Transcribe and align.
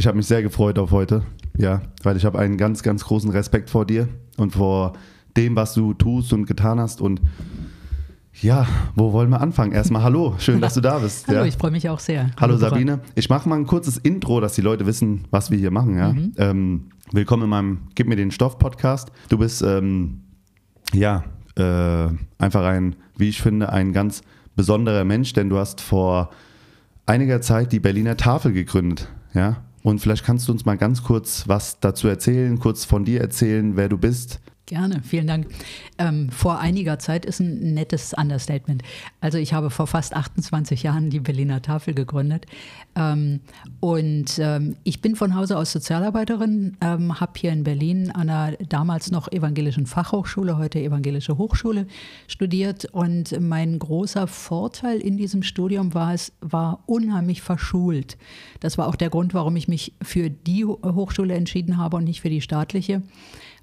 Ich 0.00 0.06
habe 0.06 0.16
mich 0.16 0.26
sehr 0.26 0.42
gefreut 0.42 0.78
auf 0.78 0.92
heute, 0.92 1.24
ja, 1.58 1.82
weil 2.04 2.16
ich 2.16 2.24
habe 2.24 2.38
einen 2.38 2.56
ganz, 2.56 2.82
ganz 2.82 3.04
großen 3.04 3.30
Respekt 3.32 3.68
vor 3.68 3.84
dir 3.84 4.08
und 4.38 4.54
vor 4.54 4.94
dem, 5.36 5.56
was 5.56 5.74
du 5.74 5.92
tust 5.92 6.32
und 6.32 6.46
getan 6.46 6.80
hast 6.80 7.02
und 7.02 7.20
ja, 8.32 8.66
wo 8.94 9.12
wollen 9.12 9.28
wir 9.28 9.42
anfangen? 9.42 9.72
Erstmal 9.72 10.02
hallo, 10.02 10.36
schön, 10.38 10.62
dass 10.62 10.72
du 10.72 10.80
da 10.80 11.00
bist. 11.00 11.28
hallo, 11.28 11.40
ja. 11.40 11.44
ich 11.44 11.58
freue 11.58 11.70
mich 11.70 11.86
auch 11.90 11.98
sehr. 11.98 12.30
Hallo, 12.40 12.56
Sabine. 12.56 13.00
Ich 13.14 13.28
mache 13.28 13.46
mal 13.46 13.56
ein 13.56 13.66
kurzes 13.66 13.98
Intro, 13.98 14.40
dass 14.40 14.54
die 14.54 14.62
Leute 14.62 14.86
wissen, 14.86 15.26
was 15.30 15.50
wir 15.50 15.58
hier 15.58 15.70
machen. 15.70 15.98
Ja? 15.98 16.14
Mhm. 16.14 16.32
Ähm, 16.38 16.84
willkommen 17.12 17.42
in 17.42 17.50
meinem 17.50 17.78
Gib 17.94 18.08
mir 18.08 18.16
den 18.16 18.30
Stoff 18.30 18.58
Podcast. 18.58 19.12
Du 19.28 19.36
bist 19.36 19.60
ähm, 19.60 20.22
ja 20.94 21.24
äh, 21.56 22.08
einfach 22.38 22.64
ein, 22.64 22.96
wie 23.18 23.28
ich 23.28 23.42
finde, 23.42 23.70
ein 23.70 23.92
ganz 23.92 24.22
besonderer 24.56 25.04
Mensch, 25.04 25.34
denn 25.34 25.50
du 25.50 25.58
hast 25.58 25.82
vor 25.82 26.30
einiger 27.04 27.42
Zeit 27.42 27.70
die 27.70 27.80
Berliner 27.80 28.16
Tafel 28.16 28.54
gegründet. 28.54 29.06
Ja? 29.34 29.58
Und 29.82 30.00
vielleicht 30.00 30.24
kannst 30.24 30.48
du 30.48 30.52
uns 30.52 30.64
mal 30.64 30.76
ganz 30.76 31.02
kurz 31.02 31.48
was 31.48 31.80
dazu 31.80 32.08
erzählen, 32.08 32.58
kurz 32.58 32.84
von 32.84 33.04
dir 33.04 33.20
erzählen, 33.20 33.76
wer 33.76 33.88
du 33.88 33.96
bist, 33.96 34.40
Gerne, 34.70 35.02
vielen 35.02 35.26
Dank. 35.26 35.48
Ähm, 35.98 36.30
vor 36.30 36.60
einiger 36.60 37.00
Zeit 37.00 37.26
ist 37.26 37.40
ein 37.40 37.74
nettes 37.74 38.14
Understatement. 38.14 38.84
Also 39.20 39.36
ich 39.36 39.52
habe 39.52 39.68
vor 39.68 39.88
fast 39.88 40.14
28 40.14 40.84
Jahren 40.84 41.10
die 41.10 41.18
Berliner 41.18 41.60
Tafel 41.60 41.92
gegründet 41.92 42.46
ähm, 42.94 43.40
und 43.80 44.38
ähm, 44.38 44.76
ich 44.84 45.02
bin 45.02 45.16
von 45.16 45.34
Hause 45.34 45.58
aus 45.58 45.72
Sozialarbeiterin, 45.72 46.76
ähm, 46.80 47.18
habe 47.18 47.32
hier 47.34 47.50
in 47.50 47.64
Berlin 47.64 48.12
an 48.12 48.30
einer 48.30 48.56
damals 48.58 49.10
noch 49.10 49.26
evangelischen 49.32 49.86
Fachhochschule, 49.86 50.56
heute 50.56 50.78
evangelische 50.78 51.36
Hochschule 51.36 51.88
studiert 52.28 52.84
und 52.84 53.40
mein 53.40 53.76
großer 53.76 54.28
Vorteil 54.28 55.00
in 55.00 55.16
diesem 55.16 55.42
Studium 55.42 55.94
war 55.94 56.14
es, 56.14 56.32
war 56.40 56.84
unheimlich 56.86 57.42
verschult. 57.42 58.16
Das 58.60 58.78
war 58.78 58.86
auch 58.86 58.94
der 58.94 59.10
Grund, 59.10 59.34
warum 59.34 59.56
ich 59.56 59.66
mich 59.66 59.94
für 60.00 60.30
die 60.30 60.64
Hochschule 60.64 61.34
entschieden 61.34 61.76
habe 61.76 61.96
und 61.96 62.04
nicht 62.04 62.20
für 62.20 62.30
die 62.30 62.40
staatliche 62.40 63.02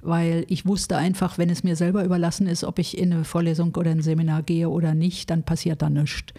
weil 0.01 0.45
ich 0.47 0.65
wusste 0.65 0.97
einfach, 0.97 1.37
wenn 1.37 1.49
es 1.49 1.63
mir 1.63 1.75
selber 1.75 2.03
überlassen 2.03 2.47
ist, 2.47 2.63
ob 2.63 2.79
ich 2.79 2.97
in 2.97 3.13
eine 3.13 3.23
Vorlesung 3.23 3.75
oder 3.75 3.91
ein 3.91 4.01
Seminar 4.01 4.43
gehe 4.43 4.69
oder 4.69 4.93
nicht, 4.93 5.29
dann 5.29 5.43
passiert 5.43 5.81
da 5.81 5.89
nichts. 5.89 6.33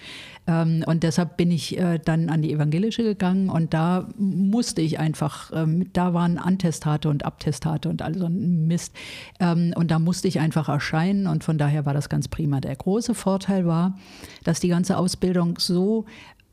Ähm, 0.47 0.85
und 0.87 1.03
deshalb 1.03 1.37
bin 1.37 1.51
ich 1.51 1.79
äh, 1.79 1.99
dann 2.03 2.31
an 2.31 2.43
die 2.43 2.53
evangelische 2.53 3.03
gegangen 3.03 3.51
und 3.51 3.75
da 3.75 4.09
musste 4.17 4.81
ich 4.81 4.99
einfach, 4.99 5.51
ähm, 5.55 5.93
da 5.93 6.15
waren 6.15 6.39
Antestate 6.39 7.09
und 7.09 7.25
Abtestate 7.25 7.89
und 7.89 8.03
all 8.03 8.17
so 8.17 8.27
ein 8.27 8.67
Mist. 8.67 8.95
Ähm, 9.41 9.73
und 9.77 9.91
da 9.91 9.99
musste 9.99 10.29
ich 10.29 10.41
einfach 10.41 10.69
erscheinen 10.69 11.27
und 11.27 11.45
von 11.45 11.59
daher 11.59 11.85
war 11.85 11.95
das 11.95 12.09
ganz 12.09 12.29
prima. 12.29 12.61
Der 12.61 12.77
große 12.77 13.15
Vorteil 13.15 13.67
war, 13.67 13.99
dass 14.45 14.61
die 14.61 14.69
ganze 14.69 14.97
Ausbildung 14.97 15.59
so 15.59 16.07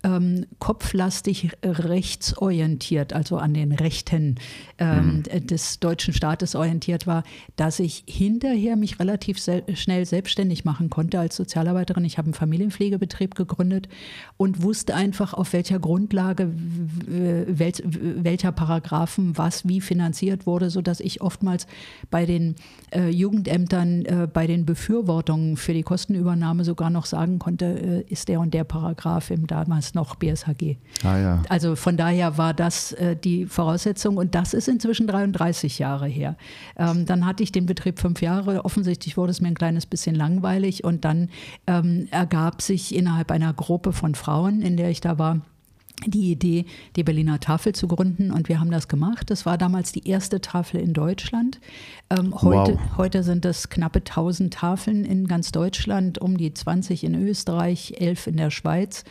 ähm, 0.05 0.45
kopflastig 0.59 1.51
rechtsorientiert, 1.63 3.13
also 3.13 3.37
an 3.37 3.53
den 3.53 3.71
Rechten 3.71 4.35
ähm, 4.77 5.23
mhm. 5.33 5.47
des 5.47 5.79
deutschen 5.79 6.13
Staates 6.13 6.55
orientiert 6.55 7.07
war, 7.07 7.23
dass 7.55 7.79
ich 7.79 8.03
hinterher 8.07 8.75
mich 8.75 8.99
relativ 8.99 9.39
sel 9.39 9.63
schnell 9.73 10.05
selbstständig 10.05 10.63
machen 10.63 10.91
konnte 10.91 11.19
als 11.19 11.35
Sozialarbeiterin. 11.35 12.05
Ich 12.05 12.19
habe 12.19 12.27
einen 12.27 12.33
Familienpflegebetrieb 12.35 13.33
gegründet 13.33 13.89
und 14.37 14.61
wusste 14.61 14.93
einfach, 14.93 15.33
auf 15.33 15.53
welcher 15.53 15.79
Grundlage 15.79 16.51
wel 17.07 17.73
welcher 17.85 18.51
Paragraphen 18.51 19.37
was 19.37 19.67
wie 19.67 19.81
finanziert 19.81 20.45
wurde, 20.45 20.69
sodass 20.69 20.99
ich 20.99 21.21
oftmals 21.21 21.65
bei 22.11 22.27
den 22.27 22.55
äh, 22.93 23.09
Jugendämtern, 23.09 24.05
äh, 24.05 24.27
bei 24.31 24.45
den 24.45 24.65
Befürwortungen 24.65 25.57
für 25.57 25.73
die 25.73 25.83
Kostenübernahme 25.83 26.63
sogar 26.63 26.91
noch 26.91 27.07
sagen 27.07 27.39
konnte, 27.39 27.65
äh, 27.65 28.11
ist 28.11 28.27
der 28.27 28.39
und 28.39 28.53
der 28.53 28.65
Paragraph 28.65 29.31
im 29.31 29.47
damals 29.47 29.94
noch 29.95 30.15
BSHG. 30.15 30.77
Ah, 31.03 31.17
ja. 31.17 31.41
Also 31.49 31.75
von 31.75 31.97
daher 31.97 32.37
war 32.37 32.53
das 32.53 32.91
äh, 32.93 33.15
die 33.15 33.45
Voraussetzung 33.45 34.17
und 34.17 34.35
das 34.35 34.53
ist 34.53 34.67
inzwischen 34.67 35.07
33 35.07 35.79
Jahre 35.79 36.07
her. 36.07 36.35
Ähm, 36.77 37.05
dann 37.05 37.25
hatte 37.25 37.43
ich 37.43 37.51
den 37.51 37.65
Betrieb 37.65 37.99
fünf 37.99 38.21
Jahre. 38.21 38.65
Offensichtlich 38.65 39.17
wurde 39.17 39.31
es 39.31 39.41
mir 39.41 39.47
ein 39.47 39.55
kleines 39.55 39.85
bisschen 39.85 40.15
langweilig 40.15 40.83
und 40.83 41.05
dann 41.05 41.29
ähm, 41.67 42.07
ergab 42.11 42.61
sich 42.61 42.93
innerhalb 42.93 43.31
einer 43.31 43.53
Gruppe 43.53 43.93
von 43.93 44.15
Frauen, 44.15 44.61
in 44.61 44.77
der 44.77 44.89
ich 44.89 45.01
da 45.01 45.17
war, 45.17 45.41
die 46.05 46.31
Idee, 46.31 46.65
die 46.95 47.03
Berliner 47.03 47.39
Tafel 47.39 47.73
zu 47.73 47.87
gründen 47.87 48.31
und 48.31 48.49
wir 48.49 48.59
haben 48.59 48.71
das 48.71 48.87
gemacht. 48.87 49.29
Das 49.29 49.45
war 49.45 49.57
damals 49.57 49.91
die 49.91 50.07
erste 50.07 50.41
Tafel 50.41 50.79
in 50.79 50.93
Deutschland. 50.93 51.59
Ähm, 52.09 52.33
heute, 52.41 52.73
wow. 52.73 52.97
heute 52.97 53.23
sind 53.23 53.45
es 53.45 53.69
knappe 53.69 53.99
1000 53.99 54.53
Tafeln 54.53 55.05
in 55.05 55.27
ganz 55.27 55.51
Deutschland, 55.51 56.19
um 56.19 56.37
die 56.37 56.53
20 56.53 57.03
in 57.03 57.15
Österreich, 57.15 57.95
11 57.97 58.27
in 58.27 58.37
der 58.37 58.51
Schweiz. 58.51 59.03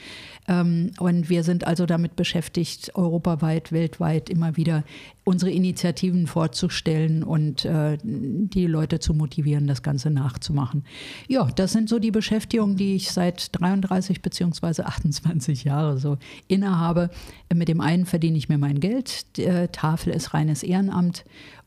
Ähm, 0.47 0.91
und 0.99 1.29
wir 1.29 1.43
sind 1.43 1.67
also 1.67 1.87
damit 1.87 2.17
beschäftigt, 2.17 2.95
europaweit, 2.95 3.73
weltweit 3.73 4.29
immer 4.29 4.57
wieder 4.57 4.85
unsere 5.25 5.51
Initiativen 5.51 6.27
vorzustellen 6.27 7.23
und 7.23 7.65
äh, 7.65 7.97
die 8.03 8.67
Leute 8.67 8.99
zu 8.99 9.15
motivieren, 9.15 9.67
das 9.67 9.83
Ganze 9.83 10.11
nachzumachen. 10.11 10.85
Ja, 11.29 11.49
das 11.57 11.73
sind 11.73 11.89
so 11.89 11.99
die 11.99 12.11
Beschäftigungen, 12.11 12.77
die 12.77 12.95
ich 12.95 13.11
seit 13.11 13.49
33 13.59 14.21
beziehungsweise 14.21 14.87
28 14.87 15.65
Jahre 15.65 15.99
so 15.99 16.19
innehabe. 16.47 17.11
Mit 17.53 17.69
dem 17.69 17.81
einen 17.81 18.05
verdiene 18.05 18.37
ich 18.37 18.49
mir 18.49 18.59
mein 18.59 18.81
Geld. 18.81 19.39
Äh, 19.39 19.69
Tafel 19.69 20.13
ist 20.13 20.35
reines 20.35 20.63
Ehrenamt 20.63 21.25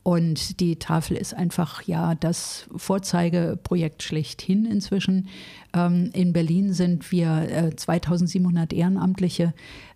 und 0.08 0.62
die 0.62 0.78
Tafel 0.78 1.18
ist 1.18 1.34
einfach 1.34 1.82
ja 1.82 2.16
das 2.16 2.70
Vorzeigeprojekt 2.74 4.04
schlechthin 4.04 4.64
inzwischen. 4.64 5.28
Ähm, 5.74 6.12
in 6.14 6.32
Berlin 6.32 6.72
sind 6.72 7.12
wir 7.12 7.28
äh, 7.52 7.76
2700 7.76 8.72
Ehrenamtliche, 8.72 9.54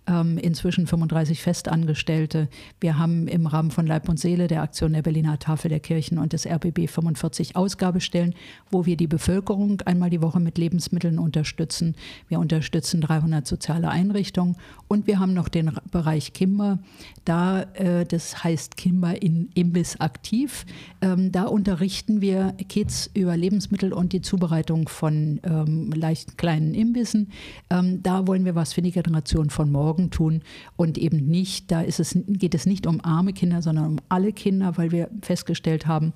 inzwischen 0.08 0.88
35 0.88 1.42
Festangestellte. 1.42 2.50
Wir 2.80 2.98
haben 2.98 3.28
im 3.28 3.46
Rahmen 3.46 3.72
von 3.72 3.86
Leib 3.86 4.10
und 4.10 4.20
Seele 4.20 4.48
der 4.48 4.62
Aktion 4.62 4.94
der 4.94 5.04
Berliner 5.04 5.40
Tafel 5.40 5.70
der 5.70 5.80
Kirchen 5.80 6.18
und 6.18 6.34
des 6.34 6.46
RBB 6.46 6.90
45 6.90 7.56
Ausgabestellen, 7.56 8.34
wo 8.72 8.86
wir 8.86 8.98
die 8.98 9.08
Bevölkerung 9.08 9.82
einmal 9.82 10.10
die 10.10 10.22
Woche 10.22 10.40
mit 10.40 10.58
Lebensmitteln 10.58 11.20
unterstützen. 11.20 11.96
Wir 12.28 12.40
unterstützen 12.40 13.02
300 13.02 13.46
soziale 13.46 13.90
Einrichtungen 13.90 14.58
und 14.88 15.08
wir 15.08 15.20
haben 15.20 15.34
noch 15.34 15.50
den 15.50 15.72
Bereich 15.92 16.34
Kimber. 16.34 16.80
Da, 17.24 17.62
äh, 17.74 18.06
das 18.06 18.44
heißt 18.44 18.78
Kimber 18.78 19.22
in 19.22 19.50
Imbiss 19.54 20.00
aktiv. 20.00 20.66
Ähm, 21.02 21.32
da 21.32 21.44
unterrichten 21.44 22.22
wir 22.22 22.56
Kids 22.68 23.10
über 23.14 23.38
Lebensmittel 23.38 23.94
und 23.94 24.14
die 24.14 24.22
Zubereitung 24.22 24.90
von 24.90 25.40
ähm, 25.44 25.92
leicht 25.92 26.38
kleinen 26.38 26.74
Imbissen. 26.74 27.32
Ähm, 27.70 28.02
da 28.02 28.28
wollen 28.28 28.46
wir 28.46 28.56
was 28.56 28.74
für 28.74 28.82
die 28.82 28.92
Generation 28.92 29.50
von 29.50 29.72
morgen 29.72 29.91
Sorgen 29.92 30.10
tun 30.10 30.42
und 30.78 30.98
eben 30.98 31.18
nicht, 31.28 31.70
da 31.70 31.82
ist 31.82 32.00
es, 32.00 32.18
geht 32.26 32.56
es 32.56 32.66
nicht 32.66 32.88
um 32.88 33.04
arme 33.04 33.34
Kinder, 33.34 33.62
sondern 33.62 33.86
um 33.86 33.98
alle 34.08 34.32
Kinder, 34.32 34.78
weil 34.78 34.92
wir 34.92 35.10
festgestellt 35.22 35.86
haben, 35.86 36.14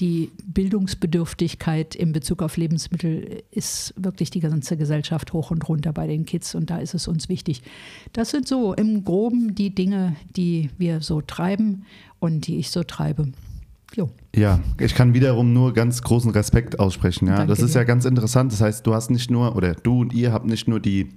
die 0.00 0.30
Bildungsbedürftigkeit 0.46 1.94
in 1.94 2.12
Bezug 2.12 2.42
auf 2.42 2.56
Lebensmittel 2.56 3.42
ist 3.50 3.92
wirklich 3.96 4.30
die 4.30 4.40
ganze 4.40 4.78
Gesellschaft 4.78 5.34
hoch 5.34 5.50
und 5.50 5.68
runter 5.68 5.92
bei 5.92 6.06
den 6.06 6.24
Kids 6.24 6.54
und 6.54 6.70
da 6.70 6.78
ist 6.78 6.94
es 6.94 7.06
uns 7.06 7.28
wichtig. 7.28 7.62
Das 8.14 8.30
sind 8.30 8.48
so 8.48 8.72
im 8.72 9.04
Groben 9.04 9.54
die 9.54 9.74
Dinge, 9.74 10.16
die 10.34 10.70
wir 10.78 11.02
so 11.02 11.20
treiben 11.20 11.84
und 12.18 12.46
die 12.46 12.56
ich 12.56 12.70
so 12.70 12.82
treibe. 12.82 13.28
Jo. 13.94 14.08
Ja, 14.34 14.60
ich 14.80 14.94
kann 14.94 15.12
wiederum 15.12 15.52
nur 15.52 15.74
ganz 15.74 16.00
großen 16.02 16.30
Respekt 16.30 16.78
aussprechen. 16.78 17.26
Ja, 17.26 17.36
Danke 17.36 17.50
das 17.50 17.60
ist 17.60 17.74
dir. 17.74 17.80
ja 17.80 17.84
ganz 17.84 18.06
interessant. 18.06 18.52
Das 18.52 18.60
heißt, 18.62 18.86
du 18.86 18.94
hast 18.94 19.10
nicht 19.10 19.30
nur 19.30 19.54
oder 19.54 19.74
du 19.74 20.00
und 20.00 20.14
ihr 20.14 20.32
habt 20.32 20.46
nicht 20.46 20.66
nur 20.68 20.80
die 20.80 21.10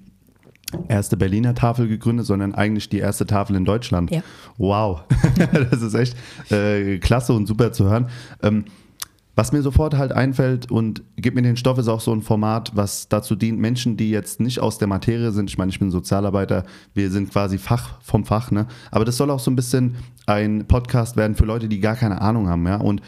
erste 0.88 1.18
Berliner 1.18 1.56
Tafel 1.56 1.88
gegründet, 1.88 2.26
sondern 2.26 2.54
eigentlich 2.54 2.90
die 2.90 3.00
erste 3.00 3.26
Tafel 3.26 3.56
in 3.56 3.66
Deutschland. 3.66 4.12
Ja. 4.12 4.22
Wow, 4.58 5.02
das 5.72 5.82
ist 5.82 5.94
echt 5.94 6.16
äh, 6.52 6.98
klasse 7.00 7.34
und 7.34 7.48
super 7.48 7.72
zu 7.72 7.86
hören. 7.90 8.08
Ähm, 8.42 8.66
was 9.36 9.54
mir 9.54 9.62
sofort 9.62 9.98
halt 9.98 10.12
einfällt 10.12 10.70
und 10.70 11.04
Gib 11.16 11.36
mir 11.36 11.42
den 11.44 11.56
Stoff 11.56 11.78
ist 11.78 11.88
auch 11.88 12.02
so 12.02 12.12
ein 12.12 12.22
Format, 12.22 12.72
was 12.76 13.08
dazu 13.08 13.36
dient, 13.36 13.60
Menschen, 13.60 13.96
die 13.96 14.10
jetzt 14.10 14.40
nicht 14.40 14.60
aus 14.60 14.80
der 14.80 14.88
Materie 14.88 15.32
sind, 15.32 15.50
ich 15.50 15.58
meine, 15.58 15.70
ich 15.70 15.80
bin 15.80 15.92
Sozialarbeiter, 15.92 16.66
wir 16.96 17.12
sind 17.12 17.32
quasi 17.32 17.60
Fach 17.60 18.02
vom 18.02 18.26
Fach, 18.26 18.50
ne? 18.50 18.68
Aber 18.90 19.06
das 19.06 19.18
soll 19.18 19.30
auch 19.30 19.40
so 19.40 19.52
ein 19.52 19.56
bisschen 19.56 19.96
ein 20.26 20.66
Podcast 20.68 21.18
werden 21.18 21.36
für 21.36 21.46
Leute, 21.46 21.70
die 21.70 21.80
gar 21.80 21.96
keine 21.96 22.22
Ahnung 22.22 22.50
haben, 22.50 22.66
ja? 22.68 22.78
Und 22.78 23.02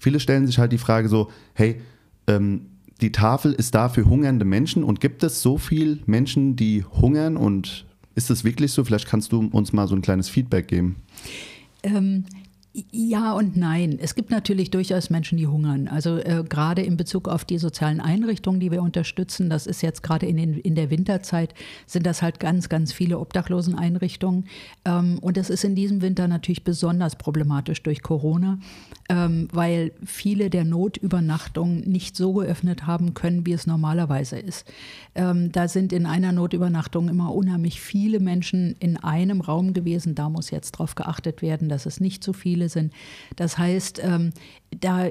viele 0.00 0.18
stellen 0.18 0.46
sich 0.46 0.58
halt 0.58 0.72
die 0.72 0.78
Frage 0.78 1.08
so, 1.08 1.30
hey, 1.54 1.80
ähm, 2.26 2.69
die 3.00 3.12
Tafel 3.12 3.52
ist 3.52 3.74
da 3.74 3.88
für 3.88 4.04
hungernde 4.04 4.44
Menschen 4.44 4.84
und 4.84 5.00
gibt 5.00 5.22
es 5.22 5.42
so 5.42 5.58
viele 5.58 5.98
Menschen, 6.06 6.56
die 6.56 6.84
hungern 6.84 7.36
und 7.36 7.86
ist 8.14 8.30
es 8.30 8.44
wirklich 8.44 8.72
so? 8.72 8.84
Vielleicht 8.84 9.06
kannst 9.06 9.32
du 9.32 9.48
uns 9.52 9.72
mal 9.72 9.88
so 9.88 9.94
ein 9.94 10.02
kleines 10.02 10.28
Feedback 10.28 10.68
geben. 10.68 10.96
Ähm, 11.82 12.24
Ja 12.72 13.32
und 13.32 13.56
nein. 13.56 13.98
Es 14.00 14.14
gibt 14.14 14.30
natürlich 14.30 14.70
durchaus 14.70 15.10
Menschen, 15.10 15.36
die 15.38 15.48
hungern. 15.48 15.88
Also 15.88 16.18
äh, 16.18 16.44
gerade 16.48 16.82
in 16.82 16.96
Bezug 16.96 17.26
auf 17.26 17.44
die 17.44 17.58
sozialen 17.58 18.00
Einrichtungen, 18.00 18.60
die 18.60 18.70
wir 18.70 18.80
unterstützen, 18.80 19.50
das 19.50 19.66
ist 19.66 19.82
jetzt 19.82 20.04
gerade 20.04 20.26
in, 20.26 20.38
in 20.38 20.76
der 20.76 20.88
Winterzeit, 20.88 21.52
sind 21.86 22.06
das 22.06 22.22
halt 22.22 22.38
ganz, 22.38 22.68
ganz 22.68 22.92
viele 22.92 23.18
Obdachloseneinrichtungen. 23.18 24.44
Ähm, 24.84 25.18
und 25.20 25.36
das 25.36 25.50
ist 25.50 25.64
in 25.64 25.74
diesem 25.74 26.00
Winter 26.00 26.28
natürlich 26.28 26.62
besonders 26.62 27.16
problematisch 27.16 27.82
durch 27.82 28.02
Corona, 28.02 28.60
ähm, 29.08 29.48
weil 29.52 29.90
viele 30.04 30.48
der 30.48 30.64
Notübernachtungen 30.64 31.80
nicht 31.90 32.14
so 32.14 32.34
geöffnet 32.34 32.86
haben 32.86 33.14
können, 33.14 33.46
wie 33.46 33.52
es 33.52 33.66
normalerweise 33.66 34.38
ist. 34.38 34.64
Ähm, 35.16 35.50
da 35.50 35.66
sind 35.66 35.92
in 35.92 36.06
einer 36.06 36.30
Notübernachtung 36.30 37.08
immer 37.08 37.34
unheimlich 37.34 37.80
viele 37.80 38.20
Menschen 38.20 38.76
in 38.78 38.96
einem 38.96 39.40
Raum 39.40 39.72
gewesen. 39.72 40.14
Da 40.14 40.30
muss 40.30 40.52
jetzt 40.52 40.76
darauf 40.76 40.94
geachtet 40.94 41.42
werden, 41.42 41.68
dass 41.68 41.84
es 41.84 41.98
nicht 41.98 42.22
zu 42.22 42.32
viele 42.32 42.59
sind. 42.68 42.92
Das 43.36 43.58
heißt, 43.58 44.00
ähm, 44.02 44.32
da 44.70 45.08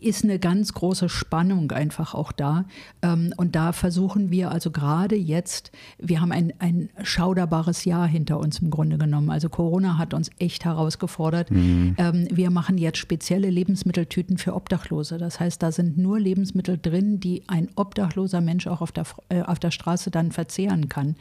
ist 0.00 0.22
eine 0.22 0.38
ganz 0.38 0.74
große 0.74 1.08
Spannung 1.08 1.70
einfach 1.72 2.14
auch 2.14 2.30
da. 2.30 2.64
Ähm, 3.02 3.32
und 3.36 3.56
da 3.56 3.72
versuchen 3.72 4.30
wir 4.30 4.50
also 4.50 4.70
gerade 4.70 5.16
jetzt, 5.16 5.72
wir 5.98 6.20
haben 6.20 6.32
ein, 6.32 6.52
ein 6.58 6.90
schauderbares 7.02 7.84
Jahr 7.84 8.06
hinter 8.06 8.38
uns 8.38 8.58
im 8.58 8.70
Grunde 8.70 8.98
genommen. 8.98 9.30
Also 9.30 9.48
Corona 9.48 9.96
hat 9.98 10.14
uns 10.14 10.30
echt 10.38 10.64
herausgefordert. 10.64 11.50
Mhm. 11.50 11.94
Ähm, 11.98 12.28
wir 12.30 12.50
machen 12.50 12.78
jetzt 12.78 12.98
spezielle 12.98 13.50
Lebensmitteltüten 13.50 14.38
für 14.38 14.54
Obdachlose. 14.54 15.18
Das 15.18 15.40
heißt, 15.40 15.62
da 15.62 15.72
sind 15.72 15.96
nur 15.96 16.20
Lebensmittel 16.20 16.78
drin, 16.78 17.18
die 17.18 17.42
ein 17.46 17.68
obdachloser 17.74 18.40
Mensch 18.40 18.66
auch 18.66 18.80
auf 18.80 18.92
der, 18.92 19.06
äh, 19.30 19.42
auf 19.42 19.58
der 19.58 19.70
Straße 19.70 20.10
dann 20.10 20.32
verzehren 20.32 20.88
kann, 20.88 21.16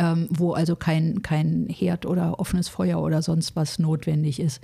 ähm, 0.00 0.28
wo 0.30 0.54
also 0.54 0.74
kein, 0.74 1.20
kein 1.20 1.68
Herd 1.68 2.06
oder 2.06 2.40
offenes 2.40 2.68
Feuer 2.68 3.00
oder 3.02 3.20
sonst 3.20 3.54
was 3.54 3.78
notwendig 3.78 4.40
ist. 4.40 4.60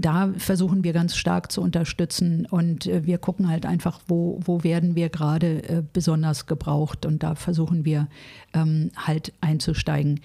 Da 0.00 0.32
versuchen 0.36 0.84
wir 0.84 0.92
ganz 0.92 1.16
stark 1.16 1.50
zu 1.50 1.60
unterstützen 1.60 2.46
und 2.46 2.86
äh, 2.86 3.04
wir 3.04 3.18
gucken 3.18 3.48
halt 3.48 3.66
einfach, 3.66 4.00
wo, 4.06 4.38
wo 4.44 4.62
werden 4.62 4.94
wir 4.94 5.08
gerade 5.08 5.64
äh, 5.64 5.82
besonders 5.92 6.46
gebraucht 6.46 7.04
und 7.04 7.24
da 7.24 7.34
versuchen 7.34 7.84
wir 7.84 8.06
ähm, 8.54 8.90
halt 8.96 9.32
einzusteigen. 9.40 10.20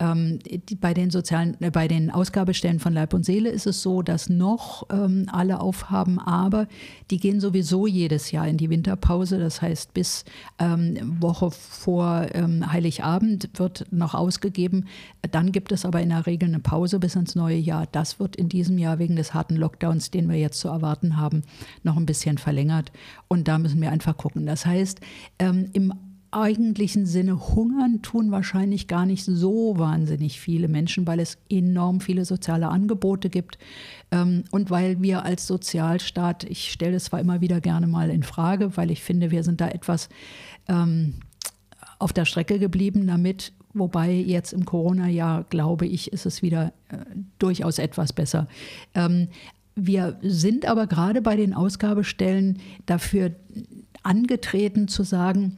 Ähm, 0.00 0.40
die, 0.40 0.74
bei 0.74 0.92
den 0.92 1.10
sozialen, 1.10 1.56
äh, 1.60 1.70
bei 1.70 1.86
den 1.86 2.10
Ausgabestellen 2.10 2.80
von 2.80 2.92
Leib 2.92 3.14
und 3.14 3.24
Seele 3.24 3.48
ist 3.50 3.68
es 3.68 3.80
so, 3.80 4.02
dass 4.02 4.28
noch 4.28 4.88
ähm, 4.90 5.28
alle 5.30 5.60
aufhaben, 5.60 6.18
aber 6.18 6.66
die 7.12 7.18
gehen 7.18 7.38
sowieso 7.38 7.86
jedes 7.86 8.32
Jahr 8.32 8.48
in 8.48 8.56
die 8.56 8.70
Winterpause. 8.70 9.38
Das 9.38 9.62
heißt, 9.62 9.94
bis 9.94 10.24
ähm, 10.58 10.96
Woche 11.20 11.52
vor 11.52 12.26
ähm, 12.34 12.72
Heiligabend 12.72 13.50
wird 13.54 13.86
noch 13.92 14.14
ausgegeben. 14.14 14.86
Dann 15.30 15.52
gibt 15.52 15.70
es 15.70 15.84
aber 15.84 16.02
in 16.02 16.08
der 16.08 16.26
Regel 16.26 16.48
eine 16.48 16.60
Pause 16.60 16.98
bis 16.98 17.14
ins 17.14 17.36
neue 17.36 17.56
Jahr. 17.56 17.86
Das 17.92 18.18
wird 18.18 18.34
in 18.34 18.48
diesem 18.48 18.78
Jahr 18.78 18.98
wegen 18.98 19.14
des 19.14 19.32
harten 19.32 19.54
Lockdowns, 19.54 20.10
den 20.10 20.28
wir 20.28 20.36
jetzt 20.36 20.58
zu 20.58 20.68
erwarten 20.68 21.18
haben, 21.18 21.42
noch 21.84 21.96
ein 21.96 22.06
bisschen 22.06 22.38
verlängert. 22.38 22.90
Und 23.28 23.46
da 23.46 23.58
müssen 23.58 23.80
wir 23.80 23.92
einfach 23.92 24.16
gucken. 24.16 24.44
Das 24.44 24.66
heißt, 24.66 25.00
ähm, 25.38 25.70
im 25.72 25.94
eigentlichen 26.34 27.06
Sinne 27.06 27.54
hungern 27.54 28.02
tun 28.02 28.30
wahrscheinlich 28.30 28.88
gar 28.88 29.06
nicht 29.06 29.24
so 29.24 29.78
wahnsinnig 29.78 30.40
viele 30.40 30.68
Menschen, 30.68 31.06
weil 31.06 31.20
es 31.20 31.38
enorm 31.48 32.00
viele 32.00 32.24
soziale 32.24 32.68
Angebote 32.68 33.30
gibt 33.30 33.58
ähm, 34.10 34.44
und 34.50 34.70
weil 34.70 35.00
wir 35.02 35.24
als 35.24 35.46
Sozialstaat, 35.46 36.44
ich 36.44 36.70
stelle 36.72 36.96
es 36.96 37.04
zwar 37.04 37.20
immer 37.20 37.40
wieder 37.40 37.60
gerne 37.60 37.86
mal 37.86 38.10
in 38.10 38.22
Frage, 38.22 38.76
weil 38.76 38.90
ich 38.90 39.02
finde, 39.02 39.30
wir 39.30 39.42
sind 39.42 39.60
da 39.60 39.68
etwas 39.68 40.08
ähm, 40.68 41.14
auf 41.98 42.12
der 42.12 42.24
Strecke 42.24 42.58
geblieben 42.58 43.06
damit, 43.06 43.52
wobei 43.72 44.12
jetzt 44.12 44.52
im 44.52 44.64
Corona-Jahr, 44.64 45.44
glaube 45.44 45.86
ich, 45.86 46.12
ist 46.12 46.26
es 46.26 46.42
wieder 46.42 46.72
äh, 46.88 46.96
durchaus 47.38 47.78
etwas 47.78 48.12
besser. 48.12 48.48
Ähm, 48.94 49.28
wir 49.76 50.18
sind 50.22 50.66
aber 50.66 50.86
gerade 50.86 51.20
bei 51.20 51.36
den 51.36 51.52
Ausgabestellen 51.52 52.58
dafür 52.86 53.32
angetreten 54.02 54.86
zu 54.86 55.02
sagen, 55.02 55.56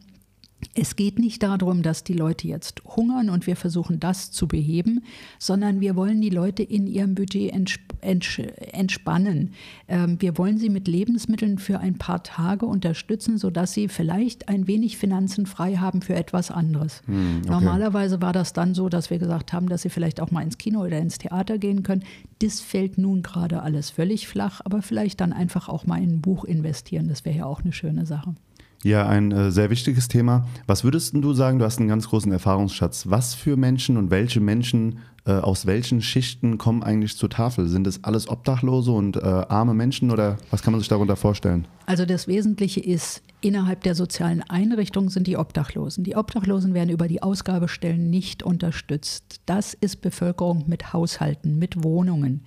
es 0.75 0.97
geht 0.97 1.19
nicht 1.19 1.43
darum, 1.43 1.83
dass 1.83 2.03
die 2.03 2.15
Leute 2.15 2.49
jetzt 2.49 2.83
hungern 2.85 3.29
und 3.29 3.47
wir 3.47 3.57
versuchen 3.57 4.01
das 4.01 4.31
zu 4.31 4.49
beheben, 4.49 5.03
sondern 5.39 5.81
wir 5.81 5.97
wollen 5.97 6.21
die 6.21 6.31
Leute 6.31 6.63
in 6.63 6.87
ihrem 6.87 7.15
Budget 7.15 7.53
entspannen. 8.01 9.53
Ähm, 9.89 10.21
wir 10.21 10.39
wollen 10.39 10.59
sie 10.59 10.71
mit 10.71 10.89
Lebensmitteln 10.89 11.59
für 11.59 11.81
ein 11.81 11.99
paar 11.99 12.23
Tage 12.23 12.67
unterstützen, 12.67 13.37
sodass 13.39 13.73
sie 13.73 13.89
vielleicht 13.89 14.49
ein 14.49 14.67
wenig 14.67 14.97
Finanzen 14.97 15.47
frei 15.47 15.77
haben 15.77 16.01
für 16.03 16.15
etwas 16.15 16.51
anderes. 16.51 17.03
Hm, 17.07 17.41
okay. 17.41 17.51
Normalerweise 17.51 18.23
war 18.23 18.33
das 18.33 18.53
dann 18.53 18.75
so, 18.75 18.89
dass 18.89 19.11
wir 19.11 19.19
gesagt 19.19 19.53
haben, 19.53 19.69
dass 19.69 19.83
sie 19.83 19.91
vielleicht 19.91 20.21
auch 20.21 20.31
mal 20.31 20.43
ins 20.43 20.59
Kino 20.59 20.85
oder 20.85 20.99
ins 20.99 21.19
Theater 21.19 21.59
gehen 21.59 21.83
können. 21.83 22.05
Das 22.41 22.61
fällt 22.61 22.99
nun 22.99 23.23
gerade 23.23 23.63
alles 23.63 23.91
völlig 23.91 24.27
flach, 24.29 24.61
aber 24.65 24.83
vielleicht 24.83 25.21
dann 25.21 25.33
einfach 25.33 25.69
auch 25.69 25.87
mal 25.87 26.03
in 26.03 26.17
ein 26.17 26.21
Buch 26.21 26.45
investieren. 26.45 27.09
Das 27.09 27.25
wäre 27.25 27.39
ja 27.39 27.47
auch 27.47 27.63
eine 27.63 27.73
schöne 27.73 28.07
Sache. 28.07 28.35
Ja, 28.83 29.07
ein 29.09 29.33
äh, 29.33 29.51
sehr 29.51 29.71
wichtiges 29.71 30.09
Thema. 30.09 30.47
Was 30.67 30.85
würdest 30.85 31.15
du 31.15 31.33
sagen, 31.33 31.59
du 31.59 31.65
hast 31.65 31.79
einen 31.79 31.89
ganz 31.89 32.09
großen 32.09 32.31
Erfahrungsschatz. 32.31 33.07
Was 33.09 33.35
für 33.35 33.57
Menschen 33.57 33.97
und 33.97 34.11
welche 34.11 34.41
Menschen 34.41 34.99
äh, 35.27 35.33
aus 35.33 35.67
welchen 35.67 36.03
Schichten 36.03 36.57
kommen 36.57 36.83
eigentlich 36.83 37.17
zur 37.17 37.29
Tafel? 37.29 37.67
Sind 37.67 37.87
es 37.87 38.05
alles 38.05 38.29
Obdachlose 38.29 38.93
und 38.93 39.17
äh, 39.17 39.21
arme 39.21 39.75
Menschen 39.75 40.11
oder 40.11 40.39
was 40.51 40.63
kann 40.63 40.73
man 40.73 40.81
sich 40.81 40.89
darunter 40.89 41.17
vorstellen? 41.17 41.67
Also 41.87 42.05
das 42.05 42.29
Wesentliche 42.29 42.81
ist, 42.81 43.23
innerhalb 43.41 43.83
der 43.83 43.95
sozialen 43.95 44.43
Einrichtungen 44.43 45.09
sind 45.09 45.27
die 45.27 45.37
Obdachlosen. 45.37 46.05
Die 46.05 46.17
Obdachlosen 46.17 46.75
werden 46.75 46.91
über 46.91 47.09
die 47.09 47.23
Ausgabestellen 47.23 48.09
nicht 48.09 48.43
unterstützt. 48.43 49.41
Das 49.47 49.75
ist 49.75 49.97
Bevölkerung 49.97 50.65
mit 50.69 50.93
Haushalten, 50.93 51.59
mit 51.59 51.83
Wohnungen, 51.83 52.43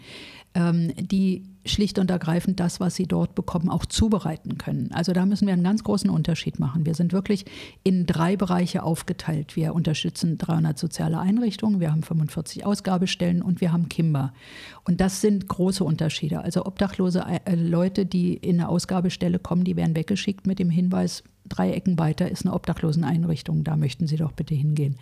ähm, 0.53 0.93
die 0.97 1.43
schlicht 1.65 1.99
und 1.99 2.09
ergreifend 2.09 2.59
das, 2.59 2.79
was 2.79 2.95
sie 2.95 3.05
dort 3.05 3.35
bekommen, 3.35 3.69
auch 3.69 3.85
zubereiten 3.85 4.57
können. 4.57 4.91
Also 4.93 5.11
da 5.13 5.25
müssen 5.25 5.45
wir 5.45 5.53
einen 5.53 5.63
ganz 5.63 5.83
großen 5.83 6.09
Unterschied 6.09 6.59
machen. 6.59 6.85
Wir 6.85 6.95
sind 6.95 7.11
wirklich 7.11 7.45
in 7.83 8.05
drei 8.05 8.37
Bereiche 8.37 8.83
aufgeteilt. 8.83 9.55
Wir 9.55 9.73
unterstützen 9.73 10.37
300 10.37 10.77
soziale 10.77 11.19
Einrichtungen, 11.19 11.79
wir 11.79 11.91
haben 11.91 12.03
45 12.03 12.65
Ausgabestellen 12.65 13.41
und 13.41 13.61
wir 13.61 13.71
haben 13.71 13.89
Kimber. 13.89 14.33
Und 14.85 15.01
das 15.01 15.21
sind 15.21 15.47
große 15.47 15.83
Unterschiede. 15.83 16.41
Also 16.41 16.65
obdachlose 16.65 17.25
äh, 17.45 17.55
Leute, 17.55 18.05
die 18.05 18.33
in 18.33 18.59
eine 18.59 18.69
Ausgabestelle 18.69 19.39
kommen, 19.39 19.63
die 19.63 19.75
werden 19.75 19.95
weggeschickt 19.95 20.47
mit 20.47 20.59
dem 20.59 20.69
Hinweis, 20.69 21.23
drei 21.47 21.71
Ecken 21.71 21.97
weiter 21.99 22.29
ist 22.29 22.45
eine 22.45 22.53
Obdachloseneinrichtung, 22.53 23.63
da 23.63 23.75
möchten 23.75 24.07
Sie 24.07 24.17
doch 24.17 24.31
bitte 24.31 24.53
hingehen. 24.53 24.97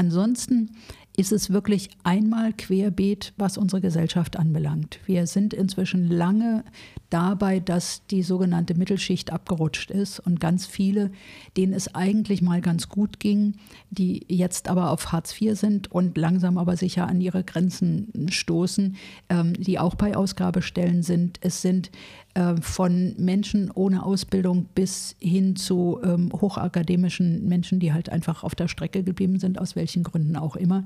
Ansonsten 0.00 0.70
ist 1.14 1.30
es 1.30 1.50
wirklich 1.50 1.90
einmal 2.04 2.54
querbeet, 2.54 3.34
was 3.36 3.58
unsere 3.58 3.82
Gesellschaft 3.82 4.38
anbelangt. 4.38 4.98
Wir 5.04 5.26
sind 5.26 5.52
inzwischen 5.52 6.08
lange 6.08 6.64
dabei, 7.10 7.60
dass 7.60 8.06
die 8.06 8.22
sogenannte 8.22 8.74
Mittelschicht 8.74 9.30
abgerutscht 9.30 9.90
ist 9.90 10.20
und 10.20 10.40
ganz 10.40 10.64
viele, 10.64 11.10
denen 11.58 11.74
es 11.74 11.94
eigentlich 11.94 12.40
mal 12.40 12.62
ganz 12.62 12.88
gut 12.88 13.20
ging, 13.20 13.56
die 13.90 14.24
jetzt 14.28 14.68
aber 14.68 14.90
auf 14.90 15.12
Hartz 15.12 15.38
IV 15.38 15.58
sind 15.58 15.92
und 15.92 16.16
langsam 16.16 16.56
aber 16.56 16.78
sicher 16.78 17.06
an 17.06 17.20
ihre 17.20 17.44
Grenzen 17.44 18.28
stoßen, 18.30 18.96
ähm, 19.28 19.52
die 19.52 19.78
auch 19.78 19.96
bei 19.96 20.16
Ausgabestellen 20.16 21.02
sind. 21.02 21.38
Es 21.42 21.60
sind 21.60 21.90
äh, 22.34 22.54
von 22.60 23.16
Menschen 23.18 23.72
ohne 23.72 24.04
Ausbildung 24.04 24.66
bis 24.76 25.16
hin 25.18 25.56
zu 25.56 25.98
ähm, 26.04 26.30
hochakademischen 26.32 27.48
Menschen, 27.48 27.80
die 27.80 27.92
halt 27.92 28.08
einfach 28.08 28.44
auf 28.44 28.54
der 28.54 28.68
Strecke 28.68 29.02
geblieben 29.02 29.40
sind, 29.40 29.58
aus 29.58 29.74
welchen 29.74 29.89
Gründen 29.98 30.36
auch 30.36 30.56
immer. 30.56 30.84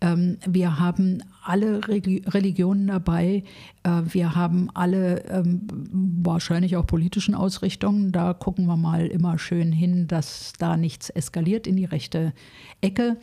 Ähm, 0.00 0.38
wir 0.46 0.78
haben 0.78 1.22
alle 1.44 1.80
Religionen 1.88 2.86
dabei. 2.86 3.44
Äh, 3.82 4.02
wir 4.06 4.34
haben 4.34 4.68
alle 4.74 5.24
ähm, 5.26 5.66
wahrscheinlich 6.22 6.76
auch 6.76 6.86
politischen 6.86 7.34
Ausrichtungen. 7.34 8.12
Da 8.12 8.34
gucken 8.34 8.66
wir 8.66 8.76
mal 8.76 9.06
immer 9.06 9.38
schön 9.38 9.72
hin, 9.72 10.06
dass 10.06 10.52
da 10.58 10.76
nichts 10.76 11.10
eskaliert 11.10 11.66
in 11.66 11.76
die 11.76 11.84
rechte 11.84 12.32
Ecke. 12.80 13.16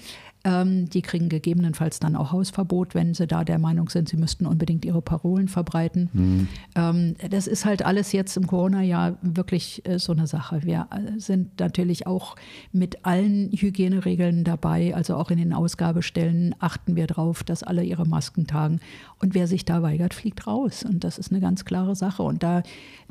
Ähm, 0.46 0.89
die 0.89 1.01
kriegen 1.01 1.27
gegebenenfalls 1.27 2.00
dann 2.00 2.15
auch 2.15 2.31
Hausverbot, 2.31 2.96
wenn 2.96 3.13
sie 3.13 3.27
da 3.27 3.43
der 3.43 3.60
Meinung 3.60 3.89
sind, 3.89 4.08
sie 4.08 4.15
müssten 4.15 4.46
unbedingt 4.46 4.86
ihre 4.86 5.01
Parolen 5.01 5.50
verbreiten. 5.50 6.10
Mhm. 6.13 6.48
Ähm, 6.75 7.15
das 7.29 7.46
ist 7.46 7.65
halt 7.65 7.84
alles 7.84 8.13
jetzt 8.13 8.38
im 8.38 8.48
Corona-Jahr 8.48 9.17
wirklich 9.22 9.86
äh, 9.86 10.00
so 10.00 10.13
eine 10.13 10.27
Sache. 10.27 10.63
Wir 10.63 10.88
äh, 10.91 11.19
sind 11.19 11.60
natürlich 11.60 12.08
auch 12.08 12.38
mit 12.72 13.05
allen 13.05 13.51
Hygieneregeln 13.51 14.46
dabei, 14.46 14.96
also 14.96 15.17
auch 15.17 15.29
in 15.29 15.39
den 15.39 15.51
Ausgabestellen 15.51 16.55
achten 16.60 16.96
wir 16.96 17.08
darauf, 17.08 17.43
dass 17.43 17.62
alle 17.62 17.84
ihre 17.84 18.05
Masken 18.05 18.48
tragen. 18.48 18.79
Und 19.22 19.34
wer 19.34 19.46
sich 19.46 19.65
da 19.65 19.81
weigert, 19.81 20.13
fliegt 20.13 20.48
raus. 20.48 20.86
Und 20.86 21.03
das 21.03 21.17
ist 21.17 21.31
eine 21.31 21.41
ganz 21.41 21.65
klare 21.65 21.98
Sache. 21.98 22.24
Und 22.24 22.43
da, 22.43 22.63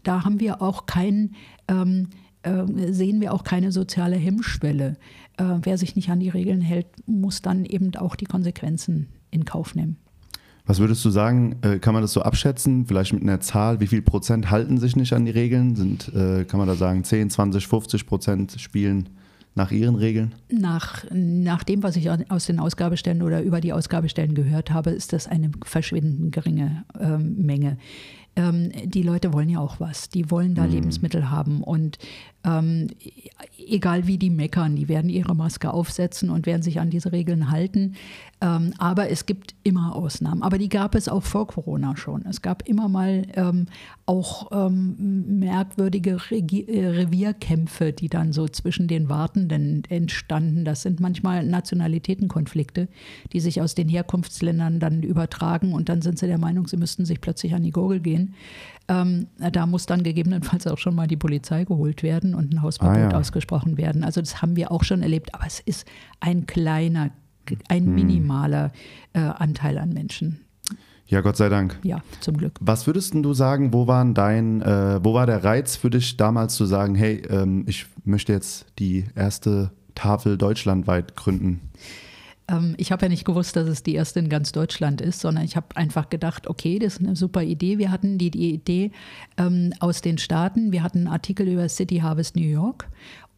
da 0.03 0.25
haben 0.25 0.41
wir 0.41 0.63
auch 0.63 0.87
kein 0.87 1.35
ähm, 1.69 2.09
äh, 2.43 2.93
sehen 2.93 3.21
wir 3.21 3.33
auch 3.35 3.45
keine 3.45 3.73
soziale 3.73 4.17
Hemmschwelle. 4.17 4.97
Äh, 5.39 5.45
wer 5.63 5.79
sich 5.79 5.97
nicht 5.97 6.11
an 6.11 6.21
die 6.21 6.29
Regeln 6.29 6.61
hält, 6.61 6.87
muss 7.07 7.43
dann 7.43 7.65
eben 7.65 7.95
auch 7.97 8.17
die 8.17 8.27
Konsequenzen 8.27 9.09
in 9.31 9.45
Kauf 9.45 9.75
nehmen. 9.75 9.97
Was 10.67 10.81
würdest 10.81 11.03
du 11.05 11.11
sagen, 11.11 11.57
äh, 11.63 11.79
kann 11.79 11.95
man 11.95 12.03
das 12.03 12.13
so 12.13 12.21
abschätzen, 12.21 12.87
vielleicht 12.87 13.15
mit 13.15 13.23
einer 13.23 13.41
Zahl, 13.41 13.81
wie 13.81 13.87
viel 13.87 14.03
Prozent 14.03 14.51
halten 14.51 14.79
sich 14.79 14.97
nicht 14.97 15.15
an 15.15 15.25
die 15.25 15.31
Regeln? 15.31 15.77
Sind, 15.77 16.13
kann 16.13 16.59
man 16.59 16.69
da 16.69 16.75
sagen, 16.75 17.05
10, 17.05 17.31
20, 17.31 17.67
50 17.67 18.07
Prozent 18.07 18.61
spielen 18.61 19.09
nach 19.55 19.71
Ihren 19.71 19.95
Regeln? 19.95 20.35
Nach, 20.51 21.05
nach 21.11 21.65
dem, 21.65 21.83
was 21.83 21.97
ich 21.97 22.11
aus 22.11 22.47
den 22.47 22.61
Ausgabestellen 22.61 23.23
oder 23.23 23.43
über 23.43 23.61
die 23.63 23.73
Ausgabestellen 23.73 24.35
gehört 24.35 24.71
habe, 24.71 24.91
ist 24.91 25.15
das 25.15 25.27
eine 25.27 25.51
verschwindend 25.65 26.33
geringe 26.33 26.85
ähm, 27.01 27.37
Menge 27.37 27.79
ähm, 28.39 28.71
die 28.85 29.03
Leute 29.03 29.33
wollen 29.33 29.49
ja 29.49 29.59
auch 29.59 29.81
was. 29.81 30.09
Die 30.09 30.31
wollen 30.31 30.55
da 30.55 30.65
mhm. 30.65 30.73
Lebensmittel 30.73 31.31
haben. 31.31 31.63
Und 31.63 31.99
ähm, 32.45 32.87
egal 33.69 34.07
wie 34.07 34.19
die 34.19 34.31
meckern, 34.31 34.77
die 34.77 34.89
werden 34.89 35.11
ihre 35.11 35.35
Maske 35.35 35.73
aufsetzen 35.73 36.31
und 36.31 36.47
werden 36.47 36.63
sich 36.63 36.81
an 36.81 36.91
diese 36.91 37.13
Regeln 37.13 37.51
halten. 37.51 37.95
Ähm, 38.41 38.73
aber 38.79 39.11
es 39.11 39.27
gibt 39.27 39.55
immer 39.65 39.97
Ausnahmen. 39.97 40.43
Aber 40.43 40.59
die 40.59 40.69
gab 40.69 40.95
es 40.95 41.09
auch 41.09 41.25
vor 41.25 41.49
Corona 41.49 41.97
schon. 41.97 42.25
Es 42.27 42.41
gab 42.41 42.69
immer 42.69 42.89
mal 42.89 43.27
ähm, 43.35 43.67
auch 44.07 44.51
ähm, 44.53 45.41
merkwürdige 45.41 46.31
Regi 46.31 46.63
äh, 46.63 46.87
Revierkämpfe, 46.87 47.93
die 47.93 48.09
dann 48.09 48.33
so 48.33 48.47
zwischen 48.47 48.87
den 48.87 49.09
Wartenden 49.09 49.83
entstanden. 49.89 50.65
Das 50.65 50.83
sind 50.83 51.01
manchmal 51.01 51.45
Nationalitätenkonflikte, 51.45 52.89
die 53.33 53.41
sich 53.41 53.61
aus 53.61 53.75
den 53.75 53.89
Herkunftsländern 53.89 54.79
dann 54.79 55.03
übertragen 55.03 55.73
und 55.73 55.89
dann 55.89 56.01
sind 56.01 56.19
sie 56.19 56.27
der 56.27 56.39
Meinung, 56.39 56.69
sie 56.69 56.77
müssten 56.77 57.05
sich 57.05 57.21
plötzlich 57.21 57.55
an 57.55 57.65
die 57.65 57.73
Gurgel 57.73 58.01
gehen. 58.01 58.35
Ähm, 58.89 59.27
da 59.39 59.67
muss 59.67 59.85
dann 59.87 60.03
gegebenenfalls 60.03 60.67
auch 60.67 60.79
schon 60.79 60.95
mal 60.95 61.07
die 61.07 61.17
Polizei 61.17 61.65
geholt 61.65 62.03
werden 62.03 62.35
und 62.35 62.55
ein 62.55 62.63
Hausverbot 62.63 62.97
ah, 62.97 63.11
ja. 63.11 63.19
ausgesprochen 63.19 63.77
werden. 63.77 64.03
Also 64.03 64.21
das 64.21 64.41
haben 64.41 64.57
wir 64.57 64.73
auch 64.73 64.85
schon 64.85 65.03
erlebt, 65.03 65.35
aber 65.35 65.47
es 65.47 65.61
ist 65.61 65.87
ein 66.21 66.47
kleiner, 66.47 67.11
ein 67.69 67.87
hm. 67.87 67.95
minimaler 67.95 68.73
äh, 69.13 69.21
Anteil 69.21 69.79
an 69.79 69.91
Menschen. 69.91 70.41
Ja, 71.09 71.23
Gott 71.23 71.39
sei 71.39 71.49
Dank. 71.49 71.79
Ja, 71.83 72.03
zum 72.21 72.37
Glück. 72.37 72.59
Was 72.61 72.87
würdest 72.87 73.15
du 73.15 73.33
sagen, 73.33 73.73
wo, 73.73 73.87
waren 73.87 74.13
dein, 74.13 74.61
äh, 74.61 75.03
wo 75.03 75.15
war 75.15 75.25
der 75.25 75.43
Reiz 75.43 75.75
für 75.75 75.89
dich 75.89 76.19
damals 76.19 76.55
zu 76.55 76.67
sagen, 76.67 76.95
hey, 76.95 77.23
ähm, 77.31 77.65
ich 77.67 77.87
möchte 78.05 78.35
jetzt 78.35 78.67
die 78.79 79.07
erste 79.15 79.73
Tafel 79.95 80.37
deutschlandweit 80.37 81.17
gründen? 81.17 81.61
Ähm, 82.47 82.75
ich 82.77 82.93
habe 82.93 83.07
ja 83.07 83.09
nicht 83.09 83.25
gewusst, 83.25 83.57
dass 83.57 83.69
es 83.69 83.83
die 83.83 83.95
erste 83.95 84.21
in 84.21 84.29
ganz 84.29 84.53
Deutschland 84.53 85.01
ist, 85.01 85.21
sondern 85.21 85.45
ich 85.45 85.57
habe 85.57 85.77
einfach 85.77 86.11
gedacht, 86.11 86.47
okay, 86.47 86.79
das 86.79 86.95
ist 86.95 87.01
eine 87.01 87.17
super 87.17 87.43
Idee. 87.43 87.79
Wir 87.79 87.91
hatten 87.91 88.19
die, 88.19 88.31
die 88.31 88.53
Idee 88.53 88.93
ähm, 89.39 89.73
aus 89.81 90.03
den 90.03 90.19
Staaten. 90.19 90.73
Wir 90.73 90.83
hatten 90.83 90.99
einen 90.99 91.09
Artikel 91.09 91.49
über 91.49 91.69
City 91.71 91.99
Harvest 91.99 92.37
New 92.37 92.43
York 92.43 92.87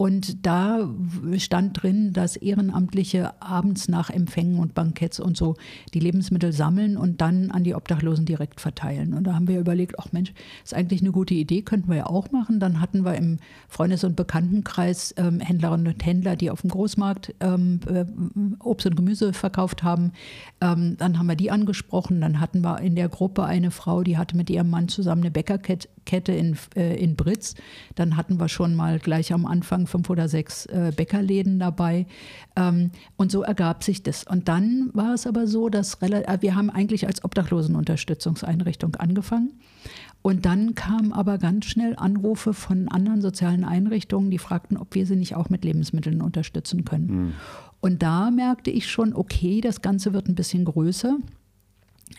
und 0.00 0.46
da 0.46 0.88
stand 1.36 1.82
drin, 1.82 2.14
dass 2.14 2.36
Ehrenamtliche 2.36 3.34
abends 3.42 3.86
nach 3.86 4.08
Empfängen 4.08 4.58
und 4.58 4.72
Banketts 4.72 5.20
und 5.20 5.36
so 5.36 5.56
die 5.92 6.00
Lebensmittel 6.00 6.54
sammeln 6.54 6.96
und 6.96 7.20
dann 7.20 7.50
an 7.50 7.64
die 7.64 7.74
Obdachlosen 7.74 8.24
direkt 8.24 8.62
verteilen. 8.62 9.12
Und 9.12 9.24
da 9.24 9.34
haben 9.34 9.46
wir 9.46 9.60
überlegt, 9.60 9.98
ach 9.98 10.10
Mensch, 10.12 10.32
ist 10.64 10.72
eigentlich 10.72 11.02
eine 11.02 11.12
gute 11.12 11.34
Idee, 11.34 11.60
könnten 11.60 11.90
wir 11.90 11.96
ja 11.98 12.06
auch 12.06 12.30
machen. 12.30 12.60
Dann 12.60 12.80
hatten 12.80 13.04
wir 13.04 13.14
im 13.14 13.40
Freundes- 13.68 14.02
und 14.02 14.16
Bekanntenkreis 14.16 15.12
ähm, 15.18 15.38
Händlerinnen 15.38 15.88
und 15.88 16.02
Händler, 16.06 16.34
die 16.34 16.50
auf 16.50 16.62
dem 16.62 16.70
Großmarkt 16.70 17.34
ähm, 17.40 17.80
äh, 17.86 18.06
Obst 18.64 18.86
und 18.86 18.96
Gemüse 18.96 19.34
verkauft 19.34 19.82
haben. 19.82 20.12
Ähm, 20.62 20.96
dann 20.96 21.18
haben 21.18 21.26
wir 21.26 21.36
die 21.36 21.50
angesprochen. 21.50 22.22
Dann 22.22 22.40
hatten 22.40 22.62
wir 22.62 22.80
in 22.80 22.94
der 22.94 23.10
Gruppe 23.10 23.44
eine 23.44 23.70
Frau, 23.70 24.02
die 24.02 24.16
hatte 24.16 24.34
mit 24.34 24.48
ihrem 24.48 24.70
Mann 24.70 24.88
zusammen 24.88 25.20
eine 25.20 25.30
Bäckerkette 25.30 25.90
in, 26.18 26.56
äh, 26.76 26.96
in 27.02 27.16
Britz. 27.16 27.54
Dann 27.94 28.16
hatten 28.16 28.38
wir 28.38 28.48
schon 28.48 28.74
mal 28.74 28.98
gleich 28.98 29.32
am 29.32 29.46
Anfang 29.46 29.86
fünf 29.86 30.10
oder 30.10 30.28
sechs 30.28 30.66
äh, 30.66 30.92
Bäckerläden 30.94 31.58
dabei. 31.58 32.06
Ähm, 32.56 32.90
und 33.16 33.30
so 33.30 33.42
ergab 33.42 33.84
sich 33.84 34.02
das. 34.02 34.24
Und 34.24 34.48
dann 34.48 34.90
war 34.92 35.14
es 35.14 35.26
aber 35.26 35.46
so, 35.46 35.68
dass 35.68 35.94
äh, 36.02 36.38
wir 36.40 36.54
haben 36.54 36.70
eigentlich 36.70 37.06
als 37.06 37.24
Obdachlosenunterstützungseinrichtung 37.24 38.96
angefangen. 38.96 39.52
Und 40.22 40.44
dann 40.44 40.74
kamen 40.74 41.12
aber 41.12 41.38
ganz 41.38 41.64
schnell 41.64 41.94
Anrufe 41.96 42.52
von 42.52 42.88
anderen 42.88 43.22
sozialen 43.22 43.64
Einrichtungen, 43.64 44.30
die 44.30 44.38
fragten, 44.38 44.76
ob 44.76 44.94
wir 44.94 45.06
sie 45.06 45.16
nicht 45.16 45.34
auch 45.34 45.48
mit 45.48 45.64
Lebensmitteln 45.64 46.20
unterstützen 46.20 46.84
können. 46.84 47.06
Mhm. 47.06 47.32
Und 47.80 48.02
da 48.02 48.30
merkte 48.30 48.70
ich 48.70 48.90
schon, 48.90 49.14
okay, 49.14 49.62
das 49.62 49.80
Ganze 49.80 50.12
wird 50.12 50.28
ein 50.28 50.34
bisschen 50.34 50.66
größer 50.66 51.16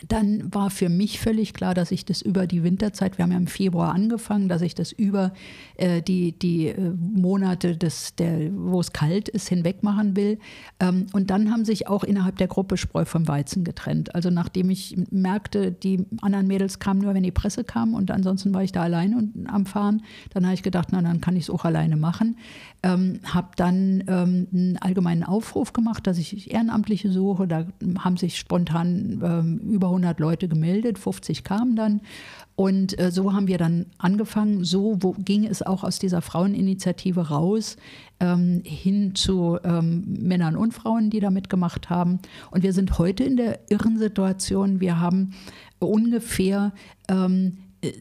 dann 0.08 0.52
war 0.52 0.70
für 0.70 0.88
mich 0.88 1.20
völlig 1.20 1.52
klar, 1.52 1.74
dass 1.74 1.90
ich 1.90 2.04
das 2.04 2.22
über 2.22 2.46
die 2.46 2.62
Winterzeit, 2.62 3.18
wir 3.18 3.24
haben 3.24 3.32
ja 3.32 3.38
im 3.38 3.46
Februar 3.46 3.94
angefangen, 3.94 4.48
dass 4.48 4.62
ich 4.62 4.74
das 4.74 4.90
über 4.90 5.32
äh, 5.76 6.02
die, 6.02 6.32
die 6.32 6.68
äh, 6.68 6.92
Monate, 6.98 7.76
des, 7.76 8.14
der, 8.16 8.50
wo 8.52 8.80
es 8.80 8.92
kalt 8.92 9.28
ist, 9.28 9.48
hinweg 9.48 9.82
machen 9.82 10.16
will. 10.16 10.38
Ähm, 10.80 11.06
und 11.12 11.30
dann 11.30 11.50
haben 11.50 11.64
sich 11.64 11.88
auch 11.88 12.04
innerhalb 12.04 12.38
der 12.38 12.48
Gruppe 12.48 12.76
Spreu 12.76 13.04
vom 13.04 13.28
Weizen 13.28 13.64
getrennt. 13.64 14.14
Also 14.14 14.30
nachdem 14.30 14.70
ich 14.70 14.96
merkte, 15.10 15.72
die 15.72 16.06
anderen 16.20 16.46
Mädels 16.46 16.78
kamen 16.78 17.00
nur, 17.00 17.14
wenn 17.14 17.22
die 17.22 17.30
Presse 17.30 17.64
kam 17.64 17.94
und 17.94 18.10
ansonsten 18.10 18.54
war 18.54 18.62
ich 18.62 18.72
da 18.72 18.82
alleine 18.82 19.16
und, 19.16 19.46
am 19.46 19.66
Fahren, 19.66 20.02
dann 20.30 20.44
habe 20.44 20.54
ich 20.54 20.62
gedacht, 20.62 20.88
na 20.92 21.02
dann 21.02 21.20
kann 21.20 21.36
ich 21.36 21.44
es 21.44 21.50
auch 21.50 21.64
alleine 21.64 21.96
machen. 21.96 22.36
Ähm, 22.82 23.20
habe 23.24 23.48
dann 23.56 24.04
ähm, 24.08 24.48
einen 24.52 24.78
allgemeinen 24.78 25.22
Aufruf 25.22 25.72
gemacht, 25.72 26.06
dass 26.06 26.18
ich 26.18 26.50
Ehrenamtliche 26.50 27.12
suche. 27.12 27.46
Da 27.46 27.66
haben 27.98 28.16
sich 28.16 28.38
spontan 28.38 29.20
ähm, 29.22 29.58
über 29.58 29.81
100 29.88 30.20
Leute 30.20 30.48
gemeldet, 30.48 30.98
50 30.98 31.44
kamen 31.44 31.76
dann. 31.76 32.00
Und 32.54 32.98
äh, 32.98 33.10
so 33.10 33.32
haben 33.32 33.48
wir 33.48 33.58
dann 33.58 33.86
angefangen. 33.98 34.64
So 34.64 34.98
wo, 35.00 35.12
ging 35.18 35.46
es 35.46 35.62
auch 35.62 35.84
aus 35.84 35.98
dieser 35.98 36.20
Fraueninitiative 36.20 37.28
raus 37.28 37.76
ähm, 38.20 38.62
hin 38.64 39.14
zu 39.14 39.58
ähm, 39.64 40.04
Männern 40.20 40.56
und 40.56 40.74
Frauen, 40.74 41.10
die 41.10 41.20
da 41.20 41.30
mitgemacht 41.30 41.90
haben. 41.90 42.18
Und 42.50 42.62
wir 42.62 42.72
sind 42.72 42.98
heute 42.98 43.24
in 43.24 43.36
der 43.36 43.60
irren 43.70 43.98
Situation. 43.98 44.80
Wir 44.80 45.00
haben 45.00 45.34
ungefähr 45.78 46.72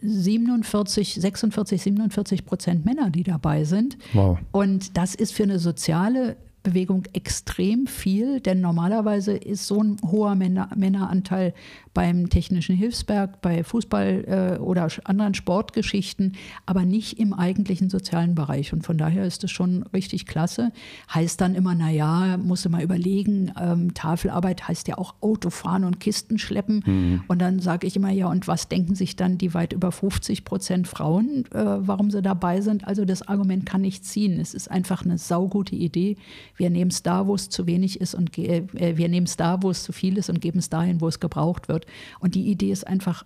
47, 0.02 1.16
46, 1.16 1.82
47 1.82 2.46
Prozent 2.46 2.86
Männer, 2.86 3.10
die 3.10 3.24
dabei 3.24 3.64
sind. 3.64 3.98
Wow. 4.14 4.38
Und 4.52 4.98
das 4.98 5.16
ist 5.16 5.34
für 5.34 5.44
eine 5.44 5.60
soziale 5.60 6.38
Bewegung 6.64 7.04
extrem 7.14 7.88
viel, 7.88 8.40
denn 8.40 8.62
normalerweise 8.62 9.36
ist 9.36 9.68
so 9.68 9.82
ein 9.82 9.98
hoher 10.06 10.36
Männer, 10.36 10.70
Männeranteil 10.76 11.54
beim 11.94 12.30
Technischen 12.30 12.76
Hilfsberg, 12.76 13.42
bei 13.42 13.64
Fußball 13.64 14.56
äh, 14.58 14.60
oder 14.60 14.88
anderen 15.04 15.34
Sportgeschichten, 15.34 16.38
aber 16.66 16.86
nicht 16.86 17.20
im 17.20 17.34
eigentlichen 17.34 17.90
sozialen 17.90 18.34
Bereich. 18.34 18.72
Und 18.72 18.86
von 18.86 18.98
daher 18.98 19.26
ist 19.26 19.44
es 19.44 19.52
schon 19.52 19.84
richtig 19.94 20.26
klasse. 20.26 20.72
Heißt 21.14 21.42
dann 21.42 21.54
immer, 21.54 21.76
naja, 21.76 22.38
musst 22.38 22.64
du 22.64 22.70
mal 22.70 22.82
überlegen, 22.82 23.52
ähm, 23.60 23.94
Tafelarbeit 23.94 24.68
heißt 24.68 24.88
ja 24.88 24.98
auch 24.98 25.16
Autofahren 25.20 25.84
und 25.84 26.00
Kisten 26.00 26.40
schleppen. 26.40 26.84
Mhm. 26.86 27.24
Und 27.28 27.40
dann 27.40 27.60
sage 27.60 27.88
ich 27.88 27.98
immer, 27.98 28.12
ja, 28.12 28.28
und 28.28 28.48
was 28.48 28.70
denken 28.70 28.96
sich 28.96 29.18
dann 29.18 29.38
die 29.38 29.54
weit 29.54 29.74
über 29.74 29.92
50 29.92 30.46
Prozent 30.46 30.88
Frauen, 30.88 31.46
äh, 31.54 31.60
warum 31.60 32.10
sie 32.10 32.22
dabei 32.22 32.62
sind? 32.62 32.88
Also 32.88 33.04
das 33.04 33.28
Argument 33.28 33.66
kann 33.66 33.82
nicht 33.82 34.06
ziehen. 34.06 34.40
Es 34.40 34.54
ist 34.54 34.72
einfach 34.72 35.04
eine 35.04 35.18
saugute 35.18 35.76
Idee. 35.76 36.16
Wir 36.56 36.70
nehmen 36.70 36.92
es 36.92 37.04
da, 37.04 37.28
wo 37.28 37.36
es 37.36 37.50
zu 37.50 37.68
wenig 37.68 38.00
ist 38.00 38.16
und 38.16 38.38
äh, 38.38 38.64
wir 38.98 39.10
nehmen 39.10 39.26
es 39.26 39.36
da, 39.36 39.62
wo 39.62 39.70
es 39.70 39.84
zu 39.84 39.92
viel 39.92 40.18
ist 40.18 40.30
und 40.30 40.40
geben 40.40 40.60
es 40.60 40.70
dahin, 40.70 41.02
wo 41.02 41.10
es 41.10 41.20
gebraucht 41.20 41.68
wird 41.68 41.81
wird. 41.82 41.92
Und 42.20 42.36
die 42.36 42.48
Idee 42.48 42.72
ist 42.72 42.88
einfach 42.88 43.26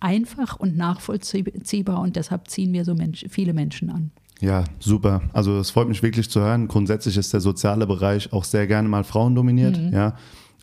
einfach 0.00 0.56
und 0.56 0.76
nachvollziehbar 0.76 2.00
und 2.00 2.16
deshalb 2.16 2.48
ziehen 2.48 2.72
wir 2.72 2.84
so 2.84 2.94
Mensch, 2.94 3.24
viele 3.28 3.52
Menschen 3.52 3.90
an. 3.90 4.10
Ja, 4.40 4.64
super. 4.78 5.22
Also 5.32 5.58
es 5.58 5.70
freut 5.70 5.88
mich 5.88 6.02
wirklich 6.02 6.30
zu 6.30 6.40
hören. 6.40 6.66
Grundsätzlich 6.66 7.16
ist 7.16 7.32
der 7.32 7.40
soziale 7.40 7.86
Bereich 7.86 8.32
auch 8.32 8.44
sehr 8.44 8.66
gerne 8.66 8.88
mal 8.88 9.04
Frauen 9.04 9.34
dominiert. 9.34 9.78
Mhm. 9.78 9.92
Ja. 9.92 10.16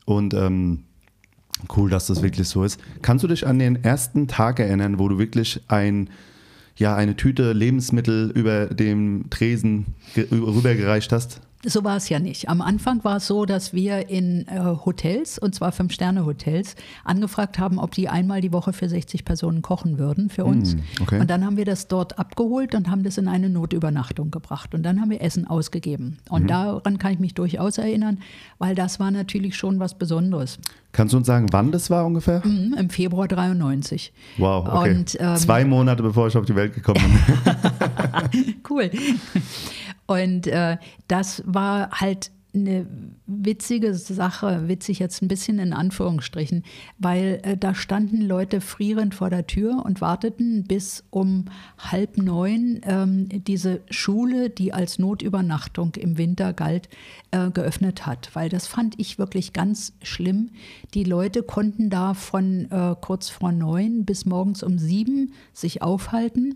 Und 0.06 0.34
ähm, 0.34 0.84
cool, 1.75 1.89
dass 1.89 2.08
das 2.08 2.24
wirklich 2.24 2.48
so 2.50 2.63
ist. 2.63 2.79
Kannst 3.01 3.24
du 3.24 3.27
dich 3.27 3.46
an 3.46 3.60
den 3.60 3.84
ersten 3.84 4.27
Tag 4.27 4.60
erinnern, 4.60 5.00
wo 5.00 5.08
du 5.08 5.20
wirklich 5.20 5.62
ein 5.67 6.10
ja, 6.75 6.96
eine 6.96 7.15
Tüte 7.15 7.53
Lebensmittel 7.53 8.29
über 8.29 8.67
dem 8.67 9.25
Tresen 9.32 9.96
rübergereicht 10.15 11.12
hast? 11.12 11.41
So 11.66 11.84
war 11.84 11.98
es 11.98 12.08
ja 12.10 12.20
nicht. 12.20 12.50
Am 12.50 12.62
Anfang 12.62 13.04
war 13.04 13.18
es 13.18 13.28
so, 13.28 13.46
dass 13.46 13.74
wir 13.74 14.10
in 14.10 14.48
äh, 14.48 14.60
Hotels, 14.86 15.40
und 15.40 15.56
zwar 15.56 15.72
Fünf-Sterne-Hotels, 15.72 16.76
angefragt 17.04 17.58
haben, 17.58 17.80
ob 17.80 17.92
die 17.92 18.10
einmal 18.10 18.42
die 18.42 18.54
Woche 18.54 18.74
für 18.74 18.88
60 18.88 19.26
Personen 19.26 19.64
kochen 19.64 19.98
würden 19.98 20.30
für 20.30 20.46
uns. 20.46 20.76
Mm, 20.76 20.80
okay. 21.02 21.20
Und 21.20 21.30
dann 21.30 21.44
haben 21.46 21.58
wir 21.58 21.66
das 21.66 21.88
dort 21.88 22.20
abgeholt 22.20 22.76
und 22.76 22.92
haben 22.92 23.04
das 23.04 23.18
in 23.18 23.28
eine 23.28 23.50
Notübernachtung 23.50 24.30
gebracht. 24.30 24.76
Und 24.76 24.84
dann 24.84 25.02
haben 25.02 25.10
wir 25.10 25.22
Essen 25.22 25.48
ausgegeben. 25.48 26.20
Und 26.30 26.44
mhm. 26.44 26.48
daran 26.48 27.00
kann 27.00 27.14
ich 27.14 27.20
mich 27.20 27.34
durchaus 27.34 27.80
erinnern, 27.80 28.20
weil 28.60 28.76
das 28.76 29.00
war 29.00 29.10
natürlich 29.10 29.56
schon 29.58 29.80
was 29.80 29.98
Besonderes. 29.98 30.60
Kannst 30.92 31.14
du 31.14 31.18
uns 31.18 31.28
sagen, 31.28 31.48
wann 31.52 31.72
das 31.72 31.90
war 31.90 32.06
ungefähr? 32.06 32.46
Mhm, 32.46 32.76
Im 32.78 32.90
Februar 32.90 33.28
93. 33.28 34.14
Wow, 34.38 34.68
okay. 34.68 34.96
Und, 34.96 35.18
ähm, 35.20 35.36
Zwei 35.36 35.66
Monate 35.66 36.04
bevor 36.04 36.28
ich 36.28 36.38
auf 36.38 36.46
die 36.46 36.56
Welt 36.56 36.74
gekommen 36.74 37.02
bin. 37.44 38.56
cool. 38.70 38.90
Und 40.08 40.48
äh, 40.48 40.78
das 41.08 41.44
war 41.46 41.92
halt 41.92 42.32
eine 42.54 42.88
witzige 43.26 43.94
Sache, 43.94 44.68
witzig 44.68 45.00
jetzt 45.00 45.22
ein 45.22 45.28
bisschen 45.28 45.60
in 45.60 45.74
Anführungsstrichen, 45.74 46.64
weil 46.98 47.40
äh, 47.44 47.58
da 47.58 47.76
standen 47.76 48.22
Leute 48.22 48.62
frierend 48.62 49.16
vor 49.16 49.30
der 49.30 49.48
Tür 49.48 49.84
und 49.86 50.02
warteten 50.02 50.64
bis 50.64 51.04
um 51.10 51.46
halb 51.78 52.18
neun 52.18 52.82
ähm, 52.84 53.28
diese 53.30 53.82
Schule, 53.90 54.50
die 54.50 54.74
als 54.74 55.00
Notübernachtung 55.00 55.96
im 55.96 56.18
Winter 56.18 56.54
galt, 56.54 56.90
äh, 57.32 57.52
geöffnet 57.52 58.06
hat. 58.06 58.32
Weil 58.34 58.50
das 58.50 58.68
fand 58.68 58.96
ich 58.98 59.20
wirklich 59.20 59.54
ganz 59.54 59.94
schlimm. 60.02 60.50
Die 60.94 61.04
Leute 61.04 61.44
konnten 61.44 61.90
da 61.90 62.14
von 62.14 62.72
äh, 62.72 62.96
kurz 63.02 63.30
vor 63.30 63.52
neun 63.52 64.06
bis 64.06 64.26
morgens 64.26 64.64
um 64.64 64.80
sieben 64.80 65.34
sich 65.54 65.82
aufhalten 65.82 66.56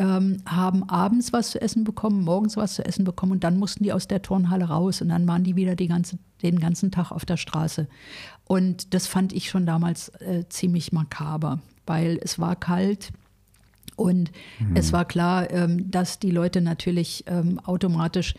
ähm, 0.00 0.38
haben 0.46 0.88
abends 0.88 1.30
was 1.34 1.50
zu 1.50 1.60
essen 1.60 1.84
bekommen, 1.84 2.24
morgens 2.24 2.56
was 2.56 2.74
zu 2.74 2.84
essen 2.84 3.04
bekommen 3.04 3.32
und 3.32 3.44
dann 3.44 3.58
mussten 3.58 3.84
die 3.84 3.92
aus 3.92 4.08
der 4.08 4.22
Turnhalle 4.22 4.64
raus 4.64 5.02
und 5.02 5.10
dann 5.10 5.28
waren 5.28 5.44
die 5.44 5.56
wieder 5.56 5.76
die 5.76 5.88
ganze, 5.88 6.18
den 6.42 6.58
ganzen 6.58 6.90
Tag 6.90 7.12
auf 7.12 7.26
der 7.26 7.36
Straße. 7.36 7.86
Und 8.44 8.94
das 8.94 9.06
fand 9.06 9.34
ich 9.34 9.50
schon 9.50 9.66
damals 9.66 10.08
äh, 10.20 10.44
ziemlich 10.48 10.90
makaber, 10.90 11.60
weil 11.86 12.18
es 12.22 12.38
war 12.38 12.56
kalt. 12.56 13.12
Und 13.94 14.32
mhm. 14.58 14.74
es 14.74 14.94
war 14.94 15.04
klar, 15.04 15.50
ähm, 15.50 15.90
dass 15.90 16.18
die 16.18 16.30
Leute 16.30 16.62
natürlich 16.62 17.24
ähm, 17.26 17.60
automatisch 17.60 18.34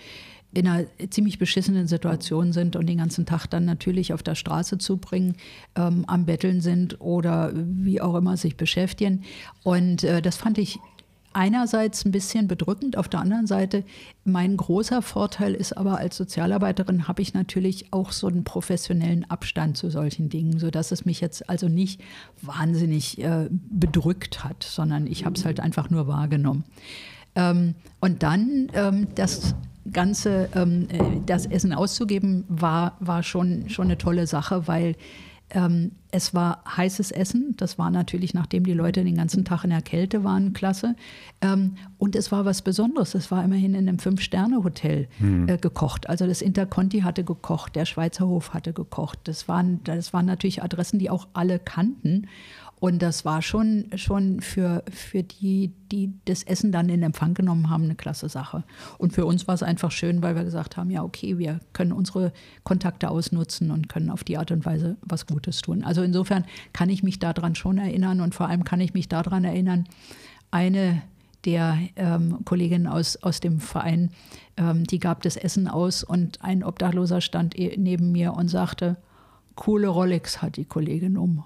in 0.53 0.68
einer 0.68 0.86
ziemlich 1.10 1.39
beschissenen 1.39 1.88
Situation 1.88 2.51
sind 2.51 2.75
und 2.75 2.88
den 2.88 2.98
ganzen 2.98 3.25
Tag 3.25 3.48
dann 3.48 3.65
natürlich 3.65 4.13
auf 4.13 4.22
der 4.24 4.36
Straße 4.36 4.80
zubringen, 4.80 5.36
ähm, 5.75 6.03
am 6.08 6.25
Betteln 6.25 6.60
sind 6.60 7.00
oder 7.00 7.51
wie 7.53 8.01
auch 8.01 8.15
immer 8.15 8.36
sich 8.36 8.58
beschäftigen. 8.58 9.24
Und 9.63 10.03
äh, 10.03 10.22
das 10.22 10.38
fand 10.38 10.58
ich 10.58 10.80
einerseits 11.34 12.06
ein 12.06 12.12
bisschen 12.12 12.48
bedrückend, 12.48 12.98
auf 12.98 13.10
der 13.10 13.20
anderen 13.20 13.48
Seite 13.48 13.84
mein 14.24 14.58
großer 14.58 15.02
Vorteil 15.02 15.54
ist 15.54 15.74
aber 15.78 15.98
als 15.98 16.18
Sozialarbeiterin 16.18 17.08
habe 17.08 17.22
ich 17.22 17.34
natürlich 17.34 17.92
auch 17.92 18.12
so 18.12 18.28
einen 18.28 18.44
professionellen 18.44 19.30
Abstand 19.30 19.78
zu 19.78 19.90
solchen 19.90 20.30
Dingen, 20.30 20.60
sodass 20.60 20.92
es 20.92 21.06
mich 21.06 21.22
jetzt 21.22 21.50
also 21.50 21.68
nicht 21.68 22.02
wahnsinnig 22.42 23.22
äh, 23.24 23.48
bedrückt 23.50 24.44
hat, 24.44 24.64
sondern 24.64 25.08
ich 25.08 25.26
habe 25.26 25.36
es 25.36 25.46
halt 25.46 25.60
einfach 25.60 25.90
nur 25.90 26.08
wahrgenommen. 26.08 26.64
Ähm, 27.36 27.76
und 28.00 28.24
dann 28.24 28.68
ähm, 28.74 29.08
das 29.16 29.56
Ganze, 29.92 30.50
ähm, 30.56 30.88
äh, 30.90 31.22
das 31.26 31.46
Essen 31.46 31.74
auszugeben, 31.74 32.46
war, 32.48 32.98
war 33.00 33.24
schon, 33.24 33.70
schon 33.70 33.86
eine 33.86 33.98
tolle 33.98 34.28
Sache, 34.28 34.68
weil 34.68 34.96
ähm, 35.53 35.91
es 36.12 36.34
war 36.34 36.63
heißes 36.65 37.12
Essen. 37.12 37.55
Das 37.58 37.77
war 37.77 37.89
natürlich, 37.89 38.34
nachdem 38.34 38.63
die 38.65 38.74
Leute 38.74 39.03
den 39.03 39.15
ganzen 39.15 39.46
Tag 39.46 39.63
in 39.63 39.70
der 39.70 39.81
Kälte 39.81 40.24
waren, 40.24 40.53
klasse. 40.53 40.96
Ähm, 41.41 41.75
und 41.98 42.15
es 42.15 42.31
war 42.31 42.46
was 42.46 42.62
Besonderes. 42.62 43.15
Es 43.15 43.31
war 43.31 43.43
immerhin 43.43 43.74
in 43.74 43.88
einem 43.88 44.00
Fünf-Sterne-Hotel 44.00 45.08
mhm. 45.20 45.50
äh, 45.50 45.58
gekocht. 45.58 46.10
Also 46.10 46.25
das 46.25 46.41
Interconti 46.41 47.01
hatte 47.01 47.24
gekocht, 47.24 47.75
der 47.75 47.86
Schweizer 47.86 48.27
Hof 48.27 48.53
hatte 48.53 48.74
gekocht. 48.74 49.20
Das 49.25 49.48
waren, 49.48 49.81
das 49.84 50.13
waren 50.13 50.25
natürlich 50.25 50.63
Adressen, 50.63 51.00
die 51.00 51.10
auch 51.10 51.27
alle 51.34 51.60
kannten. 51.60 52.27
Und 52.82 53.04
das 53.04 53.26
war 53.26 53.44
schon, 53.44 53.86
schon 53.94 54.42
für, 54.42 54.84
für 54.90 55.22
die, 55.22 55.72
die 55.92 56.16
das 56.26 56.42
Essen 56.42 56.72
dann 56.72 56.90
in 56.90 57.04
Empfang 57.04 57.36
genommen 57.36 57.70
haben, 57.70 57.84
eine 57.84 57.94
klasse 57.94 58.28
Sache. 58.28 58.64
Und 58.98 59.14
für 59.14 59.28
uns 59.28 59.48
war 59.48 59.54
es 59.54 59.62
einfach 59.62 59.92
schön, 59.92 60.24
weil 60.24 60.36
wir 60.36 60.44
gesagt 60.44 60.78
haben, 60.78 60.90
ja, 60.90 61.04
okay, 61.04 61.38
wir 61.38 61.60
können 61.74 61.92
unsere 61.92 62.34
Kontakte 62.64 63.12
ausnutzen 63.12 63.70
und 63.70 63.88
können 63.88 64.10
auf 64.10 64.24
die 64.24 64.40
Art 64.40 64.50
und 64.50 64.66
Weise 64.66 64.98
was 65.04 65.28
Gutes 65.28 65.62
tun. 65.62 65.84
Also 65.84 66.02
insofern 66.02 66.44
kann 66.74 66.90
ich 66.90 67.04
mich 67.04 67.20
daran 67.20 67.54
schon 67.54 67.78
erinnern 67.78 68.20
und 68.20 68.34
vor 68.34 68.50
allem 68.50 68.64
kann 68.64 68.82
ich 68.82 68.96
mich 68.96 69.08
daran 69.08 69.44
erinnern, 69.44 69.86
eine 70.50 71.04
der 71.46 71.78
ähm, 71.98 72.40
Kolleginnen 72.46 72.88
aus, 72.88 73.16
aus 73.18 73.42
dem 73.42 73.60
Verein, 73.60 74.10
ähm, 74.58 74.86
die 74.86 74.98
gab 74.98 75.22
das 75.22 75.36
Essen 75.38 75.68
aus 75.68 76.04
und 76.04 76.44
ein 76.44 76.64
Obdachloser 76.64 77.22
stand 77.22 77.56
e-, 77.60 77.78
neben 77.78 78.12
mir 78.12 78.34
und 78.34 78.48
sagte, 78.48 78.98
coole 79.55 79.88
Rolex 79.88 80.41
hat 80.41 80.58
die 80.58 80.65
Kollegin 80.65 81.17
um. 81.17 81.43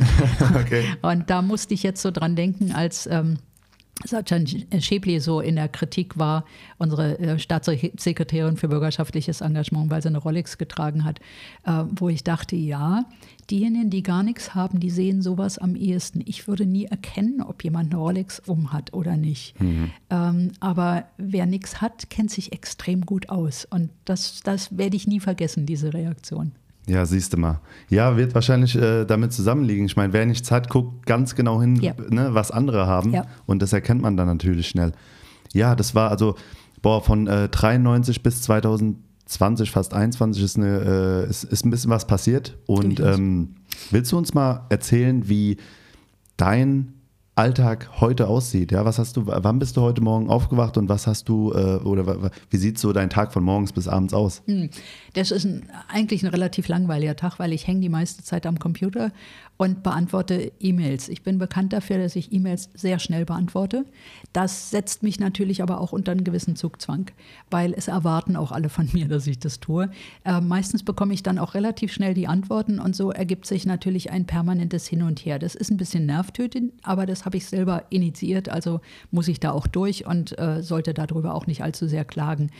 okay. 0.54 0.84
Und 1.02 1.30
da 1.30 1.42
musste 1.42 1.74
ich 1.74 1.82
jetzt 1.82 2.02
so 2.02 2.10
dran 2.10 2.36
denken, 2.36 2.72
als 2.72 3.06
ähm, 3.06 3.38
Satchan 4.04 4.46
Schäbli 4.46 5.18
so 5.18 5.40
in 5.40 5.56
der 5.56 5.68
Kritik 5.68 6.18
war, 6.18 6.44
unsere 6.78 7.18
äh, 7.18 7.38
Staatssekretärin 7.38 8.56
für 8.56 8.68
bürgerschaftliches 8.68 9.40
Engagement, 9.40 9.90
weil 9.90 10.02
sie 10.02 10.08
eine 10.08 10.18
Rolex 10.18 10.56
getragen 10.56 11.04
hat, 11.04 11.18
äh, 11.64 11.84
wo 11.96 12.08
ich 12.08 12.22
dachte, 12.22 12.54
ja, 12.54 13.06
diejenigen, 13.50 13.90
die 13.90 14.04
gar 14.04 14.22
nichts 14.22 14.54
haben, 14.54 14.78
die 14.78 14.90
sehen 14.90 15.20
sowas 15.20 15.58
am 15.58 15.74
ehesten. 15.74 16.22
Ich 16.26 16.46
würde 16.46 16.64
nie 16.64 16.84
erkennen, 16.84 17.42
ob 17.42 17.64
jemand 17.64 17.92
eine 17.92 18.00
Rolex 18.00 18.40
um 18.46 18.72
hat 18.72 18.92
oder 18.94 19.16
nicht. 19.16 19.60
Mhm. 19.60 19.90
Ähm, 20.10 20.52
aber 20.60 21.04
wer 21.16 21.46
nichts 21.46 21.80
hat, 21.80 22.08
kennt 22.08 22.30
sich 22.30 22.52
extrem 22.52 23.04
gut 23.04 23.30
aus. 23.30 23.64
Und 23.64 23.90
das, 24.04 24.40
das 24.44 24.78
werde 24.78 24.96
ich 24.96 25.08
nie 25.08 25.20
vergessen, 25.20 25.66
diese 25.66 25.92
Reaktion. 25.92 26.52
Ja, 26.88 27.04
siehst 27.04 27.34
du 27.34 27.36
mal. 27.36 27.60
Ja, 27.90 28.16
wird 28.16 28.34
wahrscheinlich 28.34 28.74
äh, 28.74 29.04
damit 29.04 29.32
zusammenliegen. 29.32 29.84
Ich 29.84 29.96
meine, 29.96 30.12
wer 30.14 30.24
nichts 30.24 30.50
hat, 30.50 30.70
guckt 30.70 31.04
ganz 31.04 31.34
genau 31.34 31.60
hin, 31.60 31.76
ja. 31.76 31.92
ne, 32.08 32.30
was 32.32 32.50
andere 32.50 32.86
haben. 32.86 33.12
Ja. 33.12 33.26
Und 33.46 33.60
das 33.60 33.74
erkennt 33.74 34.00
man 34.00 34.16
dann 34.16 34.26
natürlich 34.26 34.68
schnell. 34.68 34.92
Ja, 35.52 35.76
das 35.76 35.94
war 35.94 36.10
also, 36.10 36.34
boah, 36.80 37.02
von 37.02 37.26
äh, 37.26 37.48
93 37.48 38.22
bis 38.22 38.40
2020, 38.42 39.70
fast 39.70 39.92
21 39.92 40.42
ist, 40.42 40.56
eine, 40.56 41.24
äh, 41.26 41.30
ist, 41.30 41.44
ist 41.44 41.66
ein 41.66 41.70
bisschen 41.70 41.90
was 41.90 42.06
passiert. 42.06 42.56
Und 42.66 43.00
ähm, 43.00 43.56
willst 43.90 44.10
du 44.12 44.16
uns 44.16 44.32
mal 44.32 44.66
erzählen, 44.70 45.28
wie 45.28 45.58
dein 46.38 46.94
Alltag 47.38 47.88
heute 48.00 48.26
aussieht. 48.26 48.72
Ja, 48.72 48.84
was 48.84 48.98
hast 48.98 49.16
du, 49.16 49.22
wann 49.26 49.60
bist 49.60 49.76
du 49.76 49.80
heute 49.80 50.00
Morgen 50.00 50.28
aufgewacht 50.28 50.76
und 50.76 50.88
was 50.88 51.06
hast 51.06 51.28
du, 51.28 51.52
äh, 51.52 51.76
oder 51.84 52.32
wie 52.50 52.56
sieht 52.56 52.80
so 52.80 52.92
dein 52.92 53.10
Tag 53.10 53.32
von 53.32 53.44
morgens 53.44 53.72
bis 53.72 53.86
abends 53.86 54.12
aus? 54.12 54.42
Hm. 54.46 54.70
Das 55.12 55.30
ist 55.30 55.44
ein, 55.44 55.70
eigentlich 55.88 56.24
ein 56.24 56.30
relativ 56.30 56.66
langweiliger 56.66 57.14
Tag, 57.14 57.38
weil 57.38 57.52
ich 57.52 57.68
hänge 57.68 57.80
die 57.80 57.88
meiste 57.88 58.24
Zeit 58.24 58.44
am 58.44 58.58
Computer 58.58 59.12
und 59.58 59.82
beantworte 59.82 60.52
E-Mails. 60.60 61.08
Ich 61.08 61.22
bin 61.22 61.38
bekannt 61.38 61.72
dafür, 61.72 61.98
dass 61.98 62.14
ich 62.14 62.32
E-Mails 62.32 62.70
sehr 62.74 63.00
schnell 63.00 63.24
beantworte. 63.24 63.84
Das 64.32 64.70
setzt 64.70 65.02
mich 65.02 65.18
natürlich 65.18 65.62
aber 65.64 65.80
auch 65.80 65.90
unter 65.90 66.12
einen 66.12 66.22
gewissen 66.22 66.54
Zugzwang, 66.54 67.10
weil 67.50 67.74
es 67.74 67.88
erwarten 67.88 68.36
auch 68.36 68.52
alle 68.52 68.68
von 68.68 68.88
mir, 68.92 69.08
dass 69.08 69.26
ich 69.26 69.40
das 69.40 69.58
tue. 69.58 69.90
Äh, 70.24 70.40
meistens 70.40 70.84
bekomme 70.84 71.12
ich 71.12 71.24
dann 71.24 71.40
auch 71.40 71.54
relativ 71.54 71.92
schnell 71.92 72.14
die 72.14 72.28
Antworten 72.28 72.78
und 72.78 72.94
so 72.94 73.10
ergibt 73.10 73.46
sich 73.46 73.66
natürlich 73.66 74.12
ein 74.12 74.26
permanentes 74.26 74.86
Hin 74.86 75.02
und 75.02 75.18
Her. 75.26 75.40
Das 75.40 75.56
ist 75.56 75.70
ein 75.72 75.76
bisschen 75.76 76.06
nervtötend, 76.06 76.72
aber 76.84 77.04
das 77.04 77.24
habe 77.24 77.36
ich 77.36 77.46
selber 77.46 77.82
initiiert, 77.90 78.48
also 78.48 78.80
muss 79.10 79.26
ich 79.26 79.40
da 79.40 79.50
auch 79.50 79.66
durch 79.66 80.06
und 80.06 80.38
äh, 80.38 80.62
sollte 80.62 80.94
darüber 80.94 81.34
auch 81.34 81.48
nicht 81.48 81.64
allzu 81.64 81.88
sehr 81.88 82.04
klagen. 82.04 82.50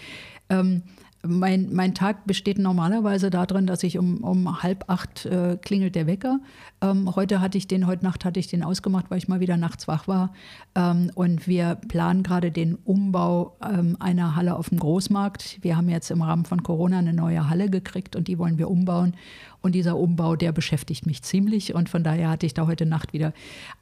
Ähm, 0.50 0.82
mein, 1.28 1.72
mein 1.72 1.94
Tag 1.94 2.26
besteht 2.26 2.58
normalerweise 2.58 3.30
darin, 3.30 3.66
dass 3.66 3.82
ich 3.82 3.98
um, 3.98 4.24
um 4.24 4.62
halb 4.62 4.84
acht 4.88 5.26
äh, 5.26 5.56
klingelt 5.60 5.94
der 5.94 6.06
Wecker. 6.06 6.40
Ähm, 6.80 7.14
heute 7.14 7.40
hatte 7.40 7.58
ich 7.58 7.68
den, 7.68 7.86
heute 7.86 8.04
Nacht 8.04 8.24
hatte 8.24 8.40
ich 8.40 8.46
den 8.46 8.62
ausgemacht, 8.62 9.10
weil 9.10 9.18
ich 9.18 9.28
mal 9.28 9.40
wieder 9.40 9.56
nachts 9.56 9.86
wach 9.86 10.08
war. 10.08 10.32
Ähm, 10.74 11.10
und 11.14 11.46
wir 11.46 11.76
planen 11.88 12.22
gerade 12.22 12.50
den 12.50 12.74
Umbau 12.74 13.56
ähm, 13.62 13.96
einer 14.00 14.36
Halle 14.36 14.56
auf 14.56 14.70
dem 14.70 14.78
Großmarkt. 14.78 15.58
Wir 15.62 15.76
haben 15.76 15.88
jetzt 15.88 16.10
im 16.10 16.22
Rahmen 16.22 16.44
von 16.44 16.62
Corona 16.62 16.98
eine 16.98 17.12
neue 17.12 17.48
Halle 17.48 17.70
gekriegt 17.70 18.16
und 18.16 18.28
die 18.28 18.38
wollen 18.38 18.58
wir 18.58 18.70
umbauen. 18.70 19.14
Und 19.60 19.74
dieser 19.74 19.96
Umbau, 19.96 20.36
der 20.36 20.52
beschäftigt 20.52 21.06
mich 21.06 21.22
ziemlich. 21.22 21.74
Und 21.74 21.88
von 21.88 22.04
daher 22.04 22.30
hatte 22.30 22.46
ich 22.46 22.54
da 22.54 22.66
heute 22.66 22.86
Nacht 22.86 23.12
wieder 23.12 23.32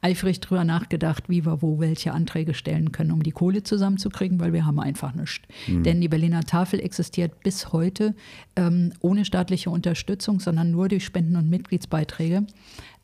eifrig 0.01 0.39
drüber 0.39 0.63
nachgedacht, 0.63 1.29
wie 1.29 1.45
wir 1.45 1.61
wo 1.61 1.79
welche 1.79 2.13
Anträge 2.13 2.53
stellen 2.53 2.91
können, 2.91 3.11
um 3.11 3.21
die 3.21 3.31
Kohle 3.31 3.63
zusammenzukriegen, 3.63 4.39
weil 4.39 4.53
wir 4.53 4.65
haben 4.65 4.79
einfach 4.79 5.13
nichts. 5.13 5.47
Mhm. 5.67 5.83
Denn 5.83 6.01
die 6.01 6.07
Berliner 6.07 6.43
Tafel 6.43 6.79
existiert 6.79 7.43
bis 7.43 7.71
heute 7.73 8.15
ähm, 8.55 8.93
ohne 9.01 9.23
staatliche 9.25 9.69
Unterstützung, 9.69 10.39
sondern 10.39 10.71
nur 10.71 10.87
durch 10.87 11.05
Spenden 11.05 11.35
und 11.35 11.49
Mitgliedsbeiträge. 11.49 12.47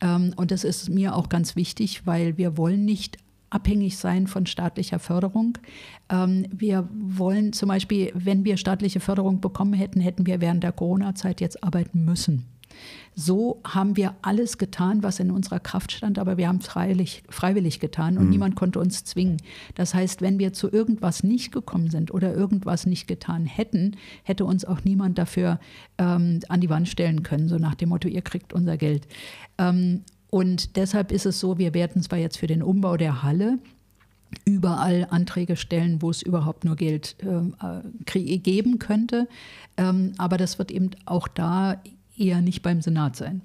Ähm, 0.02 0.34
und 0.36 0.52
das 0.52 0.64
ist 0.64 0.90
mir 0.90 1.16
auch 1.16 1.30
ganz 1.30 1.56
wichtig, 1.56 2.06
weil 2.06 2.38
wir 2.38 2.58
wollen 2.58 2.86
nicht 2.86 3.18
abhängig 3.54 3.98
sein 3.98 4.28
von 4.28 4.46
staatlicher 4.46 5.00
Förderung. 5.00 5.58
Ähm, 6.10 6.48
wir 6.52 6.90
wollen 6.92 7.54
zum 7.54 7.70
Beispiel, 7.70 8.12
wenn 8.16 8.46
wir 8.46 8.58
staatliche 8.58 9.00
Förderung 9.00 9.42
bekommen 9.42 9.74
hätten, 9.74 10.02
hätten 10.02 10.26
wir 10.26 10.42
während 10.42 10.64
der 10.64 10.72
Corona-Zeit 10.72 11.40
jetzt 11.40 11.64
arbeiten 11.64 12.04
müssen. 12.04 12.46
So 13.16 13.62
haben 13.64 13.96
wir 13.96 14.16
alles 14.22 14.58
getan, 14.58 15.04
was 15.04 15.20
in 15.20 15.30
unserer 15.30 15.60
Kraft 15.60 15.92
stand, 15.92 16.18
aber 16.18 16.38
wir 16.38 16.48
haben 16.48 16.58
es 16.58 16.68
freiwillig, 16.68 17.24
freiwillig 17.30 17.80
getan 17.80 18.18
und 18.18 18.26
mhm. 18.26 18.30
niemand 18.32 18.56
konnte 18.56 18.80
uns 18.80 19.04
zwingen. 19.04 19.38
Das 19.76 19.94
heißt, 19.94 20.22
wenn 20.22 20.40
wir 20.40 20.54
zu 20.54 20.72
irgendwas 20.72 21.24
nicht 21.24 21.52
gekommen 21.52 21.90
sind 21.90 22.14
oder 22.14 22.34
irgendwas 22.34 22.86
nicht 22.86 23.08
getan 23.08 23.46
hätten, 23.46 23.98
hätte 24.24 24.46
uns 24.46 24.66
auch 24.66 24.84
niemand 24.84 25.18
dafür 25.18 25.60
ähm, 25.98 26.40
an 26.50 26.62
die 26.62 26.70
Wand 26.70 26.90
stellen 26.90 27.24
können, 27.24 27.50
so 27.50 27.58
nach 27.58 27.76
dem 27.76 27.90
Motto, 27.90 28.08
ihr 28.08 28.22
kriegt 28.22 28.54
unser 28.54 28.78
Geld. 28.78 29.08
Ähm, 29.58 30.02
und 30.30 30.78
deshalb 30.78 31.12
ist 31.12 31.28
es 31.28 31.40
so, 31.40 31.60
wir 31.60 31.76
werden 31.76 32.02
zwar 32.02 32.18
jetzt 32.18 32.38
für 32.38 32.48
den 32.48 32.64
Umbau 32.64 32.98
der 32.98 33.22
Halle 33.22 33.60
überall 34.46 35.08
Anträge 35.10 35.56
stellen, 35.56 36.02
wo 36.02 36.10
es 36.10 36.22
überhaupt 36.22 36.66
nur 36.66 36.76
Geld 36.76 37.16
äh, 37.22 38.38
geben 38.40 38.80
könnte. 38.80 39.28
Ähm, 39.78 40.14
aber 40.18 40.38
das 40.38 40.58
wird 40.60 40.72
eben 40.72 40.92
auch 41.06 41.28
da 41.28 41.82
eher 42.17 42.41
nicht 42.41 42.62
beim 42.62 42.82
Senat 42.82 43.15
sein. 43.15 43.41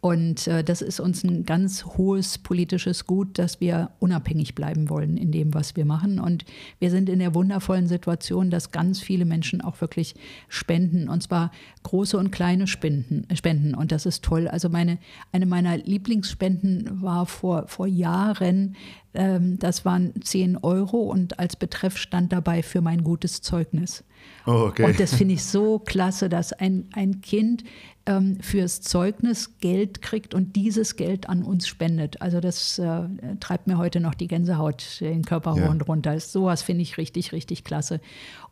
Und 0.00 0.46
äh, 0.46 0.64
das 0.64 0.80
ist 0.80 0.98
uns 0.98 1.24
ein 1.24 1.44
ganz 1.44 1.84
hohes 1.84 2.38
politisches 2.38 3.06
Gut, 3.06 3.38
dass 3.38 3.60
wir 3.60 3.90
unabhängig 3.98 4.54
bleiben 4.54 4.88
wollen 4.88 5.18
in 5.18 5.30
dem, 5.30 5.52
was 5.52 5.76
wir 5.76 5.84
machen. 5.84 6.18
Und 6.18 6.44
wir 6.78 6.90
sind 6.90 7.08
in 7.08 7.18
der 7.18 7.34
wundervollen 7.34 7.86
Situation, 7.86 8.50
dass 8.50 8.72
ganz 8.72 9.00
viele 9.00 9.26
Menschen 9.26 9.60
auch 9.60 9.80
wirklich 9.80 10.14
spenden. 10.48 11.08
Und 11.08 11.22
zwar 11.22 11.50
große 11.82 12.16
und 12.16 12.30
kleine 12.30 12.66
Spenden. 12.66 13.26
spenden. 13.36 13.74
Und 13.74 13.92
das 13.92 14.06
ist 14.06 14.24
toll. 14.24 14.48
Also 14.48 14.70
meine, 14.70 14.98
eine 15.32 15.46
meiner 15.46 15.76
Lieblingsspenden 15.76 17.02
war 17.02 17.26
vor, 17.26 17.68
vor 17.68 17.86
Jahren, 17.86 18.76
ähm, 19.12 19.58
das 19.58 19.84
waren 19.84 20.12
10 20.22 20.58
Euro 20.58 20.98
und 20.98 21.38
als 21.38 21.56
Betreff 21.56 21.96
stand 21.96 22.32
dabei 22.32 22.62
für 22.62 22.80
mein 22.80 23.04
gutes 23.04 23.42
Zeugnis. 23.42 24.04
Oh, 24.46 24.66
okay. 24.68 24.84
Und 24.84 25.00
das 25.00 25.14
finde 25.14 25.34
ich 25.34 25.44
so 25.44 25.78
klasse, 25.78 26.28
dass 26.28 26.52
ein, 26.52 26.88
ein 26.92 27.20
Kind 27.20 27.64
ähm, 28.06 28.38
fürs 28.40 28.80
Zeugnis 28.80 29.58
Geld 29.60 30.02
kriegt 30.02 30.34
und 30.34 30.56
dieses 30.56 30.96
Geld 30.96 31.28
an 31.28 31.42
uns 31.42 31.68
spendet. 31.68 32.20
Also 32.22 32.40
das 32.40 32.78
äh, 32.78 33.02
treibt 33.40 33.66
mir 33.66 33.78
heute 33.78 34.00
noch 34.00 34.14
die 34.14 34.28
Gänsehaut 34.28 35.00
den 35.00 35.24
Körper 35.24 35.54
hoch 35.54 35.68
und 35.68 35.86
runter. 35.86 36.18
Sowas 36.18 36.62
finde 36.62 36.82
ich 36.82 36.98
richtig, 36.98 37.32
richtig 37.32 37.64
klasse. 37.64 38.00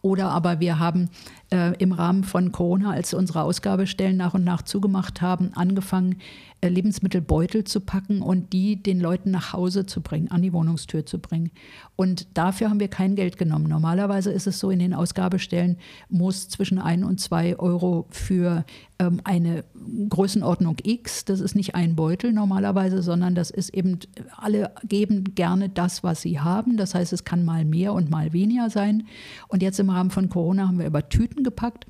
Oder 0.00 0.30
aber 0.30 0.61
wir 0.61 0.78
haben 0.78 1.11
äh, 1.50 1.74
im 1.78 1.92
Rahmen 1.92 2.24
von 2.24 2.52
Corona, 2.52 2.92
als 2.92 3.14
unsere 3.14 3.42
Ausgabestellen 3.42 4.16
nach 4.16 4.34
und 4.34 4.44
nach 4.44 4.62
zugemacht 4.62 5.20
haben, 5.22 5.50
angefangen, 5.54 6.18
äh, 6.61 6.68
Lebensmittelbeutel 6.68 7.64
zu 7.64 7.80
packen 7.80 8.22
und 8.22 8.52
die 8.52 8.82
den 8.82 9.00
Leuten 9.00 9.30
nach 9.30 9.52
Hause 9.52 9.87
zu 9.87 10.00
bringen, 10.00 10.30
an 10.30 10.42
die 10.42 10.52
Wohnungstür 10.52 11.06
zu 11.06 11.18
bringen. 11.18 11.50
Und 11.96 12.26
dafür 12.34 12.70
haben 12.70 12.80
wir 12.80 12.88
kein 12.88 13.16
Geld 13.16 13.38
genommen. 13.38 13.68
Normalerweise 13.68 14.30
ist 14.30 14.46
es 14.46 14.58
so, 14.58 14.70
in 14.70 14.78
den 14.78 14.94
Ausgabestellen 14.94 15.78
muss 16.08 16.48
zwischen 16.48 16.78
ein 16.78 17.02
und 17.02 17.20
zwei 17.20 17.58
Euro 17.58 18.06
für 18.11 18.64
ähm, 18.98 19.20
eine 19.24 19.64
Größenordnung 20.08 20.76
X, 20.82 21.24
das 21.24 21.40
ist 21.40 21.54
nicht 21.54 21.74
ein 21.74 21.94
Beutel 21.94 22.32
normalerweise, 22.32 23.02
sondern 23.02 23.34
das 23.34 23.50
ist 23.50 23.70
eben, 23.70 23.98
alle 24.37 24.72
geben 24.84 25.34
gerne 25.34 25.68
das, 25.68 26.02
was 26.02 26.22
sie 26.22 26.40
haben. 26.40 26.76
Das 26.76 26.94
heißt, 26.94 27.12
es 27.12 27.24
kann 27.24 27.44
mal 27.44 27.64
mehr 27.64 27.92
und 27.92 28.11
mal 28.11 28.32
weniger 28.32 28.70
sein. 28.70 29.06
Und 29.48 29.62
jetzt 29.62 29.78
im 29.80 29.90
Rahmen 29.90 30.11
von 30.11 30.28
Corona 30.28 30.68
haben 30.68 30.78
wir 30.78 30.87
über 30.87 31.08
Tüten 31.08 31.44
gepackt 31.44 31.87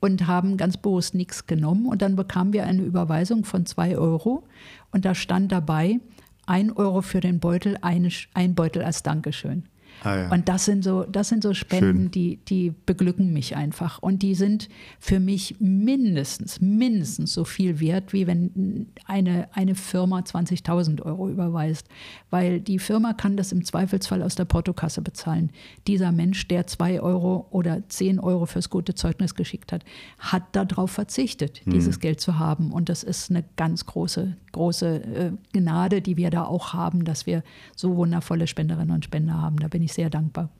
und 0.00 0.26
haben 0.26 0.56
ganz 0.56 0.76
bewusst 0.76 1.14
nichts 1.14 1.46
genommen. 1.46 1.86
Und 1.86 2.02
dann 2.02 2.16
bekamen 2.16 2.52
wir 2.52 2.64
eine 2.64 2.82
Überweisung 2.82 3.44
von 3.44 3.66
zwei 3.66 3.96
Euro 3.96 4.44
und 4.90 5.04
da 5.04 5.14
stand 5.14 5.52
dabei, 5.52 6.00
ein 6.46 6.72
Euro 6.72 7.02
für 7.02 7.20
den 7.20 7.38
Beutel, 7.38 7.78
ein, 7.82 8.10
ein 8.34 8.54
Beutel 8.54 8.82
als 8.82 9.02
Dankeschön. 9.02 9.64
Ah, 10.04 10.16
ja. 10.16 10.28
Und 10.30 10.48
das 10.48 10.64
sind 10.64 10.82
so, 10.84 11.04
das 11.04 11.28
sind 11.28 11.42
so 11.42 11.54
Spenden, 11.54 12.10
die, 12.10 12.36
die 12.48 12.74
beglücken 12.86 13.32
mich 13.32 13.56
einfach. 13.56 14.00
Und 14.00 14.22
die 14.22 14.34
sind 14.34 14.68
für 14.98 15.20
mich 15.20 15.56
mindestens, 15.60 16.60
mindestens 16.60 17.32
so 17.32 17.44
viel 17.44 17.80
wert, 17.80 18.12
wie 18.12 18.26
wenn 18.26 18.88
eine, 19.06 19.48
eine 19.52 19.74
Firma 19.74 20.20
20.000 20.20 21.02
Euro 21.02 21.28
überweist. 21.28 21.86
Weil 22.30 22.60
die 22.60 22.78
Firma 22.78 23.12
kann 23.12 23.36
das 23.36 23.52
im 23.52 23.64
Zweifelsfall 23.64 24.22
aus 24.22 24.34
der 24.34 24.44
Portokasse 24.44 25.02
bezahlen. 25.02 25.50
Dieser 25.86 26.12
Mensch, 26.12 26.48
der 26.48 26.66
2 26.66 27.00
Euro 27.00 27.46
oder 27.50 27.88
10 27.88 28.18
Euro 28.18 28.46
fürs 28.46 28.70
gute 28.70 28.94
Zeugnis 28.94 29.34
geschickt 29.34 29.72
hat, 29.72 29.84
hat 30.18 30.42
darauf 30.52 30.90
verzichtet, 30.90 31.60
hm. 31.64 31.72
dieses 31.72 32.00
Geld 32.00 32.20
zu 32.20 32.38
haben. 32.38 32.72
Und 32.72 32.88
das 32.88 33.02
ist 33.02 33.30
eine 33.30 33.44
ganz 33.56 33.86
große, 33.86 34.36
große 34.52 35.02
äh, 35.02 35.32
Gnade, 35.52 36.00
die 36.00 36.16
wir 36.16 36.30
da 36.30 36.44
auch 36.44 36.72
haben, 36.72 37.04
dass 37.04 37.26
wir 37.26 37.42
so 37.74 37.96
wundervolle 37.96 38.46
Spenderinnen 38.46 38.94
und 38.94 39.04
Spender 39.04 39.40
haben. 39.40 39.56
Da 39.58 39.68
bin 39.68 39.82
ich 39.82 39.92
sehr 39.92 40.10
dankbar. 40.10 40.50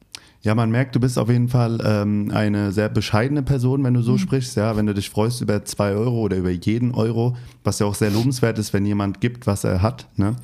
Ja, 0.43 0.57
man 0.57 0.71
merkt, 0.71 0.97
du 0.97 1.01
bist 1.01 1.19
auf 1.19 1.29
jeden 1.29 1.49
Fall 1.49 1.79
ähm, 1.85 2.33
eine 2.35 2.73
sehr 2.73 2.89
bescheidene 2.89 3.45
Person, 3.45 3.85
wenn 3.85 3.95
du 3.95 4.03
so 4.03 4.13
mhm. 4.13 4.19
sprichst. 4.19 4.57
Ja, 4.57 4.77
wenn 4.77 4.87
du 4.87 4.95
dich 4.95 5.09
freust 5.09 5.41
über 5.41 5.65
zwei 5.65 5.93
Euro 5.93 6.21
oder 6.21 6.37
über 6.37 6.51
jeden 6.51 6.93
Euro, 6.95 7.37
was 7.63 7.79
ja 7.79 7.87
auch 7.87 7.95
sehr 7.95 8.11
lobenswert 8.11 8.59
ist, 8.59 8.73
wenn 8.73 8.85
jemand 8.85 9.21
gibt, 9.21 9.47
was 9.47 9.63
er 9.63 9.83
hat. 9.83 10.09
Ne? 10.17 10.35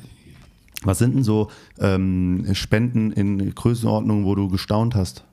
Was 0.83 0.99
sind 0.99 1.15
denn 1.15 1.23
so 1.23 1.49
ähm, 1.79 2.45
Spenden 2.53 3.11
in 3.11 3.53
Größenordnungen, 3.53 4.23
wo 4.23 4.35
du 4.35 4.47
gestaunt 4.47 4.95
hast? 4.95 5.25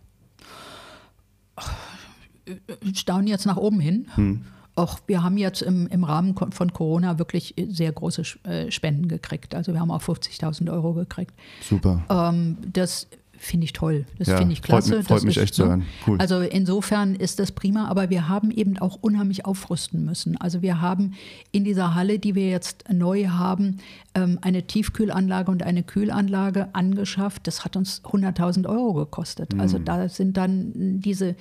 Staunen 2.92 3.28
jetzt 3.28 3.46
nach 3.46 3.56
oben 3.56 3.78
hin. 3.78 4.08
Hm. 4.16 4.40
Auch 4.76 5.00
wir 5.06 5.22
haben 5.22 5.38
jetzt 5.38 5.62
im, 5.62 5.86
im 5.88 6.04
Rahmen 6.04 6.34
von 6.36 6.72
Corona 6.72 7.18
wirklich 7.18 7.54
sehr 7.68 7.90
große 7.90 8.22
äh, 8.44 8.70
Spenden 8.70 9.08
gekriegt. 9.08 9.54
Also 9.54 9.72
wir 9.72 9.80
haben 9.80 9.90
auch 9.90 10.02
50.000 10.02 10.70
Euro 10.70 10.92
gekriegt. 10.92 11.32
Super. 11.62 12.04
Ähm, 12.08 12.58
das 12.72 13.08
finde 13.38 13.64
ich 13.64 13.72
toll. 13.72 14.06
Das 14.18 14.28
ja, 14.28 14.38
finde 14.38 14.52
ich 14.52 14.62
klasse. 14.62 14.88
Freut 14.90 14.98
mich, 14.98 15.06
freut 15.06 15.24
mich 15.24 15.36
ist, 15.36 15.42
echt 15.42 15.54
zu 15.54 15.66
hören. 15.66 15.86
Cool. 16.06 16.18
Also 16.18 16.40
insofern 16.40 17.14
ist 17.14 17.38
das 17.38 17.52
prima, 17.52 17.88
aber 17.88 18.10
wir 18.10 18.28
haben 18.28 18.50
eben 18.50 18.78
auch 18.78 18.98
unheimlich 19.00 19.44
aufrüsten 19.44 20.04
müssen. 20.04 20.36
Also 20.36 20.62
wir 20.62 20.80
haben 20.80 21.14
in 21.52 21.64
dieser 21.64 21.94
Halle, 21.94 22.18
die 22.18 22.34
wir 22.34 22.48
jetzt 22.48 22.84
neu 22.92 23.26
haben, 23.28 23.78
ähm, 24.14 24.38
eine 24.42 24.66
Tiefkühlanlage 24.66 25.50
und 25.50 25.62
eine 25.62 25.82
Kühlanlage 25.82 26.68
angeschafft. 26.72 27.46
Das 27.46 27.64
hat 27.64 27.76
uns 27.76 28.02
100.000 28.04 28.68
Euro 28.68 28.94
gekostet. 28.94 29.54
Mhm. 29.54 29.60
Also 29.60 29.78
da 29.78 30.08
sind 30.08 30.36
dann 30.36 30.72
diese 31.00 31.36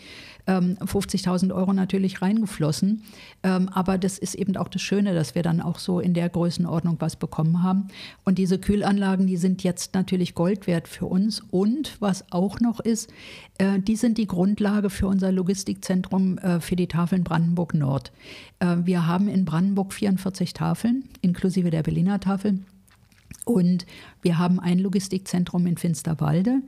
50.000 0.47 1.45
ähm, 1.45 1.51
Euro 1.51 1.73
natürlich 1.73 2.21
reingeflossen. 2.21 3.03
Ähm, 3.43 3.69
aber 3.69 3.97
das 3.97 4.17
ist 4.17 4.35
eben 4.35 4.55
auch 4.57 4.67
das 4.67 4.81
Schöne, 4.81 5.13
dass 5.13 5.35
wir 5.35 5.43
dann 5.43 5.61
auch 5.61 5.79
so 5.79 5.99
in 5.99 6.13
der 6.13 6.29
Größenordnung 6.29 6.97
was 6.99 7.15
bekommen 7.15 7.63
haben. 7.63 7.87
Und 8.23 8.37
diese 8.37 8.59
Kühlanlagen, 8.59 9.25
die 9.27 9.37
sind 9.37 9.63
jetzt 9.63 9.95
natürlich 9.95 10.35
Gold 10.35 10.67
wert 10.67 10.87
für 10.87 11.05
uns. 11.05 11.41
Und 11.49 11.84
was 11.99 12.31
auch 12.31 12.59
noch 12.59 12.79
ist, 12.79 13.11
äh, 13.57 13.79
die 13.79 13.95
sind 13.95 14.17
die 14.17 14.27
Grundlage 14.27 14.89
für 14.89 15.07
unser 15.07 15.31
Logistikzentrum 15.31 16.37
äh, 16.37 16.59
für 16.59 16.75
die 16.75 16.87
Tafeln 16.87 17.23
Brandenburg 17.23 17.73
Nord. 17.73 18.11
Äh, 18.59 18.77
wir 18.83 19.07
haben 19.07 19.27
in 19.27 19.45
Brandenburg 19.45 19.93
44 19.93 20.53
Tafeln, 20.53 21.05
inklusive 21.21 21.69
der 21.69 21.83
Berliner 21.83 22.19
Tafel. 22.19 22.59
Und 23.45 23.85
wir 24.23 24.39
haben 24.39 24.59
ein 24.59 24.79
Logistikzentrum 24.79 25.67
in 25.67 25.77
Finsterwalde 25.77 26.61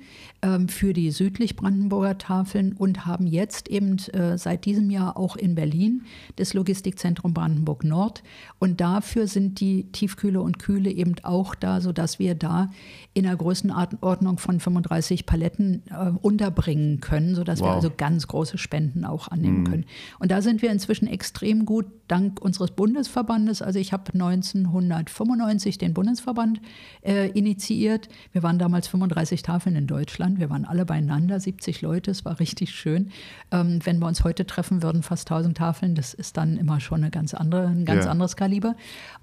ähm, 0.43 0.69
für 0.69 0.93
die 0.93 1.09
südlich-Brandenburger 1.09 2.19
Tafeln 2.19 2.73
und 2.73 3.07
haben 3.07 3.25
jetzt 3.25 3.67
eben 3.67 3.97
äh, 4.13 4.37
seit 4.37 4.65
diesem 4.65 4.91
Jahr 4.91 5.17
auch 5.17 5.35
in 5.35 5.55
Berlin 5.55 6.03
das 6.35 6.53
Logistikzentrum 6.53 7.33
Brandenburg 7.33 7.83
Nord. 7.83 8.21
Und 8.59 8.79
dafür 8.79 9.25
sind 9.25 9.59
die 9.59 9.91
Tiefkühle 9.91 10.39
und 10.39 10.59
Kühle 10.59 10.91
eben 10.91 11.15
auch 11.23 11.55
da, 11.55 11.81
sodass 11.81 12.19
wir 12.19 12.35
da 12.35 12.69
in 13.15 13.25
einer 13.25 13.35
Größenordnung 13.35 14.37
von 14.37 14.59
35 14.59 15.25
Paletten 15.25 15.81
äh, 15.89 16.11
unterbringen 16.21 17.01
können, 17.01 17.33
sodass 17.33 17.59
wow. 17.59 17.69
wir 17.69 17.73
also 17.73 17.91
ganz 17.95 18.27
große 18.27 18.59
Spenden 18.59 19.03
auch 19.03 19.29
annehmen 19.29 19.61
mhm. 19.61 19.67
können. 19.67 19.85
Und 20.19 20.29
da 20.29 20.43
sind 20.43 20.61
wir 20.61 20.69
inzwischen 20.69 21.07
extrem 21.07 21.65
gut, 21.65 21.87
dank 22.07 22.39
unseres 22.39 22.69
Bundesverbandes. 22.69 23.63
Also 23.63 23.79
ich 23.79 23.93
habe 23.93 24.13
1995 24.13 25.79
den 25.79 25.95
Bundesverband 25.95 26.61
äh, 27.01 27.29
initiiert. 27.29 28.09
Wir 28.31 28.43
waren 28.43 28.59
damals 28.59 28.87
35 28.87 29.41
Tafeln 29.41 29.75
in 29.75 29.87
Deutschland. 29.87 30.39
Wir 30.39 30.49
waren 30.49 30.65
alle 30.65 30.85
beieinander, 30.85 31.39
70 31.39 31.81
Leute. 31.81 32.11
Es 32.11 32.25
war 32.25 32.39
richtig 32.39 32.71
schön. 32.71 33.11
Ähm, 33.51 33.79
wenn 33.83 33.99
wir 33.99 34.07
uns 34.07 34.23
heute 34.23 34.45
treffen 34.45 34.83
würden, 34.83 35.03
fast 35.03 35.31
1000 35.31 35.57
Tafeln, 35.57 35.95
das 35.95 36.13
ist 36.13 36.37
dann 36.37 36.57
immer 36.57 36.79
schon 36.79 37.01
eine 37.01 37.11
ganz 37.11 37.33
andere, 37.33 37.67
ein 37.67 37.85
ganz 37.85 38.05
ja. 38.05 38.11
anderes 38.11 38.35
Kaliber. 38.35 38.75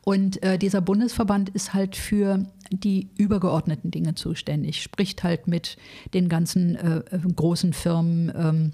Und 0.03 0.43
äh, 0.43 0.59
dieser 0.59 0.81
Bundesverband 0.81 1.51
ist 1.51 1.75
halt 1.75 1.97
für 1.97 2.45
die 2.71 3.11
übergeordneten 3.17 3.91
Dinge 3.91 4.15
zuständig, 4.15 4.83
spricht 4.83 5.23
halt 5.23 5.47
mit 5.47 5.77
den 6.13 6.29
ganzen 6.29 6.77
äh, 6.77 6.99
äh 7.11 7.19
großen 7.35 7.73
Firmen. 7.73 8.33
Ähm, 8.37 8.73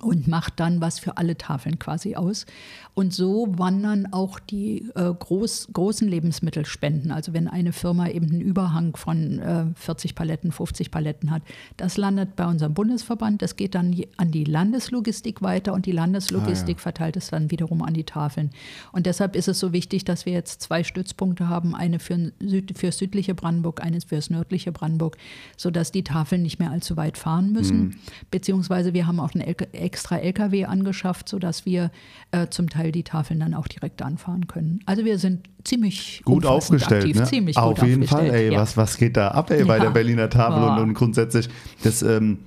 und 0.00 0.26
macht 0.26 0.58
dann 0.58 0.80
was 0.80 0.98
für 0.98 1.16
alle 1.18 1.36
Tafeln 1.36 1.78
quasi 1.78 2.16
aus. 2.16 2.46
Und 2.94 3.14
so 3.14 3.46
wandern 3.56 4.12
auch 4.12 4.38
die 4.38 4.90
äh, 4.94 5.12
groß, 5.12 5.68
großen 5.72 6.08
Lebensmittelspenden. 6.08 7.10
Also 7.10 7.32
wenn 7.32 7.48
eine 7.48 7.72
Firma 7.72 8.08
eben 8.08 8.30
einen 8.30 8.40
Überhang 8.40 8.96
von 8.96 9.38
äh, 9.38 9.64
40 9.74 10.14
Paletten, 10.14 10.52
50 10.52 10.90
Paletten 10.90 11.30
hat, 11.30 11.42
das 11.76 11.96
landet 11.96 12.36
bei 12.36 12.46
unserem 12.46 12.74
Bundesverband. 12.74 13.42
Das 13.42 13.56
geht 13.56 13.74
dann 13.74 13.94
an 14.16 14.30
die 14.30 14.44
Landeslogistik 14.44 15.42
weiter 15.42 15.72
und 15.72 15.86
die 15.86 15.92
Landeslogistik 15.92 16.76
ah, 16.76 16.78
ja. 16.78 16.82
verteilt 16.82 17.16
es 17.16 17.28
dann 17.28 17.50
wiederum 17.50 17.82
an 17.82 17.94
die 17.94 18.04
Tafeln. 18.04 18.50
Und 18.92 19.06
deshalb 19.06 19.36
ist 19.36 19.48
es 19.48 19.58
so 19.58 19.72
wichtig, 19.72 20.04
dass 20.04 20.26
wir 20.26 20.32
jetzt 20.32 20.62
zwei 20.62 20.84
Stützpunkte 20.84 21.48
haben, 21.48 21.74
eine 21.74 21.98
für, 21.98 22.32
Süd, 22.40 22.76
für 22.76 22.92
südliche 22.92 23.34
Brandenburg, 23.34 23.82
eine 23.82 24.00
für 24.00 24.16
das 24.16 24.30
nördliche 24.30 24.72
Brandenburg, 24.72 25.16
sodass 25.56 25.92
die 25.92 26.04
Tafeln 26.04 26.42
nicht 26.42 26.58
mehr 26.58 26.70
allzu 26.70 26.96
weit 26.96 27.16
fahren 27.16 27.52
müssen. 27.52 27.78
Mhm. 27.78 27.94
Beziehungsweise 28.30 28.92
wir 28.92 29.06
haben 29.06 29.20
auch 29.20 29.34
einen 29.34 29.42
extra 29.82 30.18
LKW 30.18 30.64
angeschafft, 30.64 31.28
sodass 31.28 31.66
wir 31.66 31.90
äh, 32.30 32.46
zum 32.48 32.70
Teil 32.70 32.92
die 32.92 33.02
Tafeln 33.02 33.40
dann 33.40 33.54
auch 33.54 33.68
direkt 33.68 34.02
anfahren 34.02 34.46
können. 34.46 34.80
Also 34.86 35.04
wir 35.04 35.18
sind 35.18 35.48
ziemlich 35.64 36.22
gut 36.24 36.46
aufgestellt. 36.46 37.02
Aktiv, 37.02 37.16
ne? 37.16 37.24
ziemlich 37.24 37.56
Auf 37.56 37.80
gut 37.80 37.88
jeden 37.88 38.06
Fall, 38.06 38.30
ey, 38.30 38.52
ja. 38.52 38.60
was, 38.60 38.76
was 38.76 38.96
geht 38.96 39.16
da 39.16 39.28
ab, 39.28 39.50
ey, 39.50 39.60
ja. 39.60 39.64
bei 39.66 39.78
der 39.78 39.90
Berliner 39.90 40.30
Tafel 40.30 40.62
und, 40.62 40.78
und, 40.78 40.94
grundsätzlich 40.94 41.48
das. 41.82 42.02
Ähm, 42.02 42.38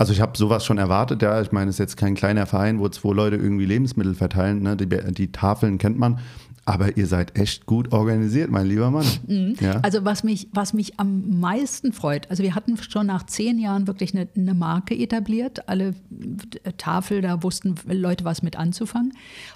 also 0.00 0.12
ich 0.12 0.20
habe 0.20 0.38
sowas 0.38 0.64
schon 0.64 0.78
erwartet, 0.78 1.22
ja. 1.22 1.40
Ich 1.42 1.50
meine, 1.50 1.70
es 1.70 1.74
ist 1.74 1.80
jetzt 1.80 1.96
kein 1.96 2.14
kleiner 2.14 2.46
Verein, 2.46 2.78
wo 2.78 2.88
zwei 2.88 3.12
Leute 3.12 3.34
irgendwie 3.34 3.66
Lebensmittel 3.66 4.14
verteilen. 4.14 4.62
Ne? 4.62 4.76
Die, 4.76 4.86
die 4.86 5.32
Tafeln 5.32 5.78
kennt 5.78 5.98
man. 5.98 6.20
Aber 6.68 6.98
ihr 6.98 7.06
seid 7.06 7.38
echt 7.38 7.64
gut 7.64 7.92
organisiert, 7.94 8.50
mein 8.50 8.66
lieber 8.66 8.90
Mann. 8.90 9.06
Mhm. 9.28 9.56
Ja. 9.60 9.80
Also 9.80 10.04
was 10.04 10.24
mich, 10.24 10.48
was 10.52 10.72
mich 10.72 10.98
am 10.98 11.40
meisten 11.40 11.92
freut, 11.92 12.30
also 12.30 12.42
wir 12.42 12.54
hatten 12.54 12.76
schon 12.78 13.06
nach 13.06 13.24
zehn 13.26 13.58
Jahren 13.58 13.86
wirklich 13.86 14.14
eine, 14.14 14.28
eine 14.36 14.54
Marke 14.54 14.94
etabliert. 14.94 15.68
Alle 15.68 15.94
äh, 16.64 16.72
Tafel, 16.76 17.20
da 17.20 17.42
wussten 17.42 17.74
Leute 17.86 18.24
was 18.24 18.42
mit 18.42 18.56
anzufangen. 18.56 19.12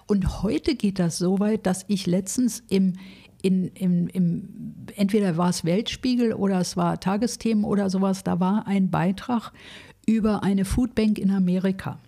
Und 0.07 0.42
heute 0.42 0.75
geht 0.75 0.98
das 0.98 1.18
so 1.18 1.38
weit, 1.38 1.66
dass 1.66 1.85
ich 1.88 2.07
letztens 2.07 2.62
im, 2.68 2.94
in, 3.40 3.68
im, 3.68 4.09
im, 4.09 4.48
entweder 4.96 5.37
war 5.37 5.51
es 5.51 5.64
Weltspiegel 5.64 6.33
oder 6.35 6.61
es 6.61 6.77
war 6.77 7.01
Tagesthemen 7.01 7.64
oder 7.64 7.88
sowas, 7.88 8.25
da 8.25 8.40
war 8.40 8.66
ein 8.66 8.90
Beitrag 8.90 9.53
über 10.07 10.42
eine 10.42 10.64
Foodbank 10.64 11.18
in 11.18 11.31
Amerika. 11.31 11.98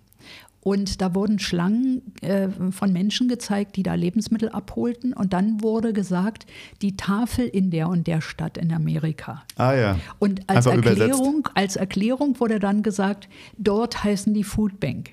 Und 0.67 0.99
da 0.99 1.13
wurden 1.13 1.37
Schlangen 1.37 2.01
äh, 2.21 2.47
von 2.71 2.91
Menschen 2.91 3.27
gezeigt, 3.27 3.75
die 3.75 3.83
da 3.83 3.93
Lebensmittel 3.93 4.49
abholten. 4.49 5.13
Und 5.13 5.31
dann 5.31 5.61
wurde 5.61 5.93
gesagt, 5.93 6.47
die 6.81 6.97
Tafel 6.97 7.45
in 7.45 7.69
der 7.69 7.87
und 7.87 8.07
der 8.07 8.19
Stadt 8.19 8.57
in 8.57 8.73
Amerika. 8.73 9.43
Ah 9.57 9.75
ja. 9.75 9.99
Und 10.17 10.49
als 10.49 10.65
Erklärung, 10.65 11.47
als 11.53 11.75
Erklärung 11.75 12.39
wurde 12.39 12.57
dann 12.57 12.81
gesagt, 12.81 13.29
dort 13.59 14.03
heißen 14.03 14.33
die 14.33 14.43
Foodbank. 14.43 15.11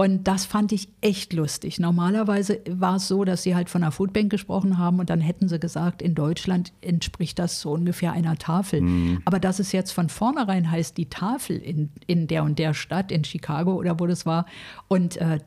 Und 0.00 0.26
das 0.26 0.46
fand 0.46 0.72
ich 0.72 0.88
echt 1.02 1.34
lustig. 1.34 1.78
Normalerweise 1.78 2.62
war 2.70 2.96
es 2.96 3.06
so, 3.06 3.24
dass 3.24 3.42
sie 3.42 3.54
halt 3.54 3.68
von 3.68 3.82
einer 3.82 3.92
Foodbank 3.92 4.30
gesprochen 4.30 4.78
haben 4.78 4.98
und 4.98 5.10
dann 5.10 5.20
hätten 5.20 5.46
sie 5.46 5.58
gesagt, 5.58 6.00
in 6.00 6.14
Deutschland 6.14 6.72
entspricht 6.80 7.38
das 7.38 7.60
so 7.60 7.72
ungefähr 7.72 8.12
einer 8.12 8.38
Tafel. 8.38 8.80
Mhm. 8.80 9.20
Aber 9.26 9.38
dass 9.38 9.58
es 9.58 9.72
jetzt 9.72 9.90
von 9.90 10.08
vornherein 10.08 10.70
heißt, 10.70 10.96
die 10.96 11.10
Tafel 11.10 11.58
in, 11.58 11.90
in 12.06 12.28
der 12.28 12.44
und 12.44 12.58
der 12.58 12.72
Stadt, 12.72 13.12
in 13.12 13.24
Chicago 13.24 13.74
oder 13.74 14.00
wo 14.00 14.06
das 14.06 14.24
war, 14.24 14.46
und 14.88 15.18
äh, 15.18 15.38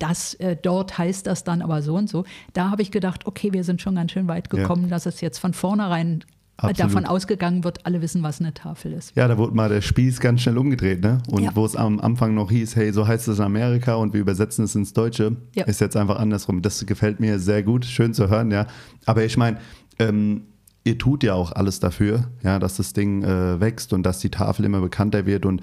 das, 0.00 0.34
äh, 0.34 0.56
dort 0.60 0.98
heißt 0.98 1.28
das 1.28 1.44
dann 1.44 1.62
aber 1.62 1.80
so 1.80 1.94
und 1.94 2.10
so, 2.10 2.24
da 2.52 2.68
habe 2.68 2.82
ich 2.82 2.90
gedacht, 2.90 3.28
okay, 3.28 3.52
wir 3.52 3.62
sind 3.62 3.80
schon 3.80 3.94
ganz 3.94 4.10
schön 4.10 4.26
weit 4.26 4.50
gekommen, 4.50 4.82
ja. 4.82 4.88
dass 4.88 5.06
es 5.06 5.20
jetzt 5.20 5.38
von 5.38 5.54
vornherein 5.54 6.24
Absolut. 6.62 6.78
davon 6.78 7.04
ausgegangen 7.06 7.64
wird, 7.64 7.86
alle 7.86 8.02
wissen, 8.02 8.22
was 8.22 8.40
eine 8.40 8.52
Tafel 8.54 8.92
ist. 8.92 9.14
Ja, 9.16 9.28
da 9.28 9.38
wurde 9.38 9.54
mal 9.54 9.68
der 9.68 9.80
Spieß 9.80 10.20
ganz 10.20 10.42
schnell 10.42 10.58
umgedreht, 10.58 11.00
ne? 11.00 11.18
Und 11.28 11.42
ja. 11.42 11.50
wo 11.54 11.64
es 11.64 11.76
am 11.76 12.00
Anfang 12.00 12.34
noch 12.34 12.50
hieß, 12.50 12.76
hey, 12.76 12.92
so 12.92 13.06
heißt 13.06 13.28
es 13.28 13.38
in 13.38 13.44
Amerika 13.44 13.94
und 13.94 14.12
wir 14.12 14.20
übersetzen 14.20 14.64
es 14.64 14.74
ins 14.74 14.92
Deutsche, 14.92 15.36
ja. 15.54 15.64
ist 15.64 15.80
jetzt 15.80 15.96
einfach 15.96 16.18
andersrum. 16.18 16.62
Das 16.62 16.84
gefällt 16.84 17.20
mir 17.20 17.38
sehr 17.38 17.62
gut, 17.62 17.84
schön 17.84 18.14
zu 18.14 18.28
hören, 18.28 18.50
ja. 18.50 18.66
Aber 19.06 19.24
ich 19.24 19.36
meine, 19.36 19.58
ähm, 19.98 20.42
ihr 20.84 20.98
tut 20.98 21.22
ja 21.22 21.34
auch 21.34 21.52
alles 21.52 21.80
dafür, 21.80 22.24
ja, 22.42 22.58
dass 22.58 22.76
das 22.76 22.92
Ding 22.92 23.22
äh, 23.22 23.60
wächst 23.60 23.92
und 23.92 24.02
dass 24.04 24.18
die 24.18 24.30
Tafel 24.30 24.64
immer 24.64 24.80
bekannter 24.80 25.26
wird 25.26 25.46
und 25.46 25.62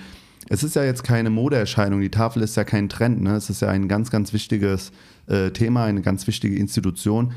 es 0.50 0.64
ist 0.64 0.76
ja 0.76 0.84
jetzt 0.84 1.04
keine 1.04 1.30
Modeerscheinung, 1.30 2.00
die 2.00 2.10
Tafel 2.10 2.42
ist 2.42 2.56
ja 2.56 2.64
kein 2.64 2.88
Trend, 2.90 3.22
ne? 3.22 3.36
Es 3.36 3.50
ist 3.50 3.62
ja 3.62 3.70
ein 3.70 3.88
ganz, 3.88 4.12
ganz 4.12 4.32
wichtiges 4.32 4.92
äh, 5.28 5.52
Thema, 5.52 5.84
eine 5.84 6.02
ganz 6.02 6.26
wichtige 6.26 6.56
Institution. 6.56 7.34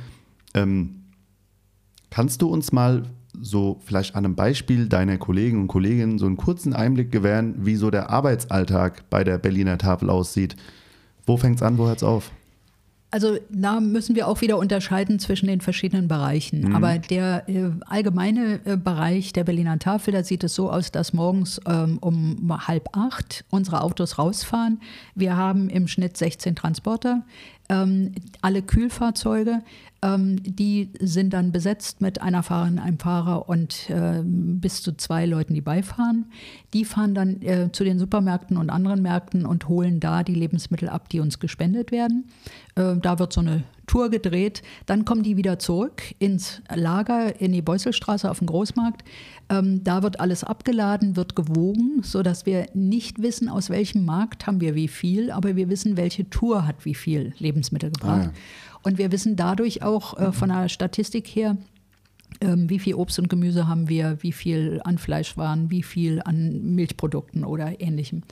Ähm, 0.55 1.07
kannst 2.09 2.43
du 2.43 2.49
uns 2.49 2.71
mal 2.73 3.03
so 3.41 3.81
vielleicht 3.85 4.15
an 4.15 4.25
einem 4.25 4.35
Beispiel 4.35 4.89
deiner 4.89 5.19
Kollegen 5.19 5.61
und 5.61 5.69
Kolleginnen 5.69 6.19
so 6.19 6.27
einen 6.27 6.37
kurzen 6.37 6.73
Einblick 6.73 7.11
gewähren, 7.11 7.55
wie 7.59 7.77
so 7.77 7.91
der 7.91 8.11
Arbeitsalltag 8.11 9.09
bei 9.11 9.25
der 9.25 9.39
Berliner 9.39 9.79
Tafel 9.79 10.11
aussieht. 10.11 10.57
Wo 11.27 11.37
fängt 11.37 11.57
es 11.57 11.63
an, 11.63 11.79
wo 11.79 11.87
hört 11.87 11.99
es 11.99 12.03
auf? 12.03 12.31
Also 13.13 13.39
da 13.51 13.81
müssen 13.81 14.15
wir 14.15 14.29
auch 14.29 14.41
wieder 14.41 14.57
unterscheiden 14.57 15.19
zwischen 15.19 15.49
den 15.49 15.61
verschiedenen 15.61 16.07
Bereichen. 16.07 16.69
Mhm. 16.69 16.77
Aber 16.77 16.99
der 16.99 17.49
äh, 17.49 17.71
allgemeine 17.87 18.61
äh, 18.65 18.77
Bereich 18.77 19.33
der 19.33 19.43
Berliner 19.43 19.81
Tafel, 19.81 20.13
da 20.13 20.23
sieht 20.23 20.45
es 20.45 20.55
so 20.55 20.71
aus, 20.71 20.93
dass 20.93 21.13
morgens 21.13 21.61
ähm, 21.67 21.99
um 22.01 22.57
halb 22.69 22.97
acht 22.97 23.45
unsere 23.51 23.83
Autos 23.83 24.19
rausfahren. 24.19 24.81
Wir 25.17 25.37
haben 25.37 25.69
im 25.71 25.89
Schnitt 25.89 26.17
16 26.17 26.55
Transporter, 26.55 27.23
ähm, 27.71 28.13
alle 28.43 28.63
Kühlfahrzeuge. 28.63 29.63
Ähm, 30.03 30.43
die 30.43 30.91
sind 30.99 31.33
dann 31.33 31.53
besetzt 31.53 32.01
mit 32.01 32.21
einer 32.21 32.43
Fahrerin, 32.43 32.79
einem 32.79 32.99
Fahrer 32.99 33.49
und 33.49 33.89
äh, 33.91 34.23
bis 34.25 34.83
zu 34.83 34.97
zwei 34.97 35.25
Leuten, 35.27 35.55
die 35.55 35.61
beifahren. 35.61 36.27
Die 36.75 36.85
fahren 36.85 37.15
dann 37.15 37.41
äh, 37.43 37.71
zu 37.73 37.85
den 37.85 37.99
Supermärkten 37.99 38.57
und 38.57 38.71
anderen 38.71 39.03
Märkten 39.03 39.47
und 39.47 39.69
holen 39.69 40.01
da 40.01 40.23
die 40.23 40.35
Lebensmittel 40.35 40.89
ab, 40.89 41.09
die 41.11 41.21
uns 41.21 41.39
gespendet 41.39 41.93
werden. 41.93 42.25
Äh, 42.75 42.97
da 42.97 43.19
wird 43.19 43.33
so 43.33 43.41
eine 43.41 43.63
Tour 43.91 44.09
gedreht. 44.09 44.63
Dann 44.87 45.05
kommen 45.05 45.25
die 45.25 45.37
wieder 45.37 45.59
zurück 45.59 46.03
ins 46.21 46.63
Lager 46.73 47.41
in 47.41 47.51
die 47.51 47.61
Beusselstraße 47.61 48.31
auf 48.31 48.39
den 48.39 48.47
Großmarkt. 48.47 49.03
Ähm, 49.49 49.83
da 49.83 50.05
wird 50.05 50.21
alles 50.21 50.45
abgeladen, 50.45 51.17
wird 51.17 51.35
gewogen, 51.35 52.01
sodass 52.05 52.47
wir 52.47 52.67
nicht 52.73 53.21
wissen, 53.21 53.49
aus 53.49 53.69
welchem 53.69 54.05
Markt 54.05 54.47
haben 54.47 54.61
wir 54.61 54.77
wie 54.77 54.87
viel, 54.87 55.33
aber 55.33 55.57
wir 55.57 55.69
wissen, 55.69 55.97
welche 55.97 56.31
Tour 56.31 56.69
hat 56.69 56.85
wie 56.85 56.95
viel 56.95 57.35
Lebensmittel 57.41 57.91
gebracht. 57.91 58.21
Ah, 58.21 58.25
ja. 58.27 58.33
Und 58.83 58.99
wir 58.99 59.11
wissen 59.11 59.35
dadurch 59.35 59.83
auch 59.83 60.17
äh, 60.19 60.31
von 60.31 60.51
der 60.51 60.69
Statistik 60.69 61.27
her, 61.27 61.57
ähm, 62.41 62.71
wie 62.71 62.79
viel 62.79 62.95
Obst 62.95 63.19
und 63.19 63.29
Gemüse 63.29 63.67
haben 63.67 63.89
wir, 63.89 64.19
wie 64.21 64.31
viel 64.31 64.81
an 64.85 64.99
Fleischwaren, 64.99 65.69
wie 65.73 65.83
viel 65.83 66.23
an 66.25 66.75
Milchprodukten 66.77 67.45
oder 67.45 67.81
ähnlichem. 67.81 68.23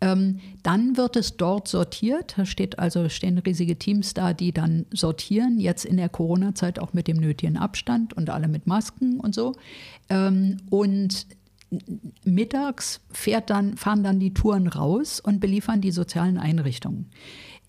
Ähm, 0.00 0.40
dann 0.62 0.96
wird 0.96 1.16
es 1.16 1.36
dort 1.36 1.68
sortiert. 1.68 2.34
Da 2.36 2.46
steht 2.46 2.78
also, 2.78 3.08
stehen 3.08 3.38
riesige 3.38 3.76
Teams 3.76 4.14
da, 4.14 4.32
die 4.32 4.52
dann 4.52 4.86
sortieren. 4.92 5.58
Jetzt 5.58 5.84
in 5.84 5.96
der 5.96 6.08
Corona-Zeit 6.08 6.78
auch 6.78 6.92
mit 6.92 7.06
dem 7.06 7.18
nötigen 7.18 7.56
Abstand 7.56 8.14
und 8.14 8.30
alle 8.30 8.48
mit 8.48 8.66
Masken 8.66 9.20
und 9.20 9.34
so. 9.34 9.54
Ähm, 10.08 10.56
und 10.70 11.26
mittags 12.24 13.00
fährt 13.12 13.50
dann, 13.50 13.76
fahren 13.76 14.02
dann 14.02 14.18
die 14.18 14.34
Touren 14.34 14.66
raus 14.66 15.20
und 15.20 15.40
beliefern 15.40 15.80
die 15.80 15.92
sozialen 15.92 16.38
Einrichtungen. 16.38 17.10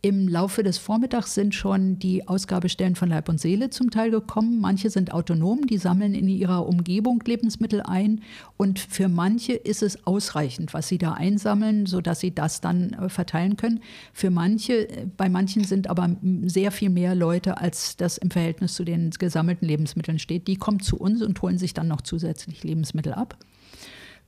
Im 0.04 0.28
Laufe 0.28 0.64
des 0.64 0.80
Vormittags 0.80 1.36
sind 1.36 1.54
schon 1.54 2.00
die 2.00 2.28
Ausgabestellen 2.28 2.96
von 2.96 3.08
Leib 3.08 3.30
und 3.30 3.40
Seele 3.40 3.70
zum 3.70 3.92
Teil 3.92 4.10
gekommen. 4.10 4.60
Manche 4.60 4.90
sind 4.90 5.14
autonom, 5.14 5.68
die 5.68 5.78
sammeln 5.78 6.16
in 6.16 6.28
ihrer 6.28 6.66
Umgebung 6.68 7.22
Lebensmittel 7.24 7.84
ein. 7.84 8.22
Und 8.58 8.80
für 8.80 9.10
manche 9.10 9.54
ist 9.54 9.84
es 9.84 10.08
ausreichend, 10.08 10.74
was 10.74 10.88
sie 10.88 10.98
da 10.98 11.14
einsammeln, 11.14 11.86
sodass 11.86 12.20
sie 12.20 12.34
das 12.34 12.62
dann 12.62 12.94
äh, 12.94 13.10
verteilen 13.10 13.58
können. 13.58 13.80
Für 14.12 14.32
manche, 14.32 14.90
äh, 14.90 15.06
bei 15.18 15.30
manchen 15.30 15.66
sind 15.66 15.88
aber 15.88 16.16
sehr 16.46 16.72
viel 16.72 16.90
mehr 16.90 17.14
Leute, 17.14 17.60
als 17.60 17.96
das 17.96 18.18
im 18.18 18.32
Verhältnis 18.32 18.74
zu 18.74 18.84
den 18.84 19.12
gesammelten 19.12 19.68
Lebensmitteln 19.68 20.18
steht. 20.18 20.48
Die 20.48 20.56
kommen 20.56 20.80
zu 20.80 20.98
uns 20.98 21.22
und 21.22 21.40
holen 21.44 21.60
sich 21.60 21.76
dann 21.76 21.88
noch 21.88 22.02
zusätzlich 22.02 22.64
Lebensmittel 22.64 23.14
ab. 23.14 23.38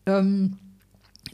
Ähm, 0.06 0.58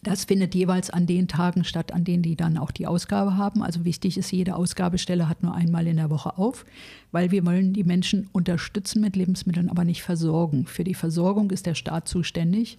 das 0.04 0.26
findet 0.26 0.56
jeweils 0.56 0.90
an 0.90 1.06
den 1.06 1.28
Tagen 1.28 1.64
statt, 1.64 1.92
an 1.92 2.04
denen 2.04 2.24
die 2.24 2.36
dann 2.36 2.58
auch 2.58 2.72
die 2.72 2.88
Ausgabe 2.88 3.38
haben. 3.38 3.62
Also 3.62 3.86
wichtig 3.86 4.18
ist, 4.18 4.32
jede 4.32 4.56
Ausgabestelle 4.56 5.28
hat 5.28 5.44
nur 5.44 5.54
einmal 5.54 5.88
in 5.88 5.98
der 5.98 6.10
Woche 6.10 6.38
auf, 6.38 6.66
weil 7.12 7.32
wir 7.32 7.46
wollen 7.46 7.74
die 7.74 7.84
Menschen 7.84 8.30
unterstützen 8.32 9.02
mit 9.02 9.16
Lebensmitteln, 9.16 9.70
aber 9.70 9.84
nicht 9.84 10.04
versorgen. 10.04 10.66
Für 10.66 10.84
die 10.84 10.94
Versorgung 10.94 11.52
ist 11.52 11.66
der 11.66 11.76
Staat 11.76 12.08
zuständig. 12.08 12.78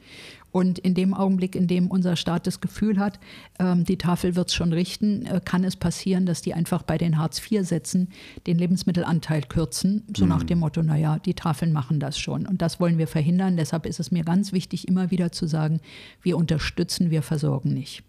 Und 0.53 0.79
in 0.79 0.95
dem 0.95 1.15
Augenblick, 1.15 1.55
in 1.55 1.67
dem 1.67 1.89
unser 1.89 2.17
Staat 2.17 2.47
das 2.47 2.61
Gefühl 2.61 2.99
hat, 2.99 3.21
ähm, 3.59 3.85
die 3.85 3.99
Tafel 3.99 4.37
wird 4.37 4.49
es 4.49 4.55
schon 4.55 4.73
richten, 4.73 5.27
äh, 5.27 5.41
kann 5.45 5.65
es 5.65 5.77
passieren, 5.77 6.27
dass 6.27 6.43
die 6.43 6.55
einfach 6.55 6.83
bei 6.83 6.99
den 6.99 7.19
Hartz-IV-Sätzen 7.19 8.09
den 8.47 8.59
Lebensmittelanteil 8.59 9.43
kürzen, 9.43 10.05
so 10.17 10.25
mhm. 10.25 10.31
nach 10.31 10.43
dem 10.43 10.59
Motto, 10.59 10.83
naja, 10.83 11.19
die 11.19 11.35
Tafeln 11.35 11.73
machen 11.73 12.01
das 12.01 12.19
schon. 12.19 12.47
Und 12.47 12.63
das 12.63 12.81
wollen 12.81 12.99
wir 12.99 13.07
verhindern. 13.07 13.57
Deshalb 13.57 13.87
ist 13.87 14.01
es 14.01 14.11
mir 14.11 14.25
ganz 14.25 14.53
wichtig, 14.53 14.89
immer 14.89 15.11
wieder 15.11 15.33
zu 15.33 15.47
sagen, 15.47 15.81
wir 16.23 16.37
unterstützen, 16.37 17.11
wir 17.11 17.23
versorgen 17.23 17.73
nicht. 17.73 18.03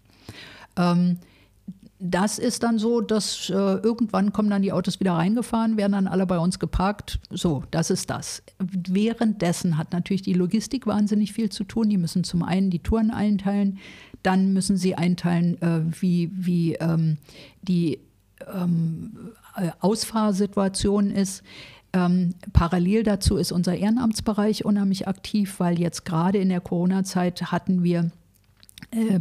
Ähm, 0.76 1.18
das 2.04 2.40
ist 2.40 2.64
dann 2.64 2.80
so, 2.80 3.00
dass 3.00 3.48
äh, 3.48 3.52
irgendwann 3.52 4.32
kommen 4.32 4.50
dann 4.50 4.62
die 4.62 4.72
Autos 4.72 4.98
wieder 4.98 5.12
reingefahren, 5.12 5.76
werden 5.76 5.92
dann 5.92 6.08
alle 6.08 6.26
bei 6.26 6.36
uns 6.36 6.58
geparkt. 6.58 7.20
So, 7.30 7.62
das 7.70 7.90
ist 7.90 8.10
das. 8.10 8.42
Währenddessen 8.58 9.78
hat 9.78 9.92
natürlich 9.92 10.22
die 10.22 10.32
Logistik 10.32 10.88
wahnsinnig 10.88 11.32
viel 11.32 11.48
zu 11.48 11.62
tun. 11.62 11.88
Die 11.88 11.98
müssen 11.98 12.24
zum 12.24 12.42
einen 12.42 12.70
die 12.70 12.80
Touren 12.80 13.12
einteilen, 13.12 13.78
dann 14.24 14.52
müssen 14.52 14.76
sie 14.76 14.96
einteilen, 14.96 15.62
äh, 15.62 15.82
wie, 16.00 16.30
wie 16.32 16.74
ähm, 16.74 17.18
die 17.62 18.00
ähm, 18.52 19.30
äh, 19.56 19.70
Ausfahrsituation 19.78 21.12
ist. 21.12 21.44
Ähm, 21.92 22.34
parallel 22.52 23.04
dazu 23.04 23.36
ist 23.36 23.52
unser 23.52 23.76
Ehrenamtsbereich 23.76 24.64
unheimlich 24.64 25.06
aktiv, 25.06 25.60
weil 25.60 25.78
jetzt 25.78 26.04
gerade 26.04 26.38
in 26.38 26.48
der 26.48 26.60
Corona-Zeit 26.60 27.52
hatten 27.52 27.84
wir 27.84 28.10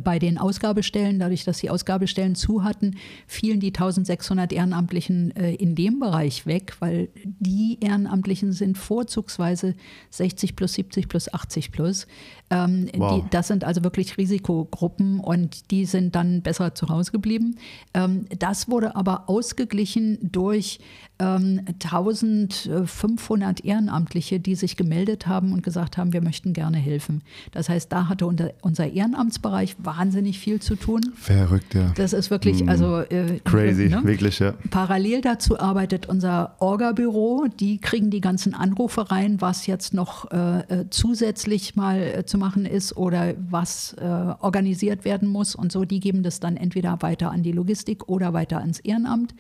bei 0.03 0.19
den 0.19 0.37
Ausgabestellen, 0.37 1.19
dadurch, 1.19 1.45
dass 1.45 1.59
die 1.59 1.69
Ausgabestellen 1.69 2.35
zu 2.35 2.63
hatten, 2.63 2.97
fielen 3.25 3.59
die 3.59 3.69
1600 3.69 4.51
Ehrenamtlichen 4.51 5.35
äh, 5.35 5.53
in 5.55 5.75
dem 5.75 5.99
Bereich 5.99 6.45
weg, 6.45 6.75
weil 6.79 7.09
die 7.23 7.77
Ehrenamtlichen 7.79 8.51
sind 8.51 8.77
vorzugsweise 8.77 9.75
60 10.09 10.55
plus, 10.55 10.73
70 10.73 11.07
plus, 11.07 11.33
80 11.33 11.71
plus. 11.71 12.07
Ähm, 12.49 12.89
wow. 12.95 13.21
die, 13.23 13.29
das 13.29 13.47
sind 13.47 13.63
also 13.63 13.83
wirklich 13.83 14.17
Risikogruppen 14.17 15.21
und 15.21 15.71
die 15.71 15.85
sind 15.85 16.15
dann 16.15 16.41
besser 16.41 16.75
zu 16.75 16.89
Hause 16.89 17.13
geblieben. 17.13 17.55
Ähm, 17.93 18.25
das 18.37 18.69
wurde 18.69 18.95
aber 18.97 19.29
ausgeglichen 19.29 20.19
durch 20.21 20.79
ähm, 21.21 21.61
1500 21.81 23.63
Ehrenamtliche, 23.63 24.41
die 24.41 24.55
sich 24.55 24.75
gemeldet 24.75 25.27
haben 25.27 25.53
und 25.53 25.63
gesagt 25.63 25.97
haben, 25.97 26.11
wir 26.11 26.21
möchten 26.21 26.51
gerne 26.51 26.77
helfen. 26.77 27.21
Das 27.53 27.69
heißt, 27.69 27.89
da 27.91 28.09
hatte 28.09 28.25
unser, 28.25 28.51
Ehrenamtsbereich 28.91 29.77
wahnsinnig 29.79 30.39
viel 30.39 30.59
zu 30.59 30.75
tun. 30.75 31.01
Verrückt, 31.15 31.73
ja. 31.73 31.93
Das 31.95 32.11
ist 32.11 32.29
wirklich, 32.31 32.65
mm. 32.65 32.69
also 32.69 32.99
äh, 32.99 33.39
crazy, 33.45 33.87
ne? 33.87 34.01
wirklich, 34.03 34.39
ja. 34.39 34.55
Parallel 34.69 35.21
dazu 35.21 35.57
arbeitet 35.57 36.07
unser 36.09 36.55
Orga-Büro. 36.59 37.47
Die 37.59 37.79
kriegen 37.79 38.09
die 38.09 38.19
ganzen 38.21 38.53
Anrufe 38.53 39.09
rein, 39.11 39.39
was 39.39 39.67
jetzt 39.67 39.93
noch 39.93 40.29
äh, 40.31 40.59
äh 40.59 40.85
zusätzlich 40.89 41.75
mal 41.77 42.01
äh, 42.01 42.25
zum 42.25 42.41
machen 42.41 42.65
ist 42.65 42.97
oder 42.97 43.35
was 43.49 43.93
äh, 43.93 44.03
organisiert 44.03 45.05
werden 45.05 45.29
muss 45.29 45.55
und 45.55 45.71
so. 45.71 45.85
Die 45.85 46.01
geben 46.01 46.23
das 46.23 46.41
dann 46.41 46.57
entweder 46.57 47.01
weiter 47.01 47.31
an 47.31 47.43
die 47.43 47.53
Logistik 47.53 48.09
oder 48.09 48.33
weiter 48.33 48.57
ans 48.57 48.79
Ehrenamt. 48.79 49.33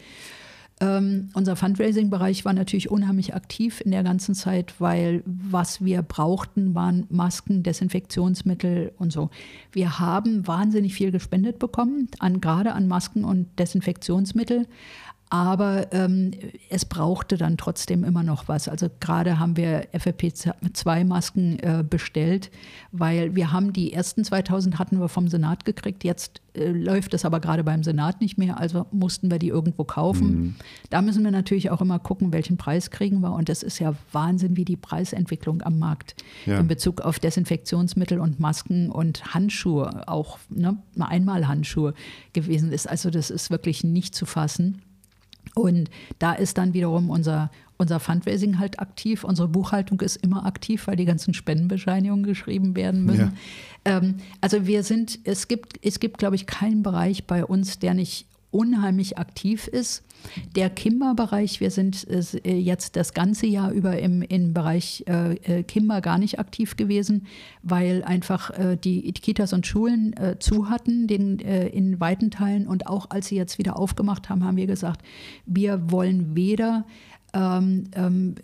Ähm, 0.81 1.29
unser 1.35 1.55
Fundraising-Bereich 1.55 2.43
war 2.43 2.53
natürlich 2.53 2.89
unheimlich 2.89 3.35
aktiv 3.35 3.81
in 3.81 3.91
der 3.91 4.01
ganzen 4.01 4.33
Zeit, 4.33 4.73
weil 4.79 5.21
was 5.25 5.85
wir 5.85 6.01
brauchten, 6.01 6.73
waren 6.73 7.05
Masken, 7.09 7.61
Desinfektionsmittel 7.61 8.91
und 8.97 9.13
so. 9.13 9.29
Wir 9.71 9.99
haben 9.99 10.47
wahnsinnig 10.47 10.95
viel 10.95 11.11
gespendet 11.11 11.59
bekommen, 11.59 12.09
an, 12.17 12.41
gerade 12.41 12.73
an 12.73 12.87
Masken 12.87 13.23
und 13.23 13.47
Desinfektionsmittel. 13.59 14.65
Aber 15.31 15.93
ähm, 15.93 16.31
es 16.69 16.83
brauchte 16.83 17.37
dann 17.37 17.55
trotzdem 17.55 18.03
immer 18.03 18.21
noch 18.21 18.49
was. 18.49 18.67
Also 18.67 18.89
gerade 18.99 19.39
haben 19.39 19.55
wir 19.55 19.87
FFP2-Masken 19.93 21.59
äh, 21.59 21.85
bestellt, 21.89 22.51
weil 22.91 23.33
wir 23.33 23.53
haben 23.53 23.71
die 23.71 23.93
ersten 23.93 24.25
2000 24.25 24.77
hatten 24.77 24.99
wir 24.99 25.07
vom 25.07 25.29
Senat 25.29 25.63
gekriegt. 25.63 26.03
Jetzt 26.03 26.41
äh, 26.53 26.67
läuft 26.67 27.13
es 27.13 27.23
aber 27.23 27.39
gerade 27.39 27.63
beim 27.63 27.81
Senat 27.81 28.19
nicht 28.19 28.37
mehr, 28.37 28.59
also 28.59 28.87
mussten 28.91 29.31
wir 29.31 29.39
die 29.39 29.47
irgendwo 29.47 29.85
kaufen. 29.85 30.27
Mhm. 30.27 30.55
Da 30.89 31.01
müssen 31.01 31.23
wir 31.23 31.31
natürlich 31.31 31.69
auch 31.69 31.79
immer 31.79 31.99
gucken, 31.99 32.33
welchen 32.33 32.57
Preis 32.57 32.91
kriegen 32.91 33.21
wir. 33.21 33.31
Und 33.31 33.47
das 33.47 33.63
ist 33.63 33.79
ja 33.79 33.93
Wahnsinn, 34.11 34.57
wie 34.57 34.65
die 34.65 34.75
Preisentwicklung 34.75 35.61
am 35.61 35.79
Markt 35.79 36.13
ja. 36.45 36.59
in 36.59 36.67
Bezug 36.67 36.99
auf 36.99 37.19
Desinfektionsmittel 37.19 38.19
und 38.19 38.41
Masken 38.41 38.91
und 38.91 39.33
Handschuhe, 39.33 40.09
auch 40.09 40.39
ne, 40.49 40.77
Einmalhandschuhe 40.99 41.93
gewesen 42.33 42.73
ist. 42.73 42.89
Also 42.89 43.09
das 43.09 43.29
ist 43.29 43.49
wirklich 43.49 43.85
nicht 43.85 44.13
zu 44.13 44.25
fassen. 44.25 44.81
Und 45.55 45.89
da 46.19 46.33
ist 46.33 46.57
dann 46.57 46.73
wiederum 46.73 47.09
unser, 47.09 47.51
unser 47.77 47.99
Fundraising 47.99 48.59
halt 48.59 48.79
aktiv. 48.79 49.23
Unsere 49.23 49.47
Buchhaltung 49.47 49.99
ist 50.01 50.17
immer 50.17 50.45
aktiv, 50.45 50.87
weil 50.87 50.95
die 50.95 51.05
ganzen 51.05 51.33
Spendenbescheinigungen 51.33 52.25
geschrieben 52.25 52.75
werden 52.75 53.05
müssen. 53.05 53.33
Ja. 53.85 53.97
Ähm, 53.97 54.15
also 54.39 54.65
wir 54.65 54.83
sind, 54.83 55.19
es 55.23 55.47
gibt, 55.47 55.79
es 55.85 55.99
gibt, 55.99 56.17
glaube 56.17 56.35
ich, 56.35 56.45
keinen 56.45 56.83
Bereich 56.83 57.25
bei 57.25 57.43
uns, 57.43 57.79
der 57.79 57.93
nicht 57.93 58.27
unheimlich 58.51 59.17
aktiv 59.17 59.67
ist. 59.67 60.03
Der 60.55 60.69
Kimber-Bereich, 60.69 61.59
wir 61.61 61.71
sind 61.71 62.05
äh, 62.07 62.55
jetzt 62.55 62.95
das 62.95 63.13
ganze 63.13 63.47
Jahr 63.47 63.71
über 63.71 63.97
im, 63.97 64.21
im 64.21 64.53
Bereich 64.53 65.03
äh, 65.07 65.33
äh, 65.35 65.63
Kimber 65.63 66.01
gar 66.01 66.17
nicht 66.17 66.37
aktiv 66.37 66.75
gewesen, 66.75 67.25
weil 67.63 68.03
einfach 68.03 68.51
äh, 68.51 68.77
die, 68.77 69.11
Kitas 69.13 69.53
und 69.53 69.65
Schulen 69.65 70.13
äh, 70.17 70.37
zu 70.37 70.69
hatten 70.69 71.07
den, 71.07 71.39
äh, 71.39 71.67
in 71.69 71.99
weiten 71.99 72.29
Teilen. 72.29 72.67
Und 72.67 72.87
auch 72.87 73.09
als 73.09 73.27
sie 73.27 73.35
jetzt 73.35 73.57
wieder 73.57 73.79
aufgemacht 73.79 74.29
haben, 74.29 74.43
haben 74.43 74.57
wir 74.57 74.67
gesagt, 74.67 75.01
wir 75.45 75.89
wollen 75.89 76.35
weder 76.35 76.85
ähm, 77.33 77.85
ähm, 77.95 78.35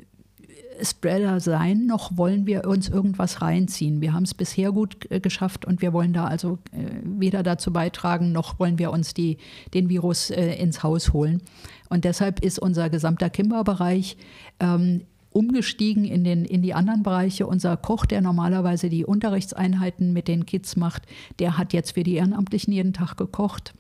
Spreader 0.82 1.40
sein, 1.40 1.86
noch 1.86 2.18
wollen 2.18 2.46
wir 2.46 2.66
uns 2.66 2.90
irgendwas 2.90 3.42
reinziehen. 3.42 4.02
Wir 4.02 4.14
haben 4.14 4.24
es 4.24 4.34
bisher 4.34 4.72
gut 4.72 5.10
äh, 5.10 5.20
geschafft 5.20 5.66
und 5.66 5.82
wir 5.82 5.94
wollen 5.94 6.14
da 6.14 6.26
also 6.26 6.60
äh, 6.72 7.02
weder 7.04 7.44
dazu 7.44 7.72
beitragen, 7.72 8.32
noch 8.32 8.60
wollen 8.60 8.80
wir 8.80 8.92
uns 8.92 9.14
die, 9.14 9.38
den 9.74 9.90
Virus 9.90 10.30
äh, 10.30 10.54
ins 10.56 10.84
Haus 10.84 11.14
holen. 11.14 11.42
Und 11.90 12.06
deshalb 12.06 12.44
ist 12.44 12.60
unser 12.60 12.90
gesamter 12.90 13.30
Kimber-Bereich 13.30 14.18
ähm, 14.60 15.02
umgestiegen 15.32 16.06
in, 16.06 16.24
den, 16.24 16.46
in 16.46 16.62
die 16.62 16.74
anderen 16.74 17.04
Bereiche. 17.04 17.48
Unser 17.48 17.78
Koch, 17.78 18.06
der 18.06 18.22
normalerweise 18.22 18.90
die 18.90 19.06
Unterrichtseinheiten 19.06 20.12
mit 20.12 20.28
den 20.28 20.46
Kids 20.46 20.76
macht, 20.76 21.04
der 21.40 21.58
hat 21.58 21.74
jetzt 21.74 21.92
für 21.92 22.04
die 22.04 22.16
Ehrenamtlichen 22.16 22.74
jeden 22.74 22.94
Tag 22.94 23.18
gekocht. 23.18 23.74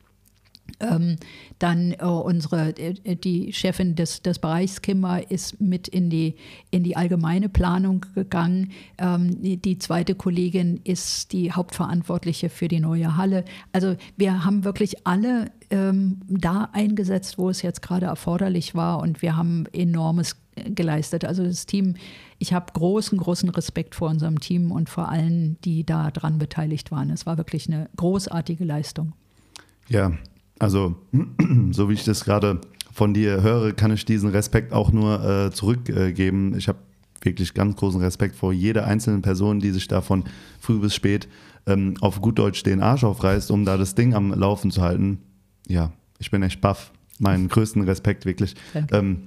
Ähm, 0.80 1.18
dann 1.60 1.94
äh, 1.94 2.04
unsere, 2.04 2.78
äh, 2.78 3.16
die 3.16 3.52
Chefin 3.54 3.96
des, 3.96 4.22
des 4.22 4.40
Bereichs 4.40 4.82
Kimmer 4.82 5.30
ist 5.32 5.60
mit 5.60 5.88
in 5.88 6.10
die, 6.10 6.36
in 6.70 6.84
die 6.84 6.96
allgemeine 6.96 7.50
Planung 7.50 8.06
gegangen. 8.14 8.72
Ähm, 8.98 9.42
die, 9.42 9.80
zweite 9.80 10.16
Kollegin 10.16 10.80
ist 10.84 11.32
die 11.34 11.52
Hauptverantwortliche 11.52 12.50
für 12.50 12.68
die 12.68 12.80
neue 12.80 13.18
Halle. 13.18 13.44
Also 13.72 13.96
wir 14.18 14.46
haben 14.46 14.64
wirklich 14.64 15.08
alle 15.08 15.52
ähm, 15.70 16.22
da 16.28 16.70
eingesetzt, 16.74 17.38
wo 17.38 17.50
es 17.50 17.62
jetzt 17.62 17.82
gerade 17.82 18.06
erforderlich 18.06 18.76
war 18.76 19.00
und 19.00 19.22
wir 19.22 19.36
haben 19.36 19.66
enormes 19.74 20.36
geleistet. 20.66 21.26
Also 21.26 21.44
das 21.44 21.66
Team, 21.66 21.96
ich 22.40 22.54
habe 22.54 22.72
großen, 22.74 23.18
großen 23.18 23.50
Respekt 23.50 23.96
vor 23.96 24.10
unserem 24.10 24.40
Team 24.40 24.72
und 24.72 24.90
vor 24.90 25.10
allen, 25.10 25.58
die 25.64 25.86
da 25.86 26.12
dran 26.12 26.38
beteiligt 26.38 26.92
waren. 26.92 27.10
Es 27.10 27.26
war 27.26 27.38
wirklich 27.38 27.68
eine 27.68 27.90
großartige 27.96 28.64
Leistung. 28.64 29.14
Ja, 29.90 30.12
also, 30.60 30.96
so 31.72 31.90
wie 31.90 31.94
ich 31.94 32.04
das 32.04 32.24
gerade 32.24 32.62
von 32.92 33.14
dir 33.14 33.42
höre, 33.42 33.74
kann 33.74 33.92
ich 33.92 34.06
diesen 34.06 34.30
Respekt 34.30 34.74
auch 34.74 34.92
nur 34.92 35.24
äh, 35.24 35.52
zurückgeben. 35.52 36.54
Äh, 36.54 36.58
ich 36.58 36.68
habe 36.68 36.80
wirklich 37.22 37.54
ganz 37.54 37.76
großen 37.76 38.02
Respekt 38.02 38.36
vor 38.36 38.54
jeder 38.54 38.86
einzelnen 38.86 39.22
Person, 39.22 39.60
die 39.60 39.72
sich 39.72 39.88
da 39.88 40.02
von 40.02 40.24
früh 40.60 40.80
bis 40.80 40.96
spät 40.96 41.28
ähm, 41.66 41.96
auf 42.02 42.22
gut 42.22 42.40
Deutsch 42.40 42.64
den 42.64 42.82
Arsch 42.82 43.04
aufreißt, 43.04 43.52
um 43.52 43.66
da 43.66 43.78
das 43.78 43.96
Ding 43.96 44.14
am 44.14 44.34
Laufen 44.34 44.72
zu 44.72 44.82
halten. 44.82 45.20
Ja, 45.68 45.92
ich 46.20 46.32
bin 46.32 46.42
echt 46.44 46.62
baff. 46.62 46.92
Meinen 47.20 47.48
größten 47.50 47.82
Respekt 47.84 48.26
wirklich. 48.26 48.56
Ähm, 48.92 49.24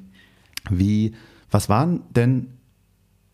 wie, 0.70 1.12
was 1.50 1.68
waren 1.68 2.02
denn 2.14 2.48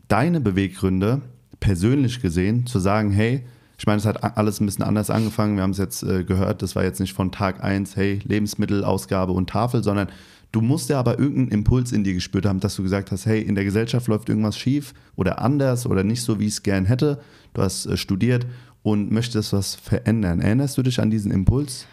deine 0.09 0.41
Beweggründe, 0.41 1.21
persönlich 1.61 2.21
gesehen, 2.21 2.67
zu 2.67 2.79
sagen, 2.79 3.11
hey, 3.11 3.45
ich 3.79 3.87
meine, 3.87 3.99
es 3.99 4.07
hat 4.07 4.39
alles 4.39 4.61
ein 4.61 4.67
bisschen 4.67 4.85
anders 4.85 5.11
angefangen. 5.11 5.57
Wir 5.57 5.63
haben 5.63 5.71
es 5.71 5.79
jetzt 5.79 6.03
äh, 6.03 6.25
gehört, 6.25 6.63
das 6.63 6.77
war 6.77 6.85
jetzt 6.85 7.01
nicht 7.01 7.13
von 7.13 7.31
Tag 7.31 7.63
1, 7.63 7.97
hey, 7.97 8.21
Lebensmittelausgabe 8.25 9.33
und 9.33 9.51
Tafel, 9.51 9.83
sondern 9.85 10.09
du 10.53 10.63
musst 10.63 10.89
ja 10.89 10.99
aber 10.99 11.19
irgendeinen 11.19 11.49
Impuls 11.61 11.93
in 11.93 12.03
dir 12.03 12.15
gespürt 12.15 12.47
haben, 12.47 12.61
dass 12.61 12.77
du 12.77 12.83
gesagt 12.83 13.11
hast, 13.13 13.27
hey, 13.27 13.43
in 13.43 13.55
der 13.55 13.65
Gesellschaft 13.65 14.09
läuft 14.09 14.29
irgendwas 14.29 14.57
schief 14.57 14.95
oder 15.15 15.41
anders 15.41 15.87
oder 15.87 16.05
nicht 16.05 16.23
so, 16.23 16.41
wie 16.41 16.47
ich 16.47 16.55
es 16.55 16.63
gern 16.63 16.87
hätte. 16.87 17.21
Du 17.53 17.63
hast 17.63 17.87
äh, 17.87 17.97
studiert 17.97 18.47
und 18.83 19.11
möchtest 19.13 19.53
was 19.53 19.75
verändern. 19.75 20.41
Erinnerst 20.41 20.79
du 20.79 20.83
dich 20.83 21.01
an 21.01 21.11
diesen 21.11 21.31
Impuls? 21.31 21.87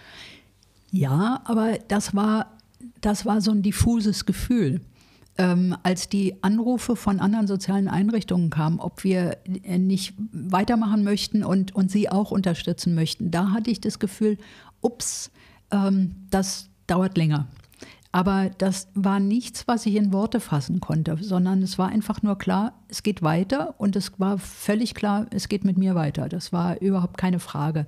Ja, 0.92 1.42
aber 1.46 1.80
das 1.88 2.16
war, 2.16 2.52
das 3.02 3.26
war 3.26 3.42
so 3.42 3.52
ein 3.52 3.62
diffuses 3.62 4.26
Gefühl 4.26 4.80
ähm, 5.38 5.76
als 5.84 6.10
die 6.10 6.44
Anrufe 6.44 6.96
von 6.96 7.20
anderen 7.20 7.48
sozialen 7.48 7.88
Einrichtungen 7.88 8.50
kamen, 8.50 8.80
ob 8.80 9.04
wir 9.04 9.38
äh, 9.64 9.78
nicht 9.78 10.14
weitermachen 10.32 11.04
möchten 11.04 11.44
und, 11.44 11.74
und 11.76 11.90
sie 11.90 12.10
auch 12.10 12.32
unterstützen 12.32 12.94
möchten, 12.94 13.32
da 13.32 13.52
hatte 13.52 13.72
ich 13.72 13.82
das 13.82 14.00
Gefühl, 14.00 14.38
ups, 14.82 15.32
ähm, 15.72 16.16
das 16.30 16.70
dauert 16.88 17.18
länger. 17.18 17.48
Aber 18.12 18.52
das 18.60 18.90
war 18.94 19.20
nichts, 19.20 19.68
was 19.68 19.88
ich 19.88 19.96
in 19.96 20.14
Worte 20.14 20.40
fassen 20.40 20.80
konnte, 20.80 21.18
sondern 21.20 21.64
es 21.64 21.80
war 21.80 21.90
einfach 21.90 22.22
nur 22.22 22.38
klar, 22.38 22.74
es 22.88 23.02
geht 23.02 23.24
weiter 23.24 23.74
und 23.80 23.96
es 23.96 24.20
war 24.20 24.38
völlig 24.38 24.94
klar, 24.94 25.26
es 25.32 25.50
geht 25.50 25.66
mit 25.66 25.80
mir 25.80 25.96
weiter. 25.96 26.30
Das 26.30 26.54
war 26.54 26.80
überhaupt 26.80 27.18
keine 27.18 27.40
Frage. 27.40 27.88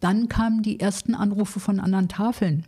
Dann 0.00 0.28
kamen 0.30 0.62
die 0.62 0.80
ersten 0.80 1.14
Anrufe 1.14 1.60
von 1.60 1.78
anderen 1.78 2.08
Tafeln. 2.08 2.64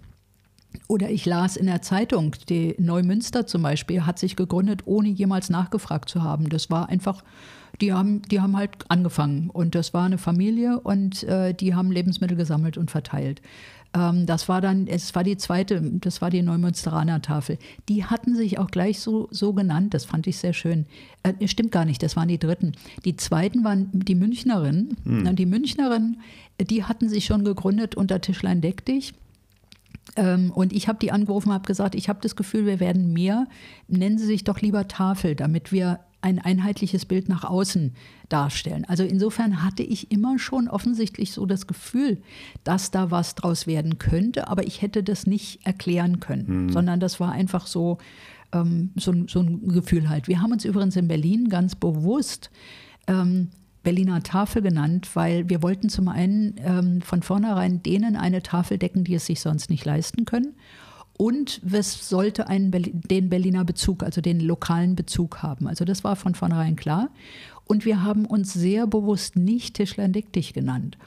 Oder 0.89 1.11
ich 1.11 1.27
las 1.27 1.57
in 1.57 1.67
der 1.67 1.83
Zeitung, 1.83 2.37
die 2.49 2.75
Neumünster 2.79 3.47
zum 3.47 3.63
Beispiel 3.63 4.07
hat 4.07 4.19
sich 4.19 4.37
gegründet, 4.37 4.83
ohne 4.85 5.09
jemals 5.09 5.51
nachgefragt 5.51 6.09
zu 6.09 6.23
haben. 6.23 6.49
Das 6.49 6.71
war 6.71 6.89
einfach, 6.89 7.25
die 7.81 7.93
haben, 7.93 8.23
die 8.23 8.41
haben 8.41 8.57
halt 8.57 8.71
angefangen 8.89 9.51
und 9.51 9.75
das 9.75 9.95
war 9.95 10.05
eine 10.05 10.19
Familie 10.19 10.81
und 10.81 11.25
äh, 11.25 11.55
die 11.55 11.75
haben 11.75 11.91
Lebensmittel 11.91 12.37
gesammelt 12.37 12.79
und 12.79 12.91
verteilt. 12.91 13.43
Ähm, 13.95 14.27
das 14.27 14.49
war 14.49 14.61
dann, 14.61 14.87
es 14.87 15.15
war 15.15 15.25
die 15.25 15.37
zweite, 15.37 15.81
das 15.83 16.23
war 16.23 16.31
die 16.31 16.43
Neumünsteraner 16.43 17.21
Tafel. 17.21 17.59
Die 17.89 18.05
hatten 18.05 18.37
sich 18.37 18.59
auch 18.59 18.71
gleich 18.71 19.01
so, 19.01 19.29
so 19.31 19.53
genannt, 19.53 19.93
das 19.93 20.05
fand 20.05 20.27
ich 20.27 20.39
sehr 20.39 20.53
schön. 20.53 20.87
Äh, 21.23 21.49
stimmt 21.49 21.73
gar 21.73 21.85
nicht, 21.85 22.03
das 22.03 22.15
waren 22.15 22.29
die 22.29 22.39
dritten. 22.39 22.73
Die 23.05 23.17
zweiten 23.17 23.65
waren 23.65 23.91
die 23.93 24.15
Münchnerinnen. 24.15 24.97
Hm. 25.05 25.37
Die 25.37 25.47
Münchnerinnen, 25.47 26.21
die 26.61 26.85
hatten 26.85 27.09
sich 27.09 27.25
schon 27.25 27.45
gegründet 27.45 27.97
unter 27.97 28.21
Tischlein 28.21 28.61
Deck 28.61 28.85
dich 28.85 29.15
und 30.15 30.73
ich 30.73 30.89
habe 30.89 30.99
die 30.99 31.13
angerufen 31.13 31.49
und 31.49 31.55
habe 31.55 31.67
gesagt, 31.67 31.95
ich 31.95 32.09
habe 32.09 32.21
das 32.23 32.37
Gefühl, 32.37 32.65
wir 32.65 32.81
werden 32.81 33.13
mehr. 33.13 33.47
Nennen 33.89 34.19
Sie 34.19 34.25
sich 34.25 34.45
doch 34.45 34.61
lieber 34.61 34.89
Tafel, 34.89 35.35
damit 35.35 35.73
wir 35.73 36.01
ein 36.27 36.39
einheitliches 36.41 37.05
Bild 37.07 37.29
nach 37.29 37.45
außen 37.45 37.95
darstellen. 38.29 38.85
Also 38.89 39.05
insofern 39.05 39.63
hatte 39.63 39.85
ich 39.85 40.11
immer 40.11 40.39
schon 40.39 40.69
offensichtlich 40.69 41.33
so 41.33 41.47
das 41.47 41.67
Gefühl, 41.67 42.21
dass 42.65 42.91
da 42.91 43.11
was 43.11 43.37
draus 43.37 43.67
werden 43.67 43.99
könnte, 43.99 44.49
aber 44.49 44.67
ich 44.67 44.83
hätte 44.83 45.03
das 45.05 45.27
nicht 45.27 45.65
erklären 45.65 46.19
können, 46.19 46.65
mhm. 46.65 46.73
sondern 46.73 46.99
das 46.99 47.21
war 47.21 47.31
einfach 47.31 47.67
so, 47.67 47.99
ähm, 48.53 48.91
so, 48.97 49.15
so, 49.29 49.41
ein 49.41 49.69
Gefühl 49.69 50.09
halt. 50.09 50.27
Wir 50.27 50.41
haben 50.41 50.53
uns 50.53 50.65
übrigens 50.65 50.97
in 50.97 51.07
Berlin 51.07 51.49
ganz 51.49 51.77
bewusst 51.77 52.51
ähm, 53.07 53.51
Berliner 53.87 54.21
Tafel 54.25 54.63
genannt, 54.63 55.11
weil 55.15 55.49
wir 55.49 55.63
wollten 55.63 55.89
zum 55.89 56.09
einen 56.09 56.57
ähm, 56.59 57.03
von 57.03 57.23
vornherein 57.23 57.85
denen 57.85 58.17
eine 58.17 58.43
Tafel 58.43 58.79
decken, 58.79 59.05
die 59.05 59.15
es 59.15 59.27
sich 59.27 59.41
sonst 59.41 59.71
nicht 59.71 59.85
leisten 59.85 60.25
können. 60.25 60.57
Und 61.17 61.61
es 61.73 62.09
sollte 62.09 62.49
einen 62.49 62.73
den 62.73 63.31
Berliner 63.31 63.65
Bezug, 63.65 64.03
also 64.03 64.21
den 64.21 64.41
lokalen 64.41 64.97
Bezug 64.97 65.41
haben. 65.41 65.69
Also 65.69 65.85
das 65.85 66.03
war 66.03 66.17
von 66.17 66.35
vornherein 66.35 66.75
klar. 66.75 67.11
Und 67.65 67.85
wir 67.85 68.03
haben 68.03 68.27
uns 68.27 68.53
sehr 68.53 68.89
bewusst 68.89 69.37
nicht 69.37 69.77
Tischler 69.77 70.09
dich 70.09 70.53
genannt, 70.53 70.99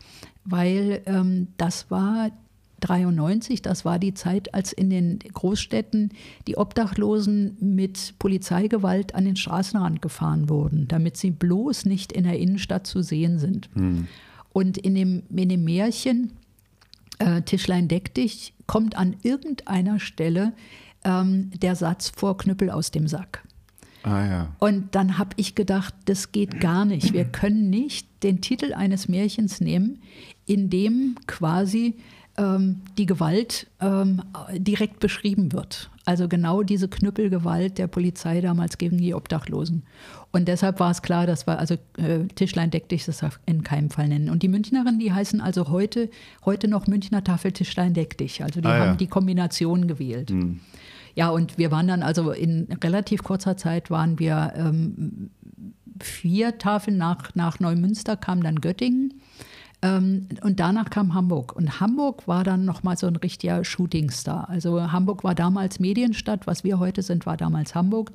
weil 0.46 1.02
ähm, 1.06 1.50
das 1.58 1.92
war 1.92 2.32
93, 2.80 3.62
das 3.62 3.86
war 3.86 4.00
die 4.00 4.14
Zeit, 4.14 4.54
als 4.54 4.74
in 4.74 4.90
den 4.90 5.20
Großstädten 5.20 6.12
die 6.48 6.58
Obdachlosen 6.58 7.58
mit 7.60 8.14
Polizeigewalt 8.20 9.16
an 9.16 9.26
den 9.26 9.36
Straßenrand 9.36 10.02
gefahren 10.02 10.50
wurden, 10.50 10.88
damit 10.88 11.18
sie 11.18 11.32
bloß 11.32 11.86
nicht 11.86 12.12
in 12.12 12.24
der 12.24 12.40
Innenstadt 12.40 12.88
zu 12.88 13.02
sehen 13.02 13.40
sind. 13.40 13.70
Hm. 13.74 14.08
Und 14.52 14.78
in 14.78 14.96
dem, 14.96 15.24
in 15.30 15.50
dem 15.50 15.64
Märchen 15.64 16.32
äh, 17.20 17.42
Tischlein 17.42 17.88
deck 17.88 18.14
dich 18.14 18.54
kommt 18.66 18.98
an 18.98 19.16
irgendeiner 19.22 20.00
Stelle 20.00 20.54
ähm, 21.04 21.52
der 21.62 21.76
Satz 21.76 22.12
vor 22.16 22.38
Knüppel 22.38 22.70
aus 22.70 22.92
dem 22.92 23.08
Sack. 23.08 23.44
Ah, 24.04 24.26
ja. 24.26 24.56
Und 24.60 24.96
dann 24.96 25.18
habe 25.18 25.32
ich 25.36 25.56
gedacht, 25.56 25.94
das 26.06 26.32
geht 26.32 26.62
gar 26.62 26.86
nicht. 26.86 27.14
Wir 27.14 27.26
können 27.26 27.70
nicht 27.70 28.08
den 28.24 28.42
Titel 28.42 28.74
eines 28.74 29.10
Märchens 29.10 29.60
nehmen, 29.60 30.02
in 30.46 30.70
dem 30.70 31.16
quasi 31.28 31.96
ähm, 32.40 32.82
die 32.98 33.06
Gewalt 33.06 33.68
ähm, 33.82 34.22
direkt 34.54 35.00
beschrieben 35.00 35.52
wird. 35.52 35.90
Also 36.06 36.28
genau 36.28 36.64
diese 36.64 36.88
Knüppelgewalt 36.88 37.78
der 37.78 37.88
Polizei 37.88 38.42
damals 38.42 38.78
gegen 38.78 38.98
die 38.98 39.14
Obdachlosen. 39.14 39.84
Und 40.32 40.48
deshalb 40.48 40.80
war 40.80 40.90
es 40.90 41.02
klar, 41.02 41.28
dass 41.28 41.46
wir 41.48 41.60
also 41.60 41.76
äh, 41.98 42.26
Tischlein 42.34 42.72
deck 42.72 42.88
dich 42.88 43.06
das 43.06 43.22
in 43.46 43.64
keinem 43.64 43.90
Fall 43.90 44.08
nennen. 44.08 44.30
Und 44.30 44.42
die 44.42 44.48
Münchnerinnen, 44.48 45.00
die 45.00 45.12
heißen 45.12 45.42
also 45.42 45.70
heute, 45.70 46.10
heute 46.46 46.68
noch 46.68 46.88
Münchner 46.88 47.24
Tafel 47.24 47.52
Tischlein 47.52 47.94
deck 47.94 48.18
dich. 48.18 48.44
Also 48.44 48.62
die 48.62 48.68
ah, 48.68 48.80
haben 48.80 48.92
ja. 48.92 48.96
die 48.96 49.08
Kombination 49.08 49.88
gewählt. 49.88 50.32
Mhm. 50.32 50.62
Ja, 51.16 51.30
und 51.30 51.58
wir 51.58 51.72
waren 51.72 51.88
dann 51.88 52.04
also 52.04 52.32
in 52.32 52.68
relativ 52.84 53.24
kurzer 53.24 53.58
Zeit 53.58 53.92
waren 53.92 54.20
wir 54.20 54.54
ähm, 54.56 55.32
vier 56.02 56.58
Tafeln 56.58 56.98
nach, 56.98 57.36
nach 57.36 57.60
Neumünster, 57.60 58.16
kam 58.16 58.42
dann 58.42 58.62
Göttingen. 58.62 59.16
Ähm, 59.82 60.28
und 60.42 60.60
danach 60.60 60.90
kam 60.90 61.14
Hamburg. 61.14 61.56
Und 61.56 61.80
Hamburg 61.80 62.28
war 62.28 62.44
dann 62.44 62.66
nochmal 62.66 62.98
so 62.98 63.08
ein 63.08 63.16
richtiger 63.16 63.64
Shootingstar. 63.64 64.50
Also 64.50 64.92
Hamburg 64.92 65.24
war 65.24 65.36
damals 65.36 65.80
Medienstadt, 65.80 66.48
was 66.48 66.64
wir 66.64 66.80
heute 66.80 67.02
sind, 67.02 67.26
war 67.26 67.38
damals 67.38 67.76
Hamburg. 67.76 68.12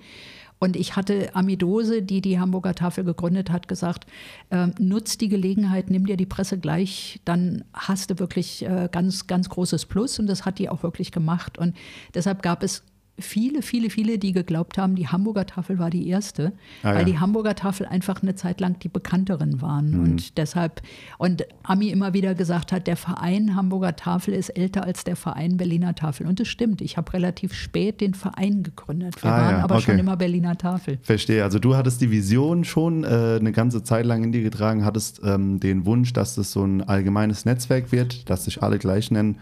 Und 0.58 0.76
ich 0.76 0.96
hatte 0.96 1.34
Amidose, 1.34 2.02
die 2.02 2.20
die 2.20 2.38
Hamburger 2.38 2.74
Tafel 2.74 3.04
gegründet 3.04 3.50
hat, 3.50 3.68
gesagt, 3.68 4.06
äh, 4.50 4.68
nutz 4.78 5.18
die 5.18 5.28
Gelegenheit, 5.28 5.90
nimm 5.90 6.06
dir 6.06 6.16
die 6.16 6.26
Presse 6.26 6.58
gleich, 6.58 7.20
dann 7.24 7.64
hast 7.74 8.10
du 8.10 8.18
wirklich 8.18 8.64
äh, 8.64 8.88
ganz, 8.90 9.26
ganz 9.26 9.48
großes 9.48 9.86
Plus. 9.86 10.18
Und 10.18 10.26
das 10.26 10.46
hat 10.46 10.58
die 10.58 10.68
auch 10.68 10.82
wirklich 10.82 11.12
gemacht. 11.12 11.58
Und 11.58 11.74
deshalb 12.14 12.42
gab 12.42 12.62
es 12.62 12.82
viele, 13.18 13.62
viele, 13.62 13.90
viele, 13.90 14.18
die 14.18 14.32
geglaubt 14.32 14.76
haben, 14.76 14.96
die 14.96 15.08
Hamburger 15.08 15.46
Tafel 15.46 15.78
war 15.78 15.90
die 15.90 16.08
erste, 16.08 16.52
ah, 16.82 16.94
weil 16.94 16.98
ja. 17.00 17.04
die 17.04 17.18
Hamburger 17.18 17.54
Tafel 17.54 17.86
einfach 17.86 18.22
eine 18.22 18.34
Zeit 18.34 18.60
lang 18.60 18.78
die 18.80 18.88
bekannteren 18.88 19.62
waren. 19.62 19.92
Mhm. 19.92 20.00
Und 20.00 20.38
deshalb, 20.38 20.82
und 21.18 21.46
Ami 21.62 21.90
immer 21.90 22.12
wieder 22.12 22.34
gesagt 22.34 22.72
hat, 22.72 22.86
der 22.86 22.96
Verein 22.96 23.54
Hamburger 23.54 23.94
Tafel 23.94 24.34
ist 24.34 24.50
älter 24.50 24.84
als 24.84 25.04
der 25.04 25.16
Verein 25.16 25.56
Berliner 25.56 25.94
Tafel. 25.94 26.26
Und 26.26 26.40
das 26.40 26.48
stimmt, 26.48 26.80
ich 26.80 26.96
habe 26.96 27.12
relativ 27.12 27.54
spät 27.54 28.00
den 28.00 28.14
Verein 28.14 28.64
gegründet. 28.64 29.22
Wir 29.22 29.32
ah, 29.32 29.38
waren 29.38 29.56
ja. 29.58 29.64
aber 29.64 29.76
okay. 29.76 29.84
schon 29.84 29.98
immer 29.98 30.16
Berliner 30.16 30.58
Tafel. 30.58 30.98
Verstehe, 31.02 31.44
also 31.44 31.58
du 31.58 31.76
hattest 31.76 32.00
die 32.00 32.10
Vision 32.10 32.64
schon 32.64 33.04
äh, 33.04 33.38
eine 33.38 33.52
ganze 33.52 33.84
Zeit 33.84 34.06
lang 34.06 34.24
in 34.24 34.32
dir 34.32 34.42
getragen, 34.42 34.84
hattest 34.84 35.20
ähm, 35.24 35.60
den 35.60 35.86
Wunsch, 35.86 36.12
dass 36.12 36.34
das 36.34 36.50
so 36.50 36.64
ein 36.64 36.82
allgemeines 36.82 37.44
Netzwerk 37.44 37.92
wird, 37.92 38.28
dass 38.28 38.44
sich 38.44 38.62
alle 38.62 38.78
gleich 38.78 39.10
nennen. 39.10 39.38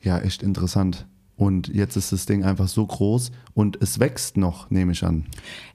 Ja, 0.00 0.18
echt 0.18 0.42
interessant. 0.42 1.06
Und 1.36 1.68
jetzt 1.68 1.96
ist 1.96 2.12
das 2.12 2.26
Ding 2.26 2.44
einfach 2.44 2.68
so 2.68 2.86
groß 2.86 3.32
und 3.54 3.78
es 3.80 3.98
wächst 3.98 4.36
noch, 4.36 4.70
nehme 4.70 4.92
ich 4.92 5.02
an. 5.02 5.26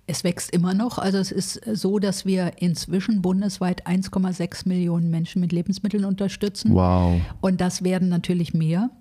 Es 0.05 0.23
wächst 0.23 0.51
immer 0.51 0.73
noch. 0.73 0.97
Also 0.97 1.17
es 1.17 1.31
ist 1.31 1.59
so, 1.73 1.99
dass 1.99 2.25
wir 2.25 2.53
inzwischen 2.61 3.21
bundesweit 3.21 3.85
1,6 3.87 4.67
Millionen 4.67 5.09
Menschen 5.09 5.41
mit 5.41 5.51
Lebensmitteln 5.51 6.05
unterstützen. 6.05 6.73
Wow. 6.73 7.19
Und 7.41 7.59
das 7.59 7.83
werden 7.83 8.07
natürlich 8.07 8.53
mehr. 8.53 8.91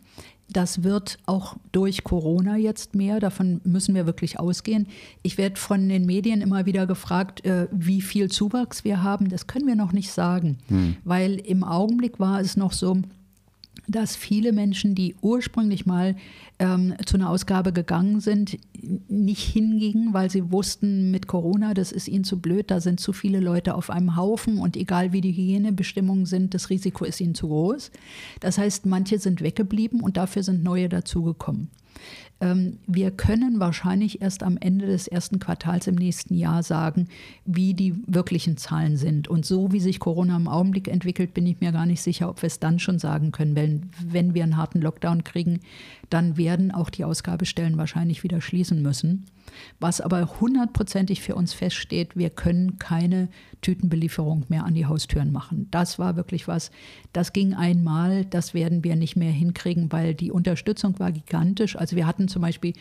Das 0.49 0.85
wird 0.85 1.19
auch 1.27 1.57
durch 1.73 2.05
Corona 2.05 2.57
jetzt 2.57 2.95
mehr. 2.95 3.21
Davon 3.21 3.61
müssen 3.65 3.95
wir 3.95 4.07
wirklich 4.07 4.39
ausgehen. 4.39 4.87
Ich 5.23 5.39
werde 5.39 5.57
von 5.57 5.89
den 5.89 6.07
Medien 6.07 6.41
immer 6.41 6.67
wieder 6.67 6.87
gefragt, 6.87 7.45
äh, 7.45 7.69
wie 7.73 8.01
viel 8.01 8.31
Zuwachs 8.31 8.85
wir 8.85 9.03
haben. 9.03 9.29
Das 9.29 9.47
können 9.47 9.67
wir 9.67 9.75
noch 9.75 9.93
nicht 9.93 10.11
sagen, 10.11 10.59
hm. 10.69 10.97
weil 11.05 11.35
im 11.35 11.65
Augenblick 11.65 12.21
war 12.21 12.41
es 12.41 12.57
noch 12.57 12.73
so, 12.73 12.99
dass 13.89 14.17
viele 14.17 14.53
Menschen, 14.53 14.95
die 14.95 15.15
ursprünglich 15.21 15.87
mal 15.87 16.17
ähm, 16.59 16.95
zu 17.05 17.17
einer 17.17 17.31
Ausgabe 17.31 17.73
gegangen 17.73 18.21
sind, 18.21 18.59
nicht 19.09 19.43
hingingen, 19.43 20.15
weil 20.15 20.31
sie 20.31 20.51
wussten, 20.51 21.11
mit 21.11 21.27
Corona, 21.27 21.75
das 21.75 21.93
ist 21.93 22.09
ihnen 22.09 22.25
zu 22.25 22.41
blöd, 22.41 22.71
da 22.71 22.81
sind 22.81 23.01
zu 23.01 23.13
viele 23.13 23.41
Leute 23.41 23.75
auf 23.75 23.91
einem 23.91 24.17
Haufen 24.17 24.59
und 24.59 24.77
egal 24.77 25.13
wie 25.13 25.21
die 25.21 25.33
Hygienebestimmungen 25.33 26.27
sind, 26.27 26.55
das 26.55 26.71
Risiko 26.71 27.05
ist 27.05 27.21
ihnen 27.21 27.35
zu 27.35 27.49
groß. 27.49 27.91
Das 28.41 28.59
heißt, 28.59 28.87
manche 28.87 29.19
sind 29.19 29.43
weggeblieben 29.43 30.01
und 30.01 30.17
dafür 30.17 30.43
sind 30.43 30.63
neue 30.63 30.89
dazugekommen. 30.89 31.69
Ähm, 32.41 32.79
wir 32.87 33.11
können 33.11 33.61
wahrscheinlich 33.61 34.21
erst 34.21 34.43
am 34.43 34.59
Ende 34.59 34.87
des 34.87 35.09
ersten 35.09 35.39
Quartals 35.39 35.87
im 35.87 35.95
nächsten 35.95 36.35
Jahr 36.35 36.63
sagen, 36.63 37.09
wie 37.47 37.73
die 37.73 37.95
wirklichen 38.07 38.57
Zahlen 38.59 38.97
sind. 38.97 39.29
Und 39.29 39.47
so 39.47 39.73
wie 39.73 39.81
sich 39.81 40.01
Corona 40.01 40.37
im 40.37 40.49
Augenblick 40.49 40.89
entwickelt, 40.89 41.33
bin 41.33 41.47
ich 41.47 41.61
mir 41.61 41.73
gar 41.73 41.87
nicht 41.87 42.03
sicher, 42.03 42.29
ob 42.29 42.43
wir 42.43 42.49
es 42.49 42.61
dann 42.61 42.79
schon 42.79 42.99
sagen 42.99 43.33
können. 43.33 43.57
Wenn, 43.57 43.89
wenn 44.07 44.35
wir 44.35 44.43
einen 44.43 44.59
harten 44.59 44.83
Lockdown 44.83 45.25
kriegen, 45.25 45.61
dann 46.11 46.37
werden 46.37 46.71
auch 46.73 46.91
die 46.91 47.05
Ausgabestellen 47.05 47.77
wahrscheinlich 47.77 48.23
wieder 48.23 48.41
schließen 48.41 48.83
müssen. 48.83 49.27
Was 49.81 50.01
aber 50.01 50.41
hundertprozentig 50.41 51.23
für 51.23 51.35
uns 51.35 51.53
feststeht, 51.53 52.17
wir 52.17 52.31
können 52.31 52.79
keine 52.79 53.29
Tütenbelieferung 53.61 54.45
mehr 54.49 54.65
an 54.65 54.75
die 54.75 54.87
Haustüren 54.87 55.33
machen. 55.33 55.69
Das 55.71 55.99
war 55.99 56.17
wirklich 56.17 56.47
was, 56.47 56.71
das 57.13 57.33
ging 57.33 57.55
einmal, 57.55 58.25
das 58.25 58.55
werden 58.55 58.85
wir 58.85 58.97
nicht 58.97 59.17
mehr 59.17 59.33
hinkriegen, 59.33 59.91
weil 59.93 60.15
die 60.15 60.31
Unterstützung 60.31 60.99
war 60.99 61.13
gigantisch. 61.13 61.77
Also 61.77 61.97
wir 61.97 62.07
hatten 62.07 62.29
zum 62.29 62.43
Beispiel 62.43 62.75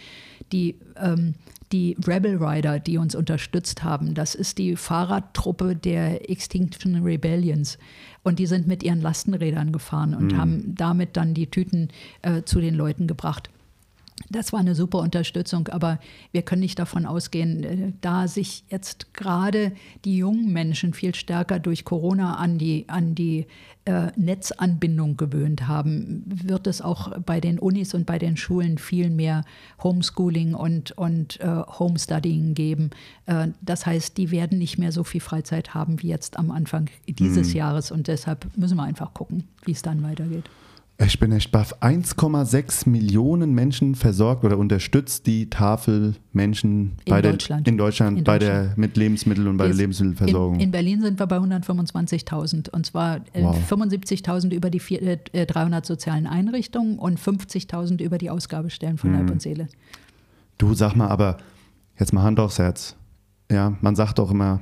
die, 0.51 0.75
ähm, 0.97 1.33
die 1.71 1.97
Rebel 2.05 2.37
Rider, 2.43 2.79
die 2.79 2.97
uns 2.97 3.15
unterstützt 3.15 3.83
haben. 3.83 4.13
Das 4.13 4.35
ist 4.35 4.57
die 4.57 4.75
Fahrradtruppe 4.75 5.75
der 5.75 6.29
Extinction 6.29 7.03
Rebellions. 7.03 7.77
Und 8.23 8.39
die 8.39 8.45
sind 8.45 8.67
mit 8.67 8.83
ihren 8.83 9.01
Lastenrädern 9.01 9.71
gefahren 9.71 10.13
und 10.13 10.33
mhm. 10.33 10.37
haben 10.37 10.75
damit 10.75 11.17
dann 11.17 11.33
die 11.33 11.47
Tüten 11.47 11.89
äh, 12.21 12.43
zu 12.43 12.59
den 12.59 12.75
Leuten 12.75 13.07
gebracht. 13.07 13.49
Das 14.29 14.53
war 14.53 14.61
eine 14.61 14.75
super 14.75 14.99
Unterstützung, 14.99 15.67
aber 15.67 15.99
wir 16.31 16.41
können 16.41 16.61
nicht 16.61 16.79
davon 16.79 17.05
ausgehen, 17.05 17.63
äh, 17.63 17.91
da 17.99 18.27
sich 18.29 18.63
jetzt 18.69 19.13
gerade 19.13 19.73
die 20.05 20.17
jungen 20.17 20.53
Menschen 20.53 20.93
viel 20.93 21.13
stärker 21.13 21.59
durch 21.59 21.83
Corona 21.83 22.35
an 22.35 22.57
die, 22.57 22.85
an 22.87 23.13
die 23.13 23.45
äh, 23.83 24.11
Netzanbindung 24.15 25.17
gewöhnt 25.17 25.67
haben, 25.67 26.23
wird 26.25 26.65
es 26.65 26.81
auch 26.81 27.19
bei 27.19 27.41
den 27.41 27.59
Unis 27.59 27.93
und 27.93 28.05
bei 28.05 28.17
den 28.17 28.37
Schulen 28.37 28.77
viel 28.77 29.09
mehr 29.09 29.43
Homeschooling 29.83 30.53
und, 30.53 30.91
und 30.93 31.39
äh, 31.41 31.63
Homestudying 31.77 32.53
geben. 32.53 32.91
Äh, 33.25 33.49
das 33.61 33.85
heißt, 33.85 34.17
die 34.17 34.31
werden 34.31 34.57
nicht 34.57 34.77
mehr 34.77 34.93
so 34.93 35.03
viel 35.03 35.21
Freizeit 35.21 35.73
haben 35.73 36.01
wie 36.01 36.07
jetzt 36.07 36.39
am 36.39 36.51
Anfang 36.51 36.89
dieses 37.05 37.49
mhm. 37.49 37.55
Jahres 37.55 37.91
und 37.91 38.07
deshalb 38.07 38.47
müssen 38.57 38.77
wir 38.77 38.83
einfach 38.83 39.13
gucken, 39.13 39.43
wie 39.65 39.71
es 39.71 39.81
dann 39.81 40.03
weitergeht. 40.03 40.49
Ich 40.97 41.19
bin 41.19 41.33
echt 41.33 41.51
baff. 41.51 41.75
1,6 41.81 42.87
Millionen 42.87 43.53
Menschen 43.53 43.95
versorgt 43.95 44.45
oder 44.45 44.57
unterstützt 44.57 45.27
die 45.27 45.49
Tafel 45.49 46.15
Menschen 46.31 46.93
in 47.03 47.21
Deutschland. 47.21 47.67
Der, 47.67 47.71
in 47.71 47.77
Deutschland, 47.77 48.17
in 48.19 48.23
bei 48.23 48.39
Deutschland. 48.39 48.69
Der, 48.69 48.79
mit 48.79 48.95
Lebensmitteln 48.95 49.47
und 49.47 49.57
bei 49.57 49.67
der 49.67 49.75
Lebensmittelversorgung. 49.75 50.55
In, 50.55 50.61
in, 50.61 50.71
Berlin 50.71 51.01
sind 51.01 51.19
wir 51.19 51.27
bei 51.27 51.37
125.000 51.37 52.69
und 52.69 52.85
zwar 52.85 53.17
äh, 53.33 53.43
wow. 53.43 53.57
75.000 53.69 54.53
über 54.53 54.69
die 54.69 54.79
vier, 54.79 55.01
äh, 55.01 55.45
300 55.45 55.85
sozialen 55.85 56.27
Einrichtungen 56.27 56.97
und 56.97 57.19
50.000 57.19 58.01
über 58.01 58.17
die 58.17 58.29
Ausgabestellen 58.29 58.97
von 58.97 59.11
mhm. 59.11 59.17
Leib 59.17 59.31
und 59.31 59.41
Seele. 59.41 59.67
Du 60.57 60.73
sag 60.75 60.95
mal, 60.95 61.09
aber 61.09 61.37
jetzt 61.99 62.13
mal 62.13 62.23
Hand 62.23 62.39
aufs 62.39 62.57
Herz. 62.57 62.95
Ja, 63.51 63.73
man 63.81 63.97
sagt 63.97 64.17
doch 64.17 64.31
immer, 64.31 64.61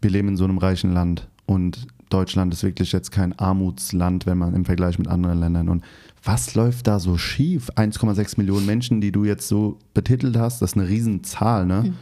wir 0.00 0.10
leben 0.10 0.28
in 0.28 0.36
so 0.38 0.44
einem 0.44 0.56
reichen 0.56 0.92
Land 0.92 1.28
und 1.44 1.86
Deutschland 2.08 2.52
ist 2.52 2.62
wirklich 2.62 2.92
jetzt 2.92 3.10
kein 3.10 3.38
Armutsland, 3.38 4.26
wenn 4.26 4.38
man 4.38 4.54
im 4.54 4.64
Vergleich 4.64 4.98
mit 4.98 5.08
anderen 5.08 5.40
Ländern. 5.40 5.68
Und 5.68 5.84
was 6.22 6.54
läuft 6.54 6.86
da 6.86 6.98
so 6.98 7.18
schief? 7.18 7.70
1,6 7.76 8.34
Millionen 8.38 8.66
Menschen, 8.66 9.00
die 9.00 9.12
du 9.12 9.24
jetzt 9.24 9.48
so 9.48 9.78
betitelt 9.94 10.36
hast, 10.36 10.62
das 10.62 10.72
ist 10.72 10.78
eine 10.78 10.88
Riesenzahl, 10.88 11.66
ne? 11.66 11.84
Mhm. 11.86 11.94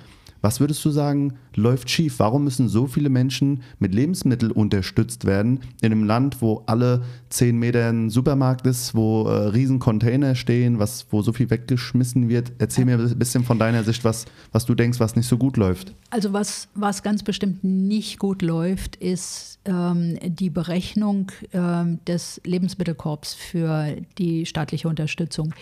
Was 0.45 0.61
würdest 0.61 0.85
du 0.85 0.91
sagen, 0.91 1.39
läuft 1.55 1.89
schief? 1.89 2.19
Warum 2.19 2.45
müssen 2.45 2.69
so 2.69 2.87
viele 2.87 3.09
Menschen 3.09 3.63
mit 3.79 3.95
Lebensmitteln 3.95 4.53
unterstützt 4.53 5.25
werden 5.25 5.61
in 5.81 5.91
einem 5.91 6.05
Land, 6.05 6.43
wo 6.43 6.65
alle 6.67 7.03
zehn 7.31 7.59
Meter 7.59 7.89
ein 7.89 8.11
Supermarkt 8.11 8.67
ist, 8.67 8.95
wo 8.95 9.27
äh, 9.27 9.49
riesen 9.49 9.79
Container 9.79 10.35
stehen, 10.35 10.79
was, 10.79 11.07
wo 11.09 11.23
so 11.23 11.33
viel 11.33 11.49
weggeschmissen 11.49 12.29
wird? 12.29 12.53
Erzähl 12.59 12.85
mir 12.85 12.99
ein 12.99 13.19
bisschen 13.19 13.43
von 13.43 13.59
deiner 13.59 13.85
Sicht, 13.85 14.05
was, 14.05 14.27
was 14.53 14.67
du 14.67 14.75
denkst, 14.75 15.01
was 15.01 15.17
nicht 15.17 15.27
so 15.27 15.39
gut 15.39 15.57
läuft. 15.57 15.95
Also 16.11 16.35
was, 16.35 16.69
was 16.75 17.03
ganz 17.03 17.23
bestimmt 17.23 17.65
nicht 17.65 18.19
gut 18.19 18.43
läuft, 18.43 18.97
ist 18.97 19.61
ähm, 19.65 20.19
die 20.23 20.51
Berechnung 20.51 21.33
ähm, 21.55 22.01
des 22.07 22.43
Lebensmittelkorps 22.45 23.33
für 23.33 23.97
die 24.19 24.45
staatliche 24.45 24.89
Unterstützung. 24.89 25.55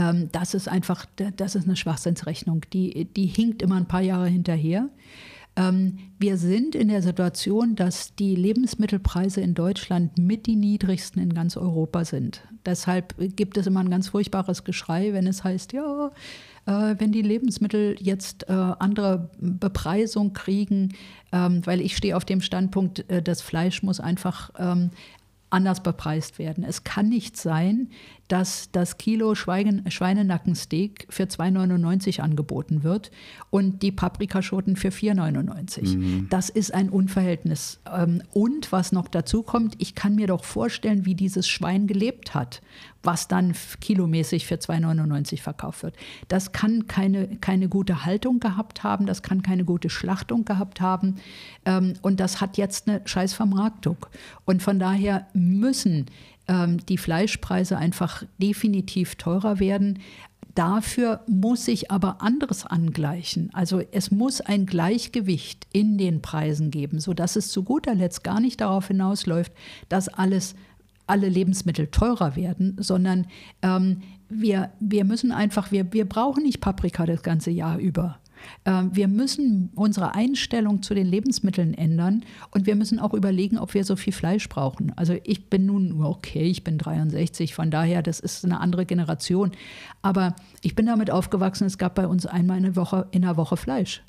Ähm, 0.00 0.30
das 0.32 0.54
ist 0.54 0.68
einfach, 0.68 1.06
das 1.36 1.54
ist 1.54 1.64
eine 1.64 1.76
Schwachsinnsrechnung. 1.76 2.64
Die, 2.72 3.04
die 3.04 3.26
hinkt 3.26 3.60
immer 3.62 3.76
ein 3.76 3.86
paar 3.86 4.00
Jahre 4.00 4.28
hinterher. 4.28 4.88
Ähm, 5.56 5.98
wir 6.18 6.38
sind 6.38 6.74
in 6.74 6.88
der 6.88 7.02
Situation, 7.02 7.76
dass 7.76 8.14
die 8.14 8.34
Lebensmittelpreise 8.34 9.40
in 9.40 9.54
Deutschland 9.54 10.16
mit 10.16 10.46
die 10.46 10.56
niedrigsten 10.56 11.20
in 11.20 11.34
ganz 11.34 11.56
Europa 11.56 12.04
sind. 12.04 12.42
Deshalb 12.64 13.14
gibt 13.36 13.58
es 13.58 13.66
immer 13.66 13.80
ein 13.80 13.90
ganz 13.90 14.08
furchtbares 14.08 14.64
Geschrei, 14.64 15.12
wenn 15.12 15.26
es 15.26 15.44
heißt, 15.44 15.72
ja, 15.72 16.12
äh, 16.66 16.94
wenn 16.98 17.12
die 17.12 17.22
Lebensmittel 17.22 17.96
jetzt 17.98 18.48
äh, 18.48 18.52
andere 18.52 19.30
Bepreisung 19.38 20.32
kriegen, 20.32 20.94
ähm, 21.32 21.66
weil 21.66 21.80
ich 21.80 21.96
stehe 21.96 22.16
auf 22.16 22.24
dem 22.24 22.40
Standpunkt, 22.40 23.10
äh, 23.10 23.22
das 23.22 23.42
Fleisch 23.42 23.82
muss 23.82 24.00
einfach 24.00 24.50
anders 25.52 25.82
bepreist 25.82 26.38
werden. 26.38 26.62
Es 26.62 26.84
kann 26.84 27.08
nicht 27.08 27.36
sein, 27.36 27.88
dass 28.30 28.70
das 28.70 28.96
Kilo 28.96 29.34
Schweinenackensteak 29.34 31.08
für 31.10 31.24
2,99 31.24 32.20
angeboten 32.20 32.84
wird 32.84 33.10
und 33.50 33.82
die 33.82 33.90
Paprikaschoten 33.90 34.76
für 34.76 34.90
4,99. 34.90 35.96
Mhm. 35.96 36.26
Das 36.30 36.48
ist 36.48 36.72
ein 36.72 36.90
Unverhältnis. 36.90 37.80
Ähm, 37.92 38.22
und 38.32 38.70
was 38.70 38.92
noch 38.92 39.08
dazu 39.08 39.42
kommt, 39.42 39.74
ich 39.78 39.96
kann 39.96 40.14
mir 40.14 40.28
doch 40.28 40.44
vorstellen, 40.44 41.06
wie 41.06 41.16
dieses 41.16 41.48
Schwein 41.48 41.88
gelebt 41.88 42.32
hat, 42.32 42.62
was 43.02 43.26
dann 43.26 43.52
kilomäßig 43.80 44.46
für 44.46 44.56
2,99 44.56 45.40
verkauft 45.40 45.82
wird. 45.82 45.96
Das 46.28 46.52
kann 46.52 46.86
keine, 46.86 47.36
keine 47.38 47.68
gute 47.68 48.04
Haltung 48.04 48.38
gehabt 48.38 48.84
haben, 48.84 49.06
das 49.06 49.22
kann 49.22 49.42
keine 49.42 49.64
gute 49.64 49.90
Schlachtung 49.90 50.44
gehabt 50.44 50.80
haben 50.80 51.16
ähm, 51.64 51.94
und 52.02 52.20
das 52.20 52.40
hat 52.40 52.58
jetzt 52.58 52.86
eine 52.86 53.00
scheiß 53.04 53.32
Vermarktung. 53.32 53.96
Und 54.44 54.62
von 54.62 54.78
daher 54.78 55.26
müssen 55.32 56.06
die 56.48 56.98
Fleischpreise 56.98 57.76
einfach 57.76 58.24
definitiv 58.38 59.14
teurer 59.16 59.60
werden. 59.60 60.00
Dafür 60.54 61.20
muss 61.28 61.64
sich 61.64 61.90
aber 61.90 62.22
anderes 62.22 62.66
angleichen. 62.66 63.50
Also 63.52 63.82
es 63.92 64.10
muss 64.10 64.40
ein 64.40 64.66
Gleichgewicht 64.66 65.66
in 65.72 65.96
den 65.96 66.22
Preisen 66.22 66.70
geben, 66.70 66.98
sodass 66.98 67.36
es 67.36 67.50
zu 67.50 67.62
guter 67.62 67.94
Letzt 67.94 68.24
gar 68.24 68.40
nicht 68.40 68.60
darauf 68.60 68.88
hinausläuft, 68.88 69.52
dass 69.88 70.08
alles, 70.08 70.54
alle 71.06 71.28
Lebensmittel 71.28 71.86
teurer 71.86 72.34
werden, 72.36 72.76
sondern 72.80 73.26
ähm, 73.62 74.02
wir, 74.28 74.70
wir 74.80 75.04
müssen 75.04 75.32
einfach, 75.32 75.70
wir, 75.72 75.92
wir 75.92 76.08
brauchen 76.08 76.42
nicht 76.42 76.60
Paprika 76.60 77.06
das 77.06 77.22
ganze 77.22 77.50
Jahr 77.50 77.78
über. 77.78 78.19
Ähm, 78.64 78.90
wir 78.92 79.08
müssen 79.08 79.70
unsere 79.74 80.14
Einstellung 80.14 80.82
zu 80.82 80.94
den 80.94 81.06
Lebensmitteln 81.06 81.74
ändern 81.74 82.24
und 82.50 82.66
wir 82.66 82.76
müssen 82.76 82.98
auch 82.98 83.14
überlegen, 83.14 83.58
ob 83.58 83.74
wir 83.74 83.84
so 83.84 83.96
viel 83.96 84.12
Fleisch 84.12 84.48
brauchen. 84.48 84.92
Also 84.96 85.16
ich 85.24 85.48
bin 85.48 85.66
nun, 85.66 86.02
okay, 86.02 86.44
ich 86.44 86.64
bin 86.64 86.78
63, 86.78 87.54
von 87.54 87.70
daher, 87.70 88.02
das 88.02 88.20
ist 88.20 88.44
eine 88.44 88.60
andere 88.60 88.86
Generation. 88.86 89.52
Aber 90.02 90.34
ich 90.62 90.74
bin 90.74 90.86
damit 90.86 91.10
aufgewachsen, 91.10 91.66
es 91.66 91.78
gab 91.78 91.94
bei 91.94 92.06
uns 92.06 92.26
einmal 92.26 92.56
eine 92.56 92.76
Woche, 92.76 93.06
in 93.10 93.22
der 93.22 93.36
Woche 93.36 93.56
Fleisch. 93.56 94.02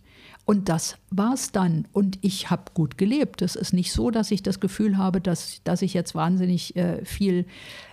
Und 0.46 0.70
das 0.70 0.98
war's 1.12 1.52
dann. 1.52 1.88
Und 1.94 2.18
ich 2.22 2.50
habe 2.50 2.72
gut 2.74 2.98
gelebt. 2.98 3.42
Es 3.42 3.56
ist 3.56 3.74
nicht 3.74 3.92
so, 3.94 4.12
dass 4.12 4.32
ich 4.32 4.44
das 4.44 4.60
Gefühl 4.60 4.98
habe, 4.98 5.22
dass, 5.22 5.62
dass 5.64 5.82
ich 5.82 5.94
jetzt 5.94 6.16
wahnsinnig 6.16 6.76
äh, 6.76 7.06
viel 7.06 7.46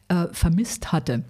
äh, 0.09 0.27
vermisst 0.33 0.91
hatte. 0.91 1.25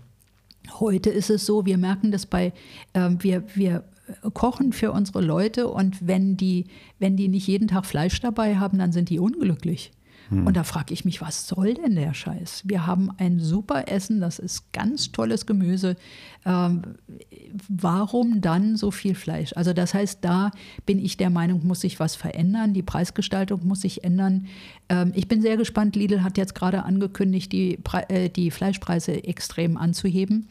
Heute 0.80 1.10
ist 1.10 1.30
es 1.30 1.46
so, 1.46 1.66
wir 1.66 1.78
merken 1.78 2.12
das 2.12 2.26
bei, 2.26 2.52
äh, 2.92 3.10
wir, 3.18 3.44
wir 3.54 3.84
kochen 4.32 4.72
für 4.72 4.92
unsere 4.92 5.20
Leute 5.20 5.68
und 5.68 6.06
wenn 6.06 6.36
die, 6.36 6.66
wenn 6.98 7.16
die 7.16 7.28
nicht 7.28 7.46
jeden 7.46 7.68
Tag 7.68 7.86
Fleisch 7.86 8.20
dabei 8.20 8.56
haben, 8.56 8.78
dann 8.78 8.92
sind 8.92 9.10
die 9.10 9.18
unglücklich. 9.18 9.92
Hm. 10.28 10.46
Und 10.46 10.56
da 10.56 10.64
frage 10.64 10.92
ich 10.92 11.04
mich, 11.04 11.20
was 11.20 11.46
soll 11.46 11.74
denn 11.74 11.94
der 11.94 12.12
Scheiß? 12.12 12.62
Wir 12.66 12.86
haben 12.86 13.10
ein 13.16 13.40
super 13.40 13.88
Essen, 13.88 14.20
das 14.20 14.38
ist 14.38 14.72
ganz 14.72 15.10
tolles 15.12 15.46
Gemüse. 15.46 15.96
Ähm, 16.44 16.82
warum 17.68 18.40
dann 18.40 18.76
so 18.76 18.90
viel 18.90 19.14
Fleisch? 19.14 19.52
Also 19.54 19.72
das 19.72 19.94
heißt, 19.94 20.18
da 20.22 20.50
bin 20.86 20.98
ich 20.98 21.16
der 21.16 21.30
Meinung, 21.30 21.66
muss 21.66 21.80
sich 21.80 21.98
was 21.98 22.14
verändern. 22.14 22.74
Die 22.74 22.82
Preisgestaltung 22.82 23.66
muss 23.66 23.80
sich 23.80 24.04
ändern. 24.04 24.46
Ähm, 24.88 25.12
ich 25.14 25.28
bin 25.28 25.40
sehr 25.40 25.56
gespannt. 25.56 25.96
Lidl 25.96 26.22
hat 26.22 26.36
jetzt 26.36 26.54
gerade 26.54 26.84
angekündigt, 26.84 27.50
die, 27.52 27.78
Pre 27.78 28.08
äh, 28.10 28.28
die 28.28 28.50
Fleischpreise 28.50 29.24
extrem 29.24 29.76
anzuheben. 29.76 30.48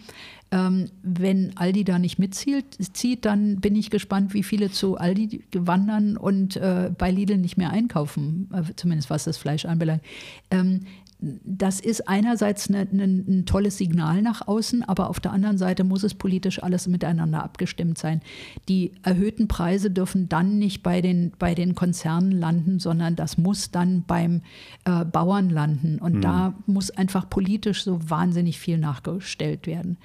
Ähm, 0.50 0.89
wenn 1.04 1.58
Aldi 1.58 1.84
da 1.84 2.00
nicht 2.00 2.20
mitzieht, 2.20 2.66
zieht, 2.95 3.26
dann 3.26 3.60
bin 3.60 3.76
ich 3.76 3.89
gespannt, 3.89 4.34
wie 4.34 4.43
viele 4.43 4.72
zu 4.72 4.98
Aldi 4.98 5.43
wandern 5.54 6.16
und 6.16 6.56
äh, 6.56 6.89
bei 6.98 7.12
Lidl 7.12 7.38
nicht 7.38 7.58
mehr 7.58 7.72
einkaufen, 7.72 8.50
äh, 8.54 8.74
zumindest 8.76 9.10
was 9.10 9.26
das 9.26 9.38
Fleisch 9.38 9.66
anbelangt. 9.66 10.02
Ähm, 10.50 10.86
das 11.20 11.80
ist 11.80 12.07
einerseits 12.07 12.70
eine, 12.70 12.88
eine, 12.91 13.03
ein 13.03 13.45
tolles 13.45 13.78
Signal 13.78 14.22
nach 14.22 14.47
außen, 14.47 14.84
aber 14.84 15.09
auf 15.09 15.20
der 15.20 15.32
anderen 15.32 15.57
Seite 15.57 15.84
muss 15.84 16.03
es 16.03 16.13
politisch 16.13 16.61
alles 16.61 16.88
miteinander 16.88 17.43
abgestimmt 17.43 17.97
sein. 17.97 18.22
Die 18.70 18.91
erhöhten 19.01 19.47
Preise 19.47 19.89
dürfen 19.89 20.30
dann 20.30 20.59
nicht 20.59 20.84
bei 20.84 21.01
den, 21.01 21.32
bei 21.39 21.55
den 21.55 21.74
Konzernen 21.74 22.32
landen, 22.32 22.80
sondern 22.80 23.15
das 23.15 23.38
muss 23.39 23.72
dann 23.72 24.03
beim 24.05 24.41
äh, 24.86 25.05
Bauern 25.05 25.49
landen. 25.49 25.97
Und 25.99 26.18
mhm. 26.18 26.22
da 26.22 26.53
muss 26.68 26.91
einfach 26.91 27.28
politisch 27.28 27.84
so 27.84 27.99
wahnsinnig 28.09 28.59
viel 28.59 28.78
nachgestellt 28.78 29.65
werden 29.65 29.97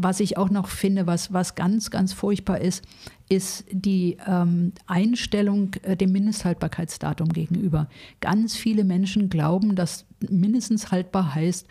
was 0.00 0.20
ich 0.20 0.36
auch 0.36 0.48
noch 0.48 0.68
finde, 0.68 1.08
was, 1.08 1.32
was 1.32 1.56
ganz, 1.56 1.90
ganz 1.90 2.12
furchtbar 2.12 2.60
ist, 2.60 2.84
ist 3.28 3.64
die 3.72 4.16
ähm, 4.26 4.72
Einstellung 4.86 5.74
äh, 5.82 5.96
dem 5.96 6.12
Mindesthaltbarkeitsdatum 6.12 7.30
gegenüber. 7.30 7.88
Ganz 8.20 8.56
viele 8.56 8.84
Menschen 8.84 9.28
glauben, 9.28 9.74
dass 9.74 10.06
mindestens 10.20 10.90
haltbar 10.90 11.34
heißt, 11.34 11.66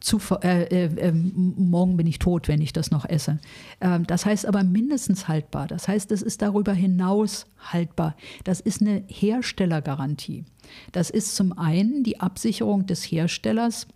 zu, 0.00 0.20
äh, 0.42 0.64
äh, 0.64 1.08
ähm, 1.08 1.54
morgen 1.56 1.96
bin 1.96 2.06
ich 2.06 2.18
tot, 2.18 2.48
wenn 2.48 2.60
ich 2.60 2.74
das 2.74 2.90
noch 2.90 3.06
esse. 3.06 3.38
Ähm, 3.80 4.06
das 4.06 4.26
heißt 4.26 4.46
aber 4.46 4.62
mindestens 4.62 5.28
haltbar. 5.28 5.66
Das 5.66 5.88
heißt, 5.88 6.12
es 6.12 6.20
ist 6.20 6.42
darüber 6.42 6.74
hinaus 6.74 7.46
haltbar. 7.72 8.14
Das 8.44 8.60
ist 8.60 8.82
eine 8.82 9.04
Herstellergarantie. 9.06 10.44
Das 10.92 11.08
ist 11.08 11.34
zum 11.36 11.58
einen 11.58 12.02
die 12.04 12.20
Absicherung 12.20 12.86
des 12.86 13.02
Herstellers, 13.04 13.86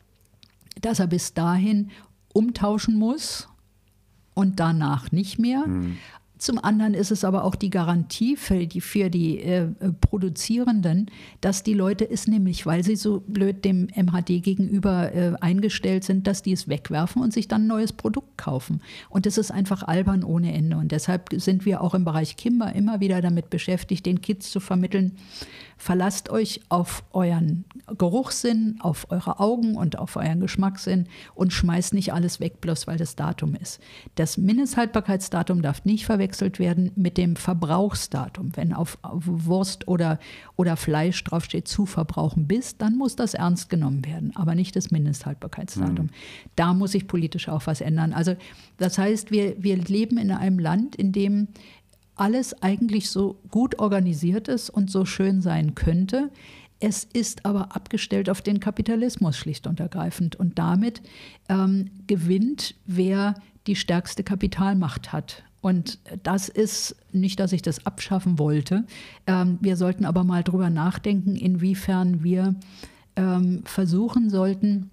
dass 0.81 0.99
er 0.99 1.09
bis 1.09 1.35
dahin 1.35 1.91
umtauschen 2.33 2.99
muss 2.99 3.49
und 4.35 4.61
danach 4.61 5.13
nicht 5.13 5.39
mehr. 5.39 5.67
Mhm. 5.67 5.99
Zum 6.39 6.63
anderen 6.63 6.95
ist 6.95 7.11
es 7.11 7.25
aber 7.25 7.45
auch 7.45 7.55
die 7.55 7.71
Garantie 7.71 8.37
für 8.37 8.67
die, 8.67 8.81
für 8.81 9.11
die 9.11 9.41
äh, 9.41 9.69
Produzierenden, 10.01 11.11
dass 11.41 11.63
die 11.63 11.75
Leute 11.75 12.09
es 12.09 12.27
nämlich, 12.27 12.65
weil 12.65 12.85
sie 12.85 12.97
so 12.97 13.23
blöd 13.27 13.65
dem 13.65 13.89
MHD 13.95 14.43
gegenüber 14.43 15.13
äh, 15.15 15.33
eingestellt 15.41 16.05
sind, 16.05 16.27
dass 16.27 16.43
die 16.43 16.53
es 16.53 16.69
wegwerfen 16.69 17.23
und 17.23 17.33
sich 17.33 17.49
dann 17.49 17.65
ein 17.65 17.67
neues 17.67 17.93
Produkt 17.93 18.39
kaufen. 18.39 18.81
Und 19.11 19.27
das 19.27 19.37
ist 19.37 19.51
einfach 19.51 19.83
albern 19.83 20.23
ohne 20.23 20.55
Ende. 20.55 20.77
Und 20.77 20.93
deshalb 20.93 21.31
sind 21.37 21.65
wir 21.67 21.83
auch 21.83 21.95
im 21.95 22.05
Bereich 22.05 22.37
Kimber 22.37 22.73
immer 22.73 23.01
wieder 23.01 23.21
damit 23.21 23.51
beschäftigt, 23.51 24.07
den 24.07 24.21
Kids 24.21 24.51
zu 24.51 24.61
vermitteln, 24.61 25.17
Verlasst 25.81 26.29
euch 26.29 26.61
auf 26.69 27.05
euren 27.13 27.65
Geruchssinn, 27.97 28.79
auf 28.81 29.07
eure 29.11 29.39
Augen 29.39 29.77
und 29.77 29.97
auf 29.97 30.17
euren 30.17 30.41
Geschmackssinn 30.41 31.07
und 31.37 31.53
schmeißt 31.53 31.95
nicht 31.95 32.13
alles 32.13 32.41
weg, 32.41 32.61
bloß 32.61 32.89
weil 32.89 32.99
das 32.99 33.15
Datum 33.15 33.55
ist. 33.55 33.81
Das 34.17 34.37
Mindesthaltbarkeitsdatum 34.37 35.63
darf 35.63 35.85
nicht 35.85 36.05
verwechselt 36.05 36.59
werden 36.59 36.91
mit 36.97 37.17
dem 37.17 37.37
Verbrauchsdatum. 37.37 38.57
Wenn 38.57 38.73
auf, 38.73 38.99
Wurst 39.03 39.87
oder, 39.87 40.19
oder 40.57 40.77
Fleisch 40.77 41.23
draufsteht, 41.23 41.69
zu 41.69 41.87
verbrauchen 41.87 42.49
bis, 42.49 42.77
dann 42.77 42.99
muss 42.99 43.15
das 43.15 43.35
ernst 43.35 43.71
genommen 43.71 44.05
werden, 44.05 44.33
aber 44.35 44.57
nicht 44.57 44.75
das 44.75 44.91
Mindesthaltbarkeitsdatum. 44.91 46.07
Mhm. 46.07 46.11
Da 46.57 46.75
muss 46.75 46.93
sich 46.93 47.07
politisch 47.07 47.49
auch 47.49 47.67
was 47.67 47.81
ändern. 47.81 48.13
Also 48.13 48.35
das 48.79 48.99
heißt, 48.99 49.31
wir, 49.31 49.63
wir 49.63 49.77
leben 49.77 50.19
in 50.19 50.33
einem 50.33 50.59
Land, 50.59 50.97
in 50.97 51.13
dem 51.13 51.49
alles 52.21 52.63
eigentlich 52.63 53.11
so 53.11 53.39
gut 53.51 53.79
organisiert 53.79 54.49
ist 54.49 54.71
und 54.71 54.91
so 54.91 55.05
schön 55.05 55.41
sein 55.41 55.75
könnte. 55.75 56.31
Es 56.81 57.05
ist 57.05 57.45
aber 57.45 57.75
abgestellt 57.75 58.31
auf 58.31 58.41
den 58.41 58.61
Kapitalismus 58.61 59.37
schlicht 59.37 59.67
und 59.67 59.81
ergreifend. 59.81 60.37
Und 60.37 60.59
damit 60.59 61.03
ähm, 61.49 61.91
gewinnt, 62.07 62.75
wer 62.87 63.35
die 63.67 63.77
stärkste 63.77 64.23
Kapitalmacht 64.23 65.13
hat. 65.13 65.43
Und 65.61 65.99
das 66.23 66.49
ist 66.49 66.95
nicht, 67.13 67.41
dass 67.41 67.53
ich 67.53 67.63
das 67.63 67.85
abschaffen 67.85 68.39
wollte. 68.39 68.85
Ähm, 69.27 69.59
wir 69.61 69.77
sollten 69.77 70.05
aber 70.05 70.23
mal 70.23 70.45
drüber 70.45 70.71
nachdenken, 70.71 71.35
inwiefern 71.35 72.23
wir 72.23 72.55
ähm, 73.17 73.63
versuchen 73.65 74.31
sollten, 74.31 74.91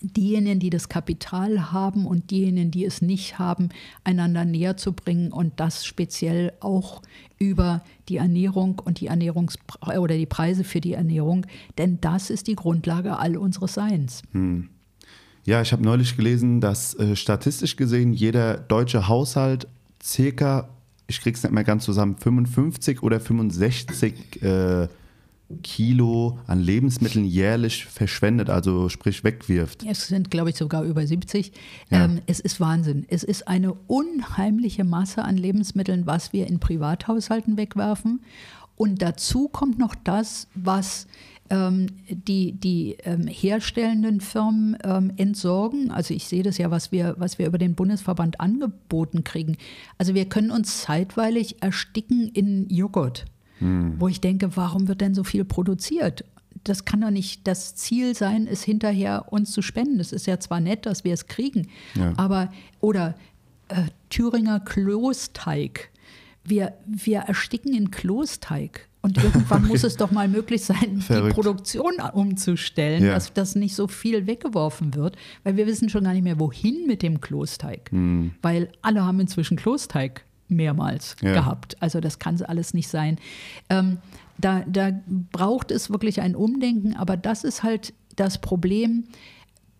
diejenigen, 0.00 0.60
die 0.60 0.70
das 0.70 0.88
Kapital 0.88 1.72
haben 1.72 2.06
und 2.06 2.30
diejenigen, 2.30 2.70
die 2.70 2.84
es 2.84 3.02
nicht 3.02 3.38
haben, 3.38 3.70
einander 4.04 4.44
näher 4.44 4.76
zu 4.76 4.92
bringen 4.92 5.32
und 5.32 5.58
das 5.60 5.84
speziell 5.84 6.52
auch 6.60 7.02
über 7.38 7.82
die 8.08 8.16
Ernährung 8.16 8.80
und 8.84 9.00
die 9.00 9.06
Ernährungs 9.06 9.58
oder 9.82 10.16
die 10.16 10.26
Preise 10.26 10.64
für 10.64 10.80
die 10.80 10.94
Ernährung, 10.94 11.46
denn 11.78 12.00
das 12.00 12.30
ist 12.30 12.46
die 12.46 12.56
Grundlage 12.56 13.18
all 13.18 13.36
unseres 13.36 13.74
Seins. 13.74 14.22
Hm. 14.32 14.68
Ja, 15.44 15.62
ich 15.62 15.72
habe 15.72 15.82
neulich 15.82 16.16
gelesen, 16.16 16.60
dass 16.60 16.94
äh, 16.94 17.16
statistisch 17.16 17.76
gesehen 17.76 18.12
jeder 18.12 18.58
deutsche 18.58 19.08
Haushalt 19.08 19.66
circa, 20.02 20.68
ich 21.06 21.20
krieg's 21.20 21.42
nicht 21.42 21.52
mehr 21.52 21.64
ganz 21.64 21.84
zusammen, 21.84 22.16
55 22.16 23.02
oder 23.02 23.18
65 23.18 24.42
äh, 24.42 24.88
Kilo 25.62 26.38
an 26.46 26.60
Lebensmitteln 26.60 27.24
jährlich 27.24 27.86
verschwendet, 27.86 28.50
also 28.50 28.88
sprich 28.88 29.24
wegwirft. 29.24 29.84
Es 29.86 30.08
sind, 30.08 30.30
glaube 30.30 30.50
ich, 30.50 30.56
sogar 30.56 30.84
über 30.84 31.06
70. 31.06 31.52
Ja. 31.90 32.04
Ähm, 32.04 32.20
es 32.26 32.38
ist 32.40 32.60
Wahnsinn. 32.60 33.06
Es 33.08 33.24
ist 33.24 33.48
eine 33.48 33.72
unheimliche 33.86 34.84
Masse 34.84 35.24
an 35.24 35.36
Lebensmitteln, 35.36 36.06
was 36.06 36.32
wir 36.32 36.46
in 36.46 36.60
Privathaushalten 36.60 37.56
wegwerfen. 37.56 38.20
Und 38.76 39.02
dazu 39.02 39.48
kommt 39.48 39.78
noch 39.78 39.94
das, 39.94 40.48
was 40.54 41.06
ähm, 41.50 41.86
die, 42.08 42.52
die 42.52 42.98
ähm, 43.04 43.26
herstellenden 43.26 44.20
Firmen 44.20 44.76
ähm, 44.84 45.12
entsorgen. 45.16 45.90
Also 45.90 46.12
ich 46.12 46.28
sehe 46.28 46.42
das 46.42 46.58
ja, 46.58 46.70
was 46.70 46.92
wir, 46.92 47.14
was 47.18 47.38
wir 47.38 47.46
über 47.46 47.58
den 47.58 47.74
Bundesverband 47.74 48.38
angeboten 48.38 49.24
kriegen. 49.24 49.56
Also 49.96 50.14
wir 50.14 50.26
können 50.26 50.50
uns 50.50 50.82
zeitweilig 50.82 51.62
ersticken 51.62 52.28
in 52.28 52.68
Joghurt. 52.68 53.24
Hm. 53.58 53.94
Wo 53.98 54.08
ich 54.08 54.20
denke, 54.20 54.56
warum 54.56 54.88
wird 54.88 55.00
denn 55.00 55.14
so 55.14 55.24
viel 55.24 55.44
produziert? 55.44 56.24
das 56.64 56.84
kann 56.84 57.00
doch 57.00 57.10
nicht 57.10 57.46
das 57.46 57.74
Ziel 57.74 58.14
sein, 58.14 58.46
es 58.50 58.62
hinterher 58.62 59.26
uns 59.30 59.52
zu 59.52 59.62
spenden. 59.62 60.00
Es 60.00 60.12
ist 60.12 60.26
ja 60.26 60.38
zwar 60.40 60.60
nett, 60.60 60.86
dass 60.86 61.04
wir 61.04 61.14
es 61.14 61.26
kriegen, 61.26 61.68
ja. 61.94 62.12
aber 62.16 62.52
oder 62.80 63.14
äh, 63.68 63.82
Thüringer 64.10 64.60
Klosteig. 64.60 65.90
Wir, 66.44 66.74
wir 66.86 67.20
ersticken 67.20 67.74
in 67.74 67.90
Klosteig. 67.90 68.88
Und 69.00 69.16
irgendwann 69.22 69.62
okay. 69.62 69.68
muss 69.68 69.84
es 69.84 69.96
doch 69.96 70.10
mal 70.10 70.28
möglich 70.28 70.64
sein, 70.64 71.00
Verrückt. 71.00 71.30
die 71.30 71.34
Produktion 71.34 71.94
umzustellen, 72.12 73.04
ja. 73.04 73.14
dass, 73.14 73.32
dass 73.32 73.54
nicht 73.54 73.74
so 73.74 73.86
viel 73.86 74.26
weggeworfen 74.26 74.94
wird, 74.94 75.16
weil 75.44 75.56
wir 75.56 75.66
wissen 75.66 75.88
schon 75.88 76.04
gar 76.04 76.14
nicht 76.14 76.24
mehr, 76.24 76.40
wohin 76.40 76.86
mit 76.86 77.02
dem 77.02 77.20
Klosteig. 77.20 77.92
Mhm. 77.92 78.32
Weil 78.42 78.72
alle 78.82 79.04
haben 79.04 79.20
inzwischen 79.20 79.56
Klosteig 79.56 80.24
mehrmals 80.48 81.16
ja. 81.20 81.32
gehabt. 81.32 81.76
Also 81.80 82.00
das 82.00 82.18
kann 82.18 82.40
alles 82.42 82.74
nicht 82.74 82.88
sein. 82.88 83.18
Ähm, 83.68 83.98
da, 84.38 84.60
da 84.66 84.92
braucht 85.32 85.70
es 85.70 85.90
wirklich 85.90 86.20
ein 86.20 86.34
Umdenken, 86.34 86.94
aber 86.96 87.16
das 87.16 87.44
ist 87.44 87.62
halt 87.62 87.92
das 88.16 88.38
Problem. 88.38 89.04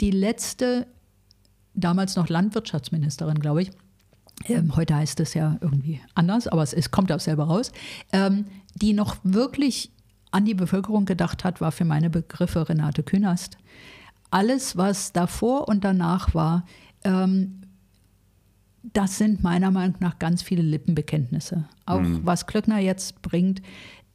Die 0.01 0.11
letzte, 0.11 0.87
damals 1.75 2.16
noch 2.16 2.29
Landwirtschaftsministerin, 2.29 3.39
glaube 3.39 3.62
ich, 3.62 3.71
ähm, 4.47 4.77
heute 4.77 4.95
heißt 4.95 5.19
es 5.21 5.35
ja 5.35 5.59
irgendwie 5.61 6.01
anders, 6.14 6.47
aber 6.47 6.62
es, 6.62 6.73
es 6.73 6.91
kommt 6.91 7.11
auch 7.11 7.21
selber 7.21 7.45
raus, 7.45 7.73
ähm, 8.12 8.47
die 8.77 8.93
noch 8.93 9.16
wirklich 9.25 9.91
an 10.31 10.45
die 10.45 10.55
Bevölkerung 10.55 11.05
gedacht 11.05 11.45
hat, 11.45 11.61
war 11.61 11.73
für 11.73 11.85
meine 11.85 12.11
Begriffe 12.11 12.69
Renate 12.69 13.03
Künast. 13.03 13.57
Alles, 14.31 14.77
was 14.77 15.12
davor 15.12 15.69
und 15.69 15.85
danach 15.85 16.35
war, 16.35 16.66
ähm, 17.05 17.58
das 18.83 19.18
sind 19.18 19.43
meiner 19.43 19.70
Meinung 19.70 19.97
nach 20.01 20.18
ganz 20.18 20.43
viele 20.43 20.62
Lippenbekenntnisse. 20.62 21.64
Auch 21.87 22.01
mhm. 22.01 22.20
was 22.24 22.47
Klöckner 22.47 22.79
jetzt 22.79 23.22
bringt, 23.22 23.62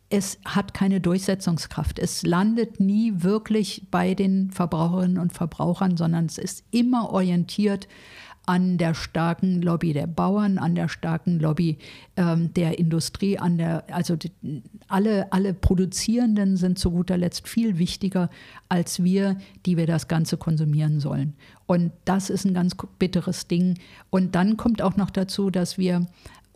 es 0.09 0.37
hat 0.45 0.73
keine 0.73 1.01
Durchsetzungskraft. 1.01 1.97
Es 1.97 2.23
landet 2.23 2.79
nie 2.79 3.13
wirklich 3.23 3.87
bei 3.89 4.13
den 4.13 4.51
Verbraucherinnen 4.51 5.17
und 5.17 5.33
Verbrauchern, 5.33 5.97
sondern 5.97 6.25
es 6.25 6.37
ist 6.37 6.63
immer 6.71 7.09
orientiert 7.09 7.87
an 8.45 8.77
der 8.77 8.93
starken 8.93 9.61
Lobby 9.61 9.93
der 9.93 10.07
Bauern, 10.07 10.57
an 10.57 10.75
der 10.75 10.89
starken 10.89 11.39
Lobby 11.39 11.77
ähm, 12.17 12.53
der 12.53 12.77
Industrie, 12.77 13.39
an 13.39 13.57
der, 13.57 13.85
also 13.91 14.15
die, 14.15 14.31
alle, 14.87 15.31
alle 15.31 15.53
Produzierenden 15.53 16.57
sind 16.57 16.77
zu 16.77 16.91
guter 16.91 17.17
Letzt 17.17 17.47
viel 17.47 17.77
wichtiger 17.77 18.29
als 18.67 19.03
wir, 19.03 19.37
die 19.65 19.77
wir 19.77 19.87
das 19.87 20.07
Ganze 20.07 20.37
konsumieren 20.37 20.99
sollen. 20.99 21.35
Und 21.65 21.91
das 22.03 22.29
ist 22.29 22.45
ein 22.45 22.53
ganz 22.53 22.75
bitteres 22.99 23.47
Ding. 23.47 23.79
Und 24.09 24.35
dann 24.35 24.57
kommt 24.57 24.81
auch 24.81 24.97
noch 24.97 25.09
dazu, 25.09 25.49
dass 25.49 25.77
wir 25.77 26.05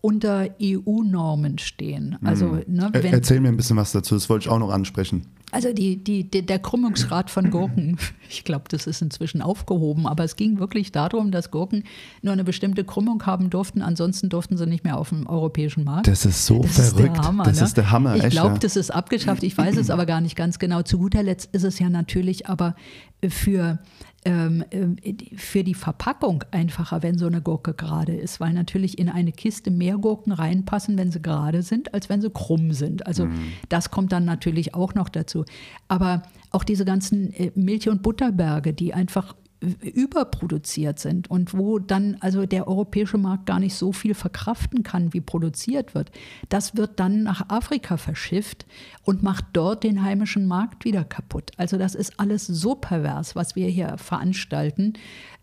unter 0.01 0.47
EU-Normen 0.61 1.57
stehen. 1.57 2.17
Also, 2.23 2.47
mhm. 2.47 2.63
ne, 2.67 2.89
wenn, 2.91 3.13
Erzähl 3.13 3.39
mir 3.39 3.49
ein 3.49 3.57
bisschen 3.57 3.77
was 3.77 3.91
dazu, 3.91 4.15
das 4.15 4.29
wollte 4.29 4.45
ich 4.45 4.49
auch 4.49 4.59
noch 4.59 4.69
ansprechen. 4.69 5.25
Also 5.49 5.71
die, 5.71 6.03
die, 6.03 6.29
der 6.29 6.59
Krümmungsgrad 6.59 7.29
von 7.29 7.49
Gurken, 7.51 7.97
ich 8.29 8.43
glaube, 8.43 8.65
das 8.67 8.85
ist 8.85 9.01
inzwischen 9.01 9.41
aufgehoben, 9.41 10.05
aber 10.05 10.25
es 10.25 10.35
ging 10.35 10.59
wirklich 10.59 10.91
darum, 10.91 11.31
dass 11.31 11.51
Gurken 11.51 11.85
nur 12.21 12.33
eine 12.33 12.43
bestimmte 12.43 12.83
Krümmung 12.83 13.25
haben 13.25 13.49
durften, 13.49 13.81
ansonsten 13.81 14.27
durften 14.27 14.57
sie 14.57 14.67
nicht 14.67 14.83
mehr 14.83 14.97
auf 14.97 15.09
dem 15.09 15.25
europäischen 15.25 15.85
Markt. 15.85 16.07
Das 16.07 16.25
ist 16.25 16.45
so 16.45 16.63
das 16.63 16.91
verrückt. 16.91 17.17
Ist 17.17 17.23
Hammer, 17.23 17.43
das 17.43 17.59
ne? 17.59 17.65
ist 17.65 17.77
der 17.77 17.91
Hammer. 17.91 18.17
Ich 18.17 18.29
glaube, 18.29 18.59
das 18.59 18.75
ist 18.75 18.91
abgeschafft, 18.91 19.41
ich 19.43 19.57
weiß 19.57 19.77
es 19.77 19.89
aber 19.89 20.05
gar 20.05 20.19
nicht 20.19 20.35
ganz 20.35 20.59
genau. 20.59 20.81
Zu 20.81 20.97
guter 20.97 21.23
Letzt 21.23 21.55
ist 21.55 21.63
es 21.63 21.79
ja 21.79 21.89
natürlich 21.89 22.47
aber 22.47 22.75
für 23.25 23.79
für 25.35 25.63
die 25.63 25.73
Verpackung 25.73 26.43
einfacher, 26.51 27.03
wenn 27.03 27.17
so 27.17 27.27
eine 27.27 27.41
Gurke 27.41 27.73
gerade 27.73 28.15
ist, 28.15 28.39
weil 28.39 28.53
natürlich 28.53 28.97
in 28.97 29.09
eine 29.09 29.31
Kiste 29.31 29.71
mehr 29.71 29.97
Gurken 29.97 30.31
reinpassen, 30.31 30.97
wenn 30.97 31.11
sie 31.11 31.21
gerade 31.21 31.61
sind, 31.61 31.93
als 31.93 32.09
wenn 32.09 32.21
sie 32.21 32.29
krumm 32.29 32.73
sind. 32.73 33.05
Also 33.07 33.25
mhm. 33.25 33.53
das 33.69 33.91
kommt 33.91 34.11
dann 34.11 34.25
natürlich 34.25 34.73
auch 34.73 34.93
noch 34.95 35.09
dazu. 35.09 35.45
Aber 35.87 36.23
auch 36.51 36.63
diese 36.63 36.85
ganzen 36.85 37.33
äh, 37.33 37.51
Milch- 37.55 37.89
und 37.89 38.01
Butterberge, 38.01 38.73
die 38.73 38.93
einfach 38.93 39.35
überproduziert 39.59 40.99
sind 40.99 41.31
und 41.31 41.57
wo 41.57 41.79
dann 41.79 42.17
also 42.19 42.45
der 42.45 42.67
europäische 42.67 43.17
Markt 43.17 43.47
gar 43.47 43.59
nicht 43.59 43.75
so 43.75 43.91
viel 43.91 44.13
verkraften 44.13 44.83
kann, 44.83 45.13
wie 45.13 45.21
produziert 45.21 45.95
wird, 45.95 46.11
das 46.49 46.75
wird 46.75 46.99
dann 46.99 47.23
nach 47.23 47.49
Afrika 47.49 47.97
verschifft 47.97 48.67
und 49.03 49.23
macht 49.23 49.45
dort 49.53 49.83
den 49.83 50.03
heimischen 50.03 50.45
Markt 50.45 50.85
wieder 50.85 51.03
kaputt. 51.03 51.51
Also 51.57 51.77
das 51.77 51.95
ist 51.95 52.19
alles 52.19 52.45
so 52.45 52.75
pervers, 52.75 53.35
was 53.35 53.55
wir 53.55 53.67
hier 53.67 53.97
veranstalten. 53.97 54.93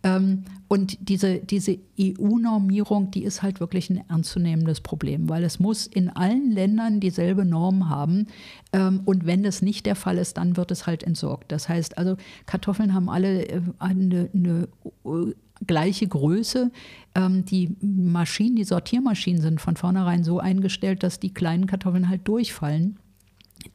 Ähm, 0.04 0.44
und 0.68 1.08
diese, 1.08 1.38
diese 1.38 1.78
EU-Normierung, 1.98 3.10
die 3.10 3.24
ist 3.24 3.42
halt 3.42 3.58
wirklich 3.58 3.90
ein 3.90 4.02
ernstzunehmendes 4.08 4.80
Problem, 4.80 5.28
weil 5.28 5.42
es 5.44 5.58
muss 5.58 5.86
in 5.86 6.10
allen 6.10 6.52
Ländern 6.52 7.00
dieselbe 7.00 7.44
Norm 7.44 7.88
haben. 7.88 8.26
Ähm, 8.72 9.00
und 9.04 9.26
wenn 9.26 9.42
das 9.42 9.62
nicht 9.62 9.86
der 9.86 9.96
Fall 9.96 10.18
ist, 10.18 10.36
dann 10.36 10.56
wird 10.56 10.70
es 10.70 10.86
halt 10.86 11.02
entsorgt. 11.02 11.50
Das 11.50 11.68
heißt 11.68 11.98
also, 11.98 12.16
Kartoffeln 12.46 12.94
haben 12.94 13.08
alle 13.08 13.48
äh, 13.48 13.60
eine, 13.78 14.30
eine 14.34 14.68
äh, 15.04 15.32
gleiche 15.66 16.06
Größe. 16.06 16.70
Ähm, 17.14 17.44
die 17.44 17.76
Maschinen, 17.80 18.56
die 18.56 18.64
Sortiermaschinen 18.64 19.40
sind 19.40 19.60
von 19.60 19.76
vornherein 19.76 20.22
so 20.22 20.38
eingestellt, 20.38 21.02
dass 21.02 21.18
die 21.18 21.32
kleinen 21.32 21.66
Kartoffeln 21.66 22.08
halt 22.08 22.28
durchfallen. 22.28 22.98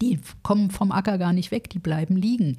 Die 0.02 0.20
kommen 0.44 0.70
vom 0.70 0.92
Acker 0.92 1.18
gar 1.18 1.34
nicht 1.34 1.52
weg, 1.52 1.70
die 1.70 1.80
bleiben 1.80 2.16
liegen. 2.16 2.58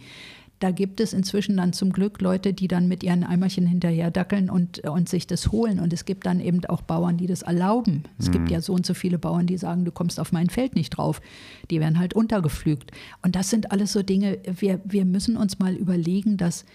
Da 0.61 0.71
gibt 0.73 1.01
es 1.01 1.15
inzwischen 1.15 1.57
dann 1.57 1.73
zum 1.73 1.91
Glück 1.91 2.21
Leute, 2.21 2.53
die 2.53 2.69
dann 2.69 2.87
mit 2.87 3.03
ihren 3.03 3.25
Eimerchen 3.25 3.67
hinterher 3.67 4.11
dackeln 4.11 4.51
und, 4.51 4.81
und 4.81 5.09
sich 5.09 5.27
das 5.27 5.51
holen. 5.51 5.81
Und 5.81 5.91
es 5.95 6.05
gibt 6.05 6.27
dann 6.27 6.39
eben 6.39 6.63
auch 6.67 6.83
Bauern, 6.83 7.17
die 7.17 7.27
das 7.27 7.41
erlauben. 7.41 8.05
Es 8.19 8.29
mhm. 8.29 8.33
gibt 8.33 8.51
ja 8.51 8.61
so 8.61 8.75
und 8.75 8.85
so 8.85 8.93
viele 8.93 9.19
Bauern, 9.19 9.47
die 9.47 9.57
sagen, 9.57 9.87
du 9.87 9.91
kommst 9.91 10.21
auf 10.21 10.33
mein 10.33 10.51
Feld 10.51 10.75
nicht 10.75 10.91
drauf. 10.91 11.23
Die 11.71 11.81
werden 11.81 11.99
halt 11.99 12.13
untergepflügt. 12.13 12.91
Und 13.23 13.37
das 13.37 13.49
sind 13.49 13.73
alles 13.73 13.95
so 13.95 14.03
Dinge, 14.03 14.39
wir, 14.45 14.83
wir 14.85 15.07
müssen 15.07 15.39
uns 15.39 15.59
mal 15.59 15.75
überlegen, 15.75 16.37
dass 16.37 16.67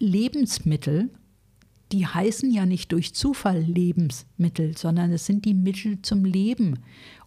Lebensmittel, 0.00 1.10
die 1.92 2.08
heißen 2.08 2.50
ja 2.50 2.66
nicht 2.66 2.90
durch 2.90 3.14
Zufall 3.14 3.60
Lebensmittel, 3.60 4.76
sondern 4.76 5.12
es 5.12 5.24
sind 5.24 5.44
die 5.44 5.54
Mittel 5.54 6.02
zum 6.02 6.24
Leben. 6.24 6.80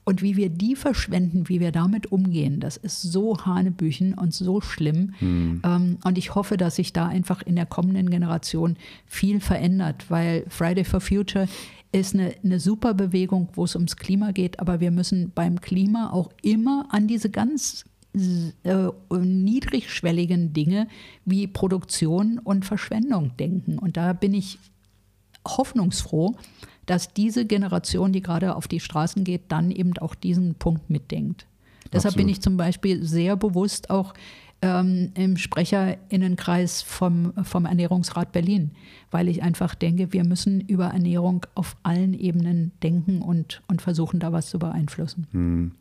Und 0.05 0.21
wie 0.21 0.37
wir 0.37 0.49
die 0.49 0.75
verschwenden, 0.75 1.49
wie 1.49 1.59
wir 1.59 1.71
damit 1.71 2.11
umgehen, 2.11 2.59
das 2.59 2.77
ist 2.77 3.01
so 3.01 3.43
Hanebüchen 3.43 4.13
und 4.13 4.33
so 4.33 4.61
schlimm. 4.61 5.15
Mhm. 5.19 5.61
Ähm, 5.65 5.97
und 6.03 6.17
ich 6.19 6.35
hoffe, 6.35 6.57
dass 6.57 6.75
sich 6.75 6.93
da 6.93 7.07
einfach 7.07 7.41
in 7.41 7.55
der 7.55 7.65
kommenden 7.65 8.11
Generation 8.11 8.77
viel 9.07 9.39
verändert, 9.39 10.05
weil 10.09 10.45
Friday 10.47 10.83
for 10.83 11.01
Future 11.01 11.47
ist 11.91 12.13
eine, 12.13 12.35
eine 12.43 12.59
super 12.59 12.93
Bewegung, 12.93 13.49
wo 13.53 13.63
es 13.63 13.75
ums 13.75 13.97
Klima 13.97 14.31
geht, 14.31 14.59
aber 14.59 14.79
wir 14.79 14.91
müssen 14.91 15.31
beim 15.33 15.59
Klima 15.59 16.11
auch 16.11 16.29
immer 16.43 16.87
an 16.89 17.07
diese 17.07 17.29
ganz 17.29 17.85
äh, 18.63 18.89
niedrigschwelligen 19.09 20.53
Dinge 20.53 20.87
wie 21.25 21.47
Produktion 21.47 22.39
und 22.39 22.63
Verschwendung 22.63 23.35
denken. 23.37 23.77
Und 23.79 23.97
da 23.97 24.13
bin 24.13 24.33
ich 24.33 24.59
hoffnungsfroh, 25.45 26.35
dass 26.85 27.13
diese 27.13 27.45
Generation, 27.45 28.13
die 28.13 28.21
gerade 28.21 28.55
auf 28.55 28.67
die 28.67 28.79
Straßen 28.79 29.23
geht, 29.23 29.43
dann 29.49 29.71
eben 29.71 29.97
auch 29.97 30.15
diesen 30.15 30.55
Punkt 30.55 30.89
mitdenkt. 30.89 31.47
Deshalb 31.91 32.13
Absolut. 32.13 32.17
bin 32.17 32.29
ich 32.29 32.41
zum 32.41 32.57
Beispiel 32.57 33.03
sehr 33.03 33.35
bewusst 33.35 33.89
auch 33.89 34.13
ähm, 34.61 35.11
im 35.15 35.37
Sprecherinnenkreis 35.37 36.81
vom, 36.81 37.33
vom 37.43 37.65
Ernährungsrat 37.65 38.31
Berlin, 38.31 38.71
weil 39.11 39.27
ich 39.27 39.43
einfach 39.43 39.75
denke, 39.75 40.11
wir 40.13 40.23
müssen 40.23 40.61
über 40.61 40.87
Ernährung 40.87 41.45
auf 41.55 41.75
allen 41.83 42.13
Ebenen 42.13 42.71
denken 42.81 43.21
und, 43.21 43.61
und 43.67 43.81
versuchen, 43.81 44.19
da 44.19 44.31
was 44.31 44.49
zu 44.49 44.59
beeinflussen. 44.59 45.27
Hm. 45.31 45.71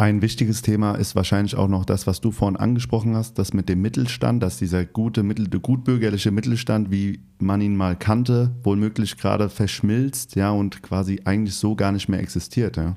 Ein 0.00 0.22
wichtiges 0.22 0.62
Thema 0.62 0.94
ist 0.94 1.14
wahrscheinlich 1.14 1.56
auch 1.56 1.68
noch 1.68 1.84
das, 1.84 2.06
was 2.06 2.22
du 2.22 2.30
vorhin 2.30 2.56
angesprochen 2.56 3.14
hast, 3.14 3.38
das 3.38 3.52
mit 3.52 3.68
dem 3.68 3.82
Mittelstand, 3.82 4.42
dass 4.42 4.56
dieser 4.56 4.86
gute, 4.86 5.22
mittel, 5.22 5.46
gutbürgerliche 5.60 6.30
Mittelstand, 6.30 6.90
wie 6.90 7.20
man 7.38 7.60
ihn 7.60 7.76
mal 7.76 7.96
kannte, 7.96 8.50
wohlmöglich 8.62 9.18
gerade 9.18 9.50
verschmilzt, 9.50 10.36
ja, 10.36 10.52
und 10.52 10.82
quasi 10.82 11.20
eigentlich 11.26 11.54
so 11.54 11.74
gar 11.74 11.92
nicht 11.92 12.08
mehr 12.08 12.18
existiert, 12.18 12.78
ja. 12.78 12.96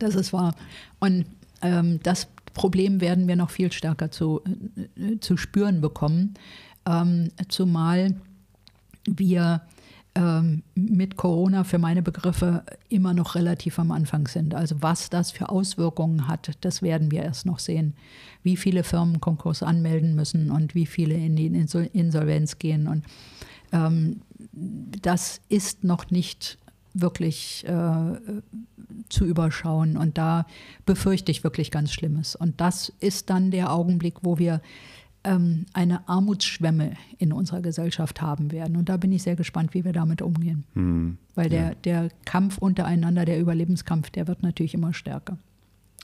Das 0.00 0.16
ist 0.16 0.32
wahr. 0.32 0.56
Und 0.98 1.26
ähm, 1.60 2.00
das 2.02 2.26
Problem 2.54 3.00
werden 3.00 3.28
wir 3.28 3.36
noch 3.36 3.50
viel 3.50 3.70
stärker 3.70 4.10
zu, 4.10 4.40
äh, 4.96 5.20
zu 5.20 5.36
spüren 5.36 5.80
bekommen, 5.80 6.34
ähm, 6.86 7.28
zumal 7.50 8.16
wir 9.04 9.62
ähm, 10.14 10.62
mit 10.74 11.16
Corona 11.16 11.64
für 11.64 11.78
meine 11.78 12.02
Begriffe 12.02 12.64
immer 12.88 13.14
noch 13.14 13.34
relativ 13.34 13.78
am 13.78 13.90
Anfang 13.90 14.28
sind. 14.28 14.54
Also 14.54 14.76
was 14.80 15.08
das 15.08 15.30
für 15.30 15.48
Auswirkungen 15.48 16.28
hat, 16.28 16.50
das 16.60 16.82
werden 16.82 17.10
wir 17.10 17.22
erst 17.22 17.46
noch 17.46 17.58
sehen. 17.58 17.94
Wie 18.42 18.56
viele 18.56 18.84
Firmen 18.84 19.20
Konkurs 19.20 19.62
anmelden 19.62 20.14
müssen 20.14 20.50
und 20.50 20.74
wie 20.74 20.86
viele 20.86 21.14
in 21.14 21.36
die 21.36 21.46
Insolvenz 21.46 22.58
gehen. 22.58 22.88
Und 22.88 23.04
ähm, 23.72 24.20
das 24.52 25.40
ist 25.48 25.82
noch 25.82 26.10
nicht 26.10 26.58
wirklich 26.94 27.64
äh, 27.66 28.20
zu 29.08 29.24
überschauen. 29.24 29.96
Und 29.96 30.18
da 30.18 30.46
befürchte 30.84 31.32
ich 31.32 31.42
wirklich 31.42 31.70
ganz 31.70 31.92
Schlimmes. 31.92 32.36
Und 32.36 32.60
das 32.60 32.92
ist 33.00 33.30
dann 33.30 33.50
der 33.50 33.72
Augenblick, 33.72 34.16
wo 34.22 34.38
wir 34.38 34.60
ähm, 35.24 35.66
eine 35.72 36.08
Armutsschwemme 36.08 36.92
in 37.18 37.32
unserer 37.32 37.60
Gesellschaft 37.60 38.20
haben 38.20 38.50
werden. 38.52 38.76
Und 38.76 38.88
da 38.88 38.96
bin 38.96 39.12
ich 39.12 39.22
sehr 39.22 39.36
gespannt, 39.36 39.74
wie 39.74 39.84
wir 39.84 39.92
damit 39.92 40.22
umgehen. 40.22 40.64
Hm, 40.74 41.18
Weil 41.34 41.48
der, 41.48 41.68
ja. 41.68 41.74
der 41.84 42.08
Kampf 42.24 42.58
untereinander, 42.58 43.24
der 43.24 43.40
Überlebenskampf, 43.40 44.10
der 44.10 44.26
wird 44.26 44.42
natürlich 44.42 44.74
immer 44.74 44.92
stärker. 44.92 45.38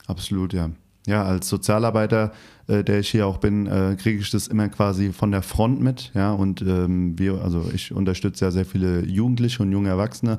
Absolut, 0.06 0.52
ja. 0.52 0.70
ja, 1.06 1.24
als 1.24 1.48
Sozialarbeiter, 1.48 2.32
äh, 2.66 2.84
der 2.84 3.00
ich 3.00 3.10
hier 3.10 3.26
auch 3.26 3.38
bin, 3.38 3.66
äh, 3.66 3.96
kriege 3.98 4.20
ich 4.20 4.30
das 4.30 4.46
immer 4.46 4.68
quasi 4.68 5.12
von 5.12 5.32
der 5.32 5.42
Front 5.42 5.80
mit. 5.80 6.12
Ja, 6.14 6.32
und 6.32 6.62
ähm, 6.62 7.18
wir, 7.18 7.42
also 7.42 7.68
ich 7.74 7.92
unterstütze 7.92 8.44
ja 8.44 8.50
sehr 8.50 8.64
viele 8.64 9.04
Jugendliche 9.04 9.62
und 9.62 9.72
junge 9.72 9.88
Erwachsene. 9.88 10.38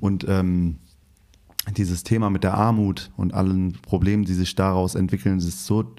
Und 0.00 0.26
ähm, 0.28 0.76
dieses 1.76 2.04
Thema 2.04 2.30
mit 2.30 2.44
der 2.44 2.54
Armut 2.54 3.10
und 3.16 3.34
allen 3.34 3.72
Problemen, 3.82 4.24
die 4.24 4.34
sich 4.34 4.54
daraus 4.54 4.94
entwickeln, 4.94 5.38
ist 5.38 5.66
so 5.66 5.94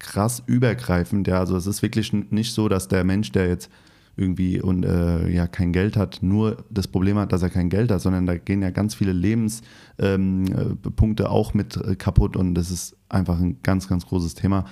krass 0.00 0.42
übergreifend. 0.46 1.28
Ja, 1.28 1.38
also 1.38 1.56
es 1.56 1.68
ist 1.68 1.82
wirklich 1.82 2.12
nicht 2.12 2.52
so, 2.52 2.68
dass 2.68 2.88
der 2.88 3.04
Mensch, 3.04 3.30
der 3.30 3.46
jetzt 3.48 3.70
irgendwie 4.16 4.60
und 4.60 4.84
äh, 4.84 5.28
ja 5.28 5.46
kein 5.46 5.72
Geld 5.72 5.96
hat, 5.96 6.18
nur 6.22 6.64
das 6.68 6.88
Problem 6.88 7.16
hat, 7.16 7.32
dass 7.32 7.42
er 7.42 7.50
kein 7.50 7.70
Geld 7.70 7.92
hat, 7.92 8.00
sondern 8.00 8.26
da 8.26 8.36
gehen 8.36 8.60
ja 8.60 8.70
ganz 8.70 8.94
viele 8.94 9.12
Lebenspunkte 9.12 11.22
ähm, 11.22 11.28
auch 11.28 11.54
mit 11.54 11.76
äh, 11.76 11.94
kaputt 11.94 12.36
und 12.36 12.54
das 12.54 12.72
ist 12.72 12.96
einfach 13.08 13.38
ein 13.38 13.58
ganz, 13.62 13.86
ganz 13.88 14.04
großes 14.06 14.34
Thema. 14.34 14.64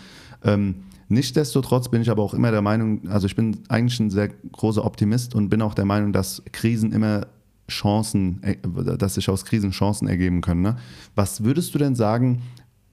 Ähm, 0.42 0.82
Nichtsdestotrotz 1.10 1.88
bin 1.88 2.02
ich 2.02 2.10
aber 2.10 2.22
auch 2.22 2.34
immer 2.34 2.50
der 2.50 2.60
Meinung, 2.60 3.08
also 3.08 3.26
ich 3.26 3.34
bin 3.34 3.60
eigentlich 3.68 3.98
ein 3.98 4.10
sehr 4.10 4.28
großer 4.28 4.84
Optimist 4.84 5.34
und 5.34 5.48
bin 5.48 5.62
auch 5.62 5.72
der 5.72 5.86
Meinung, 5.86 6.12
dass 6.12 6.42
Krisen 6.52 6.92
immer 6.92 7.28
Chancen, 7.70 8.42
äh, 8.42 8.56
dass 8.98 9.14
sich 9.14 9.30
aus 9.30 9.46
Krisen 9.46 9.70
Chancen 9.70 10.06
ergeben 10.06 10.42
können. 10.42 10.60
Ne? 10.60 10.76
Was 11.14 11.44
würdest 11.44 11.74
du 11.74 11.78
denn 11.78 11.94
sagen, 11.94 12.42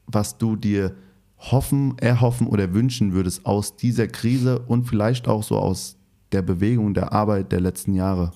was 0.07 0.37
du 0.37 0.55
dir 0.55 0.95
hoffen, 1.37 1.97
erhoffen 1.99 2.47
oder 2.47 2.73
wünschen 2.73 3.13
würdest 3.13 3.45
aus 3.45 3.75
dieser 3.75 4.07
Krise 4.07 4.59
und 4.59 4.85
vielleicht 4.85 5.27
auch 5.27 5.43
so 5.43 5.57
aus 5.57 5.97
der 6.31 6.41
Bewegung, 6.41 6.93
der 6.93 7.13
Arbeit 7.13 7.51
der 7.51 7.61
letzten 7.61 7.93
Jahre? 7.93 8.31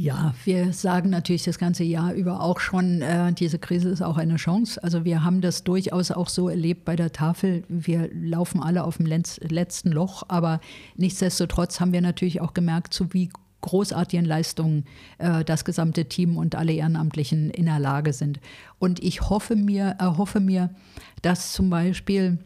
Ja, 0.00 0.32
wir 0.44 0.72
sagen 0.72 1.10
natürlich 1.10 1.42
das 1.42 1.58
ganze 1.58 1.82
Jahr 1.82 2.12
über 2.12 2.40
auch 2.40 2.60
schon, 2.60 3.02
äh, 3.02 3.32
diese 3.32 3.58
Krise 3.58 3.88
ist 3.88 4.00
auch 4.00 4.16
eine 4.16 4.36
Chance. 4.36 4.80
Also 4.80 5.04
wir 5.04 5.24
haben 5.24 5.40
das 5.40 5.64
durchaus 5.64 6.12
auch 6.12 6.28
so 6.28 6.48
erlebt 6.48 6.84
bei 6.84 6.94
der 6.94 7.10
Tafel. 7.10 7.64
Wir 7.68 8.08
laufen 8.14 8.62
alle 8.62 8.84
auf 8.84 8.98
dem 8.98 9.06
letzten 9.06 9.90
Loch, 9.90 10.22
aber 10.28 10.60
nichtsdestotrotz 10.96 11.80
haben 11.80 11.92
wir 11.92 12.00
natürlich 12.00 12.40
auch 12.40 12.54
gemerkt, 12.54 12.94
zu 12.94 13.12
wie 13.12 13.28
großartigen 13.60 14.24
Leistungen 14.24 14.84
äh, 15.18 15.44
das 15.44 15.64
gesamte 15.64 16.06
Team 16.06 16.36
und 16.36 16.54
alle 16.54 16.72
Ehrenamtlichen 16.72 17.50
in 17.50 17.66
der 17.66 17.78
Lage 17.78 18.12
sind. 18.12 18.40
Und 18.78 19.02
ich 19.02 19.28
hoffe 19.28 19.56
mir, 19.56 19.96
erhoffe 19.98 20.40
mir, 20.40 20.70
dass 21.22 21.52
zum 21.52 21.70
Beispiel 21.70 22.38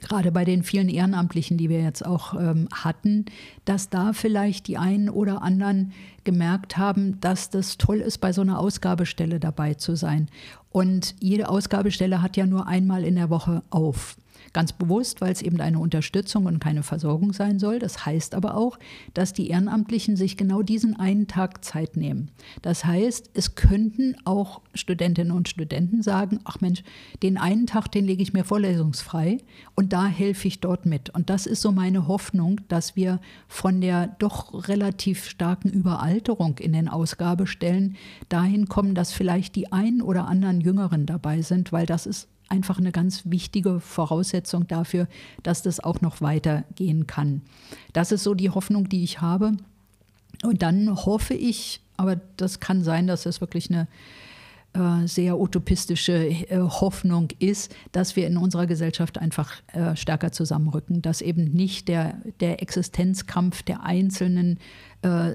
gerade 0.00 0.32
bei 0.32 0.44
den 0.44 0.62
vielen 0.62 0.88
Ehrenamtlichen, 0.88 1.56
die 1.56 1.68
wir 1.68 1.82
jetzt 1.82 2.04
auch 2.04 2.34
ähm, 2.34 2.68
hatten, 2.72 3.26
dass 3.64 3.90
da 3.90 4.12
vielleicht 4.12 4.66
die 4.66 4.76
einen 4.76 5.08
oder 5.08 5.42
anderen 5.42 5.92
gemerkt 6.24 6.76
haben, 6.76 7.20
dass 7.20 7.50
das 7.50 7.78
toll 7.78 8.00
ist, 8.00 8.18
bei 8.18 8.32
so 8.32 8.42
einer 8.42 8.58
Ausgabestelle 8.58 9.40
dabei 9.40 9.74
zu 9.74 9.96
sein. 9.96 10.28
Und 10.70 11.14
jede 11.20 11.48
Ausgabestelle 11.48 12.22
hat 12.22 12.36
ja 12.36 12.46
nur 12.46 12.66
einmal 12.66 13.04
in 13.04 13.14
der 13.14 13.30
Woche 13.30 13.62
auf. 13.70 14.16
Ganz 14.52 14.72
bewusst, 14.72 15.20
weil 15.20 15.32
es 15.32 15.42
eben 15.42 15.60
eine 15.60 15.78
Unterstützung 15.78 16.46
und 16.46 16.60
keine 16.60 16.82
Versorgung 16.82 17.32
sein 17.32 17.58
soll. 17.58 17.78
Das 17.78 18.06
heißt 18.06 18.34
aber 18.34 18.56
auch, 18.56 18.78
dass 19.12 19.32
die 19.32 19.48
Ehrenamtlichen 19.48 20.16
sich 20.16 20.36
genau 20.36 20.62
diesen 20.62 20.98
einen 20.98 21.26
Tag 21.26 21.64
Zeit 21.64 21.96
nehmen. 21.96 22.30
Das 22.62 22.84
heißt, 22.84 23.30
es 23.34 23.54
könnten 23.54 24.16
auch 24.24 24.60
Studentinnen 24.74 25.32
und 25.32 25.48
Studenten 25.48 26.02
sagen, 26.02 26.40
ach 26.44 26.60
Mensch, 26.60 26.82
den 27.22 27.36
einen 27.36 27.66
Tag, 27.66 27.90
den 27.90 28.04
lege 28.04 28.22
ich 28.22 28.32
mir 28.32 28.44
vorlesungsfrei 28.44 29.38
und 29.74 29.92
da 29.92 30.06
helfe 30.06 30.48
ich 30.48 30.60
dort 30.60 30.86
mit. 30.86 31.10
Und 31.10 31.30
das 31.30 31.46
ist 31.46 31.60
so 31.60 31.72
meine 31.72 32.06
Hoffnung, 32.06 32.60
dass 32.68 32.96
wir 32.96 33.20
von 33.48 33.80
der 33.80 34.08
doch 34.18 34.68
relativ 34.68 35.24
starken 35.28 35.70
Überalterung 35.70 36.58
in 36.58 36.72
den 36.72 36.88
Ausgabestellen 36.88 37.96
dahin 38.28 38.68
kommen, 38.68 38.94
dass 38.94 39.12
vielleicht 39.12 39.56
die 39.56 39.72
einen 39.72 40.02
oder 40.02 40.26
anderen 40.26 40.60
Jüngeren 40.60 41.06
dabei 41.06 41.42
sind, 41.42 41.72
weil 41.72 41.86
das 41.86 42.06
ist 42.06 42.28
einfach 42.54 42.78
eine 42.78 42.92
ganz 42.92 43.22
wichtige 43.24 43.80
Voraussetzung 43.80 44.68
dafür, 44.68 45.08
dass 45.42 45.62
das 45.62 45.80
auch 45.80 46.00
noch 46.00 46.20
weitergehen 46.20 47.06
kann. 47.06 47.42
Das 47.92 48.12
ist 48.12 48.22
so 48.22 48.34
die 48.34 48.50
Hoffnung, 48.50 48.88
die 48.88 49.02
ich 49.02 49.20
habe. 49.20 49.52
Und 50.42 50.62
dann 50.62 50.94
hoffe 51.04 51.34
ich, 51.34 51.80
aber 51.96 52.16
das 52.36 52.60
kann 52.60 52.84
sein, 52.84 53.06
dass 53.06 53.26
es 53.26 53.40
wirklich 53.40 53.70
eine 53.70 53.88
äh, 54.74 55.06
sehr 55.06 55.38
utopistische 55.38 56.26
äh, 56.26 56.58
Hoffnung 56.58 57.28
ist, 57.38 57.74
dass 57.92 58.16
wir 58.16 58.26
in 58.26 58.36
unserer 58.36 58.66
Gesellschaft 58.66 59.18
einfach 59.18 59.52
äh, 59.72 59.94
stärker 59.94 60.32
zusammenrücken, 60.32 61.00
dass 61.00 61.20
eben 61.20 61.44
nicht 61.44 61.86
der, 61.86 62.18
der 62.40 62.60
Existenzkampf 62.62 63.62
der 63.62 63.82
Einzelnen 63.82 64.58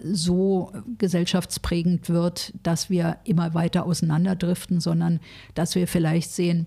so 0.01 0.71
gesellschaftsprägend 0.97 2.09
wird, 2.09 2.53
dass 2.63 2.89
wir 2.89 3.17
immer 3.23 3.53
weiter 3.53 3.85
auseinanderdriften, 3.85 4.79
sondern 4.79 5.19
dass 5.53 5.75
wir 5.75 5.87
vielleicht 5.87 6.31
sehen, 6.31 6.65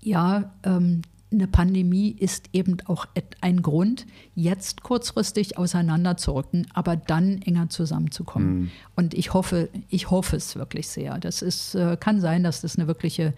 ja, 0.00 0.52
ähm, 0.64 1.02
eine 1.30 1.46
Pandemie 1.46 2.10
ist 2.10 2.48
eben 2.54 2.78
auch 2.86 3.06
ein 3.42 3.60
Grund, 3.60 4.06
jetzt 4.34 4.82
kurzfristig 4.82 5.58
auseinanderzurücken, 5.58 6.66
aber 6.72 6.96
dann 6.96 7.42
enger 7.42 7.68
zusammenzukommen. 7.68 8.60
Mhm. 8.60 8.70
Und 8.96 9.14
ich 9.14 9.34
hoffe, 9.34 9.68
ich 9.90 10.10
hoffe 10.10 10.36
es 10.36 10.56
wirklich 10.56 10.88
sehr. 10.88 11.18
Das 11.18 11.42
ist, 11.42 11.74
äh, 11.74 11.98
kann 12.00 12.20
sein, 12.20 12.44
dass 12.44 12.62
das 12.62 12.78
eine 12.78 12.88
wirkliche 12.88 13.34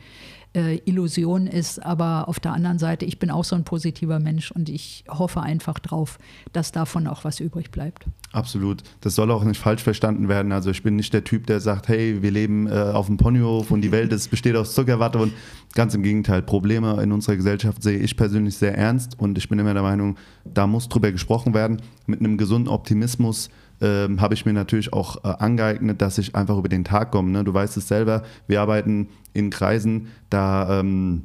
äh, 0.54 0.78
Illusion 0.84 1.46
ist. 1.46 1.84
Aber 1.84 2.28
auf 2.28 2.40
der 2.40 2.52
anderen 2.52 2.78
Seite, 2.78 3.04
ich 3.04 3.18
bin 3.18 3.30
auch 3.30 3.44
so 3.44 3.56
ein 3.56 3.64
positiver 3.64 4.18
Mensch 4.18 4.50
und 4.50 4.68
ich 4.68 5.04
hoffe 5.08 5.40
einfach 5.40 5.78
drauf, 5.78 6.18
dass 6.52 6.72
davon 6.72 7.06
auch 7.06 7.24
was 7.24 7.40
übrig 7.40 7.70
bleibt. 7.70 8.06
Absolut. 8.32 8.82
Das 9.00 9.14
soll 9.14 9.30
auch 9.30 9.42
nicht 9.42 9.60
falsch 9.60 9.82
verstanden 9.82 10.28
werden. 10.28 10.52
Also 10.52 10.70
ich 10.70 10.82
bin 10.82 10.96
nicht 10.96 11.12
der 11.12 11.24
Typ, 11.24 11.46
der 11.46 11.60
sagt, 11.60 11.88
hey, 11.88 12.22
wir 12.22 12.30
leben 12.30 12.68
äh, 12.68 12.70
auf 12.70 13.06
dem 13.06 13.16
Ponyhof 13.16 13.70
und 13.70 13.80
die 13.80 13.90
Welt 13.90 14.12
ist, 14.12 14.30
besteht 14.30 14.56
aus 14.56 14.74
Zuckerwatte 14.74 15.18
und 15.18 15.32
ganz 15.74 15.94
im 15.94 16.02
Gegenteil. 16.02 16.42
Probleme 16.42 17.02
in 17.02 17.12
unserer 17.12 17.36
Gesellschaft 17.36 17.82
sehe 17.82 17.98
ich 17.98 18.16
persönlich 18.16 18.56
sehr 18.56 18.76
ernst 18.76 19.18
und 19.18 19.36
ich 19.36 19.48
bin 19.48 19.58
immer 19.58 19.74
der 19.74 19.82
Meinung, 19.82 20.16
da 20.44 20.66
muss 20.66 20.88
drüber 20.88 21.10
gesprochen 21.10 21.54
werden. 21.54 21.82
Mit 22.06 22.20
einem 22.20 22.36
gesunden 22.36 22.68
Optimismus 22.68 23.50
ähm, 23.80 24.20
habe 24.20 24.34
ich 24.34 24.46
mir 24.46 24.52
natürlich 24.52 24.92
auch 24.92 25.24
äh, 25.24 25.28
angeeignet, 25.28 26.00
dass 26.02 26.18
ich 26.18 26.34
einfach 26.34 26.56
über 26.56 26.68
den 26.68 26.84
Tag 26.84 27.10
komme. 27.10 27.30
Ne? 27.30 27.44
Du 27.44 27.54
weißt 27.54 27.76
es 27.76 27.88
selber, 27.88 28.22
wir 28.46 28.60
arbeiten 28.60 29.08
in 29.32 29.50
Kreisen, 29.50 30.08
da 30.28 30.80
ähm, 30.80 31.22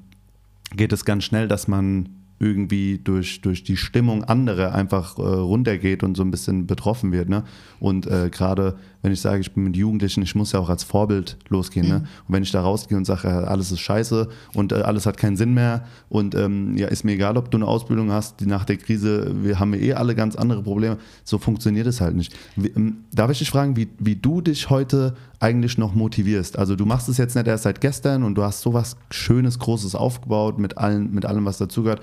geht 0.76 0.94
es 0.94 1.06
ganz 1.06 1.24
schnell, 1.24 1.48
dass 1.48 1.68
man 1.68 2.10
irgendwie 2.40 3.00
durch, 3.02 3.42
durch 3.42 3.64
die 3.64 3.78
Stimmung 3.78 4.24
anderer 4.24 4.76
einfach 4.76 5.18
äh, 5.18 5.22
runtergeht 5.22 6.04
und 6.04 6.16
so 6.16 6.24
ein 6.24 6.32
bisschen 6.32 6.68
betroffen 6.68 7.12
wird. 7.12 7.30
Ne? 7.30 7.44
Und 7.80 8.08
äh, 8.08 8.30
gerade 8.30 8.76
wenn 9.06 9.12
ich 9.12 9.22
sage, 9.22 9.40
ich 9.40 9.52
bin 9.52 9.66
mit 9.66 9.78
Jugendlichen, 9.78 10.24
ich 10.24 10.34
muss 10.34 10.52
ja 10.52 10.60
auch 10.60 10.68
als 10.68 10.84
Vorbild 10.84 11.38
losgehen. 11.50 11.88
Ne? 11.88 11.94
Mhm. 11.94 12.02
Ne? 12.02 12.08
Und 12.28 12.34
wenn 12.34 12.42
ich 12.42 12.52
da 12.52 12.62
rausgehe 12.62 12.98
und 12.98 13.06
sage, 13.06 13.30
alles 13.48 13.72
ist 13.72 13.82
scheiße 13.82 14.28
und 14.56 14.72
äh, 14.72 14.78
alles 14.78 15.06
hat 15.06 15.18
keinen 15.18 15.38
Sinn 15.38 15.54
mehr 15.54 15.86
und 16.10 16.34
ähm, 16.34 16.76
ja, 16.76 16.88
ist 16.88 17.06
mir 17.06 17.12
egal, 17.12 17.38
ob 17.38 17.52
du 17.52 17.58
eine 17.60 17.68
Ausbildung 17.68 18.12
hast, 18.12 18.40
die 18.40 18.48
nach 18.48 18.66
der 18.66 18.78
Krise, 18.78 19.32
wir 19.44 19.60
haben 19.60 19.76
eh 19.76 19.94
alle 19.94 20.16
ganz 20.16 20.36
andere 20.36 20.64
Probleme. 20.64 20.98
So 21.24 21.38
funktioniert 21.38 21.86
es 21.86 22.02
halt 22.02 22.16
nicht. 22.16 22.36
Wie, 22.56 22.70
ähm, 22.70 23.04
darf 23.14 23.30
ich 23.30 23.38
dich 23.38 23.52
fragen, 23.52 23.76
wie, 23.76 23.90
wie 24.00 24.16
du 24.16 24.42
dich 24.42 24.72
heute 24.72 25.14
eigentlich 25.40 25.78
noch 25.78 25.94
motivierst? 25.94 26.58
Also 26.58 26.76
du 26.76 26.88
machst 26.88 27.08
es 27.08 27.20
jetzt 27.20 27.36
nicht 27.36 27.46
erst 27.46 27.66
seit 27.66 27.82
gestern 27.82 28.24
und 28.24 28.34
du 28.34 28.42
hast 28.42 28.62
sowas 28.62 28.98
Schönes, 29.12 29.60
Großes 29.60 29.94
aufgebaut 29.94 30.58
mit, 30.58 30.80
allen, 30.80 31.14
mit 31.14 31.28
allem, 31.28 31.46
was 31.46 31.60
dazugehört. 31.60 32.02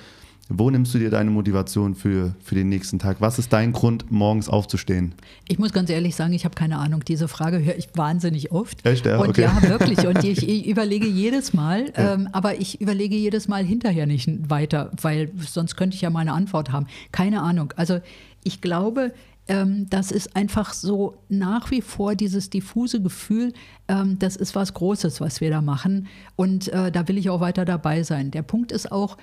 Wo 0.54 0.70
nimmst 0.70 0.94
du 0.94 0.98
dir 0.98 1.10
deine 1.10 1.30
Motivation 1.30 1.94
für, 1.94 2.34
für 2.42 2.54
den 2.54 2.68
nächsten 2.68 2.98
Tag? 2.98 3.20
Was 3.20 3.38
ist 3.38 3.52
dein 3.52 3.72
Grund, 3.72 4.10
morgens 4.10 4.48
aufzustehen? 4.48 5.14
Ich 5.48 5.58
muss 5.58 5.72
ganz 5.72 5.90
ehrlich 5.90 6.14
sagen, 6.14 6.32
ich 6.32 6.44
habe 6.44 6.54
keine 6.54 6.78
Ahnung. 6.78 7.04
Diese 7.06 7.28
Frage 7.28 7.64
höre 7.64 7.76
ich 7.76 7.88
wahnsinnig 7.94 8.52
oft. 8.52 8.84
Echt? 8.84 9.06
Ja, 9.06 9.18
und 9.18 9.30
okay. 9.30 9.42
ja, 9.42 9.62
wirklich. 9.68 10.06
Und 10.06 10.22
ich, 10.24 10.48
ich 10.48 10.66
überlege 10.66 11.06
jedes 11.06 11.52
Mal, 11.52 11.92
ja. 11.96 12.14
ähm, 12.14 12.28
aber 12.32 12.60
ich 12.60 12.80
überlege 12.80 13.16
jedes 13.16 13.48
Mal 13.48 13.64
hinterher 13.64 14.06
nicht 14.06 14.28
weiter, 14.50 14.90
weil 15.00 15.30
sonst 15.38 15.76
könnte 15.76 15.94
ich 15.94 16.02
ja 16.02 16.10
meine 16.10 16.32
Antwort 16.32 16.70
haben. 16.70 16.86
Keine 17.12 17.42
Ahnung. 17.42 17.72
Also 17.76 18.00
ich 18.44 18.60
glaube, 18.60 19.12
ähm, 19.48 19.88
das 19.90 20.12
ist 20.12 20.36
einfach 20.36 20.72
so 20.72 21.18
nach 21.28 21.70
wie 21.70 21.82
vor 21.82 22.14
dieses 22.14 22.50
diffuse 22.50 23.02
Gefühl, 23.02 23.52
ähm, 23.88 24.18
das 24.18 24.36
ist 24.36 24.54
was 24.54 24.74
Großes, 24.74 25.20
was 25.20 25.40
wir 25.40 25.50
da 25.50 25.60
machen. 25.60 26.06
Und 26.36 26.68
äh, 26.68 26.92
da 26.92 27.08
will 27.08 27.18
ich 27.18 27.30
auch 27.30 27.40
weiter 27.40 27.64
dabei 27.64 28.02
sein. 28.02 28.30
Der 28.30 28.42
Punkt 28.42 28.70
ist 28.70 28.92
auch, 28.92 29.16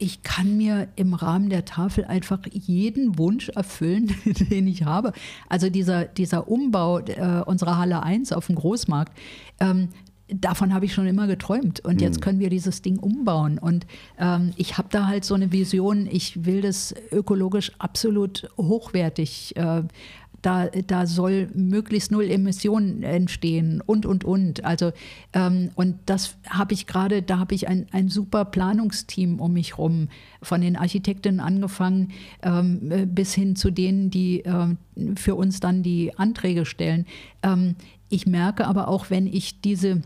ich 0.00 0.22
kann 0.22 0.56
mir 0.56 0.88
im 0.96 1.14
Rahmen 1.14 1.50
der 1.50 1.66
Tafel 1.66 2.06
einfach 2.06 2.40
jeden 2.50 3.18
Wunsch 3.18 3.50
erfüllen, 3.50 4.14
den 4.50 4.66
ich 4.66 4.84
habe. 4.84 5.12
Also 5.48 5.68
dieser, 5.70 6.06
dieser 6.06 6.48
Umbau 6.48 7.00
äh, 7.00 7.42
unserer 7.44 7.76
Halle 7.78 8.02
1 8.02 8.32
auf 8.32 8.46
dem 8.46 8.56
Großmarkt, 8.56 9.16
ähm, 9.60 9.90
davon 10.32 10.72
habe 10.72 10.84
ich 10.86 10.94
schon 10.94 11.06
immer 11.06 11.26
geträumt. 11.26 11.80
Und 11.80 12.00
jetzt 12.00 12.18
mhm. 12.18 12.20
können 12.22 12.38
wir 12.40 12.50
dieses 12.50 12.82
Ding 12.82 12.98
umbauen. 12.98 13.58
Und 13.58 13.86
ähm, 14.18 14.52
ich 14.56 14.78
habe 14.78 14.88
da 14.90 15.06
halt 15.06 15.24
so 15.24 15.34
eine 15.34 15.52
Vision, 15.52 16.08
ich 16.10 16.46
will 16.46 16.62
das 16.62 16.94
ökologisch 17.12 17.72
absolut 17.78 18.48
hochwertig 18.56 19.54
äh, 19.56 19.82
da, 20.42 20.66
da 20.66 21.06
soll 21.06 21.48
möglichst 21.54 22.10
null 22.10 22.30
Emissionen 22.30 23.02
entstehen 23.02 23.82
und, 23.84 24.06
und, 24.06 24.24
und. 24.24 24.64
Also, 24.64 24.92
ähm, 25.32 25.70
und 25.74 25.96
das 26.06 26.36
habe 26.48 26.74
ich 26.74 26.86
gerade, 26.86 27.22
da 27.22 27.38
habe 27.38 27.54
ich 27.54 27.68
ein, 27.68 27.86
ein 27.92 28.08
super 28.08 28.44
Planungsteam 28.44 29.40
um 29.40 29.52
mich 29.52 29.78
rum, 29.78 30.08
von 30.42 30.60
den 30.60 30.76
Architekten 30.76 31.40
angefangen 31.40 32.12
ähm, 32.42 33.08
bis 33.14 33.34
hin 33.34 33.56
zu 33.56 33.70
denen, 33.70 34.10
die 34.10 34.44
äh, 34.44 34.74
für 35.16 35.34
uns 35.34 35.60
dann 35.60 35.82
die 35.82 36.16
Anträge 36.18 36.64
stellen. 36.64 37.06
Ähm, 37.42 37.76
ich 38.08 38.26
merke 38.26 38.66
aber 38.66 38.88
auch, 38.88 39.10
wenn 39.10 39.26
ich 39.26 39.60
diese 39.60 40.02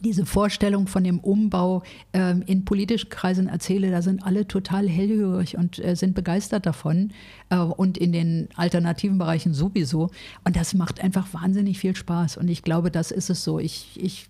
diese 0.00 0.26
Vorstellung 0.26 0.86
von 0.86 1.04
dem 1.04 1.20
Umbau 1.20 1.82
äh, 2.12 2.34
in 2.46 2.64
politischen 2.64 3.10
Kreisen 3.10 3.48
erzähle, 3.48 3.90
da 3.90 4.02
sind 4.02 4.24
alle 4.24 4.48
total 4.48 4.88
hellhörig 4.88 5.56
und 5.56 5.78
äh, 5.78 5.94
sind 5.94 6.14
begeistert 6.14 6.66
davon 6.66 7.12
äh, 7.50 7.56
und 7.56 7.98
in 7.98 8.12
den 8.12 8.48
alternativen 8.56 9.18
Bereichen 9.18 9.52
sowieso. 9.52 10.10
Und 10.44 10.56
das 10.56 10.74
macht 10.74 11.02
einfach 11.02 11.32
wahnsinnig 11.32 11.78
viel 11.78 11.94
Spaß. 11.94 12.38
Und 12.38 12.48
ich 12.48 12.62
glaube, 12.62 12.90
das 12.90 13.10
ist 13.10 13.30
es 13.30 13.44
so. 13.44 13.58
Ich, 13.58 13.90
ich 14.02 14.28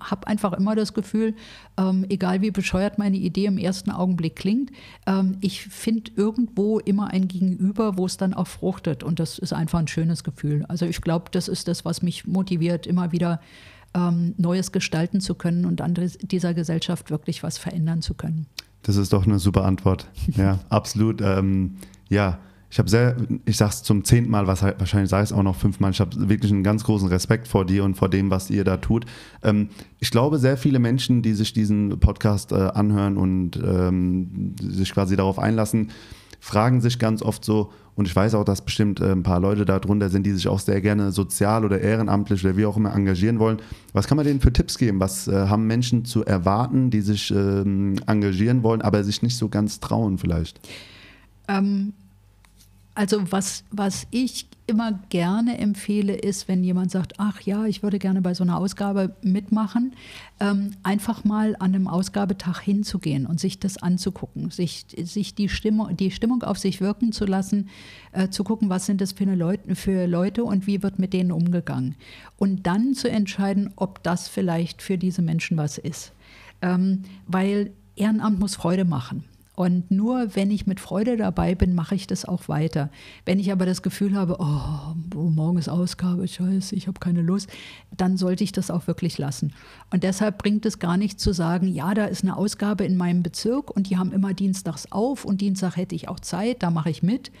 habe 0.00 0.26
einfach 0.26 0.52
immer 0.52 0.74
das 0.74 0.94
Gefühl, 0.94 1.34
ähm, 1.76 2.04
egal 2.08 2.40
wie 2.40 2.50
bescheuert 2.50 2.98
meine 2.98 3.16
Idee 3.16 3.46
im 3.46 3.58
ersten 3.58 3.90
Augenblick 3.90 4.36
klingt, 4.36 4.70
ähm, 5.06 5.38
ich 5.40 5.62
finde 5.62 6.10
irgendwo 6.16 6.78
immer 6.78 7.08
ein 7.08 7.28
Gegenüber, 7.28 7.96
wo 7.96 8.06
es 8.06 8.16
dann 8.16 8.34
auch 8.34 8.46
fruchtet. 8.46 9.02
Und 9.02 9.20
das 9.20 9.38
ist 9.38 9.52
einfach 9.52 9.78
ein 9.78 9.88
schönes 9.88 10.24
Gefühl. 10.24 10.64
Also 10.68 10.86
ich 10.86 11.00
glaube, 11.00 11.26
das 11.30 11.48
ist 11.48 11.68
das, 11.68 11.84
was 11.84 12.02
mich 12.02 12.26
motiviert, 12.26 12.86
immer 12.86 13.12
wieder 13.12 13.40
ähm, 13.94 14.34
Neues 14.36 14.72
gestalten 14.72 15.20
zu 15.20 15.34
können 15.34 15.64
und 15.64 15.80
an 15.80 15.94
dieser 16.22 16.54
Gesellschaft 16.54 17.10
wirklich 17.10 17.42
was 17.42 17.58
verändern 17.58 18.02
zu 18.02 18.14
können. 18.14 18.46
Das 18.82 18.96
ist 18.96 19.12
doch 19.12 19.26
eine 19.26 19.38
super 19.38 19.64
Antwort. 19.64 20.08
Ja, 20.36 20.60
absolut. 20.68 21.20
Ähm, 21.20 21.76
ja, 22.08 22.38
ich 22.70 22.78
habe 22.78 22.90
sehr, 22.90 23.16
ich 23.44 23.56
sage 23.56 23.70
es 23.70 23.82
zum 23.82 24.04
zehnten 24.04 24.30
Mal, 24.30 24.46
was, 24.46 24.62
wahrscheinlich 24.62 25.08
sage 25.08 25.24
ich 25.24 25.30
es 25.30 25.36
auch 25.36 25.42
noch 25.42 25.56
fünfmal, 25.56 25.92
ich 25.92 26.00
habe 26.00 26.28
wirklich 26.28 26.52
einen 26.52 26.64
ganz 26.64 26.84
großen 26.84 27.08
Respekt 27.08 27.48
vor 27.48 27.64
dir 27.64 27.84
und 27.84 27.94
vor 27.94 28.08
dem, 28.08 28.30
was 28.30 28.50
ihr 28.50 28.64
da 28.64 28.76
tut. 28.76 29.06
Ähm, 29.42 29.70
ich 30.00 30.10
glaube, 30.10 30.38
sehr 30.38 30.56
viele 30.56 30.78
Menschen, 30.78 31.22
die 31.22 31.32
sich 31.32 31.52
diesen 31.52 31.98
Podcast 32.00 32.52
äh, 32.52 32.56
anhören 32.56 33.16
und 33.16 33.56
ähm, 33.56 34.56
sich 34.60 34.92
quasi 34.92 35.16
darauf 35.16 35.38
einlassen, 35.38 35.90
fragen 36.40 36.80
sich 36.80 36.98
ganz 36.98 37.22
oft 37.22 37.44
so, 37.44 37.72
und 37.96 38.06
ich 38.06 38.14
weiß 38.14 38.34
auch, 38.34 38.44
dass 38.44 38.60
bestimmt 38.60 39.00
äh, 39.00 39.10
ein 39.10 39.22
paar 39.22 39.40
Leute 39.40 39.64
darunter 39.64 40.10
sind, 40.10 40.24
die 40.24 40.32
sich 40.32 40.46
auch 40.48 40.58
sehr 40.58 40.82
gerne 40.82 41.12
sozial 41.12 41.64
oder 41.64 41.80
ehrenamtlich 41.80 42.44
oder 42.44 42.56
wie 42.56 42.66
auch 42.66 42.76
immer 42.76 42.94
engagieren 42.94 43.38
wollen. 43.38 43.58
Was 43.94 44.06
kann 44.06 44.16
man 44.16 44.26
denen 44.26 44.40
für 44.40 44.52
Tipps 44.52 44.76
geben? 44.76 45.00
Was 45.00 45.28
äh, 45.28 45.48
haben 45.48 45.66
Menschen 45.66 46.04
zu 46.04 46.22
erwarten, 46.22 46.90
die 46.90 47.00
sich 47.00 47.30
ähm, 47.30 47.96
engagieren 48.06 48.62
wollen, 48.62 48.82
aber 48.82 49.02
sich 49.02 49.22
nicht 49.22 49.38
so 49.38 49.48
ganz 49.48 49.80
trauen 49.80 50.18
vielleicht? 50.18 50.60
Ähm, 51.48 51.94
also 52.94 53.20
was, 53.30 53.64
was 53.70 54.06
ich 54.10 54.46
immer 54.66 54.98
gerne 55.10 55.58
empfehle, 55.58 56.14
ist, 56.14 56.48
wenn 56.48 56.64
jemand 56.64 56.90
sagt, 56.90 57.14
ach 57.18 57.40
ja, 57.40 57.66
ich 57.66 57.82
würde 57.82 57.98
gerne 57.98 58.20
bei 58.20 58.34
so 58.34 58.42
einer 58.42 58.58
Ausgabe 58.58 59.14
mitmachen, 59.22 59.94
ähm, 60.40 60.72
einfach 60.82 61.24
mal 61.24 61.54
an 61.56 61.74
einem 61.74 61.86
Ausgabetag 61.86 62.60
hinzugehen 62.60 63.26
und 63.26 63.38
sich 63.38 63.60
das 63.60 63.78
anzugucken, 63.78 64.50
sich, 64.50 64.86
sich 64.96 65.34
die, 65.34 65.48
Stimmung, 65.48 65.96
die 65.96 66.10
Stimmung 66.10 66.42
auf 66.42 66.58
sich 66.58 66.80
wirken 66.80 67.12
zu 67.12 67.26
lassen, 67.26 67.68
äh, 68.12 68.28
zu 68.28 68.42
gucken, 68.42 68.68
was 68.68 68.86
sind 68.86 69.00
das 69.00 69.12
für, 69.12 69.24
Leute, 69.24 69.76
für 69.76 70.06
Leute 70.06 70.44
und 70.44 70.66
wie 70.66 70.82
wird 70.82 70.98
mit 70.98 71.12
denen 71.12 71.30
umgegangen. 71.30 71.94
Und 72.36 72.66
dann 72.66 72.94
zu 72.94 73.08
entscheiden, 73.08 73.72
ob 73.76 74.02
das 74.02 74.28
vielleicht 74.28 74.82
für 74.82 74.98
diese 74.98 75.22
Menschen 75.22 75.56
was 75.56 75.78
ist. 75.78 76.12
Ähm, 76.60 77.02
weil 77.26 77.72
Ehrenamt 77.94 78.40
muss 78.40 78.56
Freude 78.56 78.84
machen. 78.84 79.24
Und 79.56 79.90
nur 79.90 80.36
wenn 80.36 80.50
ich 80.50 80.66
mit 80.66 80.80
Freude 80.80 81.16
dabei 81.16 81.54
bin, 81.54 81.74
mache 81.74 81.94
ich 81.94 82.06
das 82.06 82.26
auch 82.26 82.46
weiter. 82.46 82.90
Wenn 83.24 83.38
ich 83.40 83.50
aber 83.50 83.64
das 83.64 83.80
Gefühl 83.80 84.14
habe, 84.14 84.36
oh, 84.38 84.94
morgen 85.14 85.56
ist 85.56 85.70
Ausgabe, 85.70 86.28
scheiße, 86.28 86.76
ich 86.76 86.86
habe 86.86 87.00
keine 87.00 87.22
Lust, 87.22 87.48
dann 87.96 88.18
sollte 88.18 88.44
ich 88.44 88.52
das 88.52 88.70
auch 88.70 88.86
wirklich 88.86 89.16
lassen. 89.16 89.54
Und 89.90 90.02
deshalb 90.02 90.36
bringt 90.36 90.66
es 90.66 90.78
gar 90.78 90.98
nicht 90.98 91.18
zu 91.18 91.32
sagen, 91.32 91.68
ja, 91.68 91.94
da 91.94 92.04
ist 92.04 92.22
eine 92.22 92.36
Ausgabe 92.36 92.84
in 92.84 92.98
meinem 92.98 93.22
Bezirk 93.22 93.74
und 93.74 93.88
die 93.88 93.96
haben 93.96 94.12
immer 94.12 94.34
dienstags 94.34 94.92
auf 94.92 95.24
und 95.24 95.40
Dienstag 95.40 95.78
hätte 95.78 95.94
ich 95.94 96.08
auch 96.08 96.20
Zeit, 96.20 96.62
da 96.62 96.70
mache 96.70 96.90
ich 96.90 97.02
mit. 97.02 97.32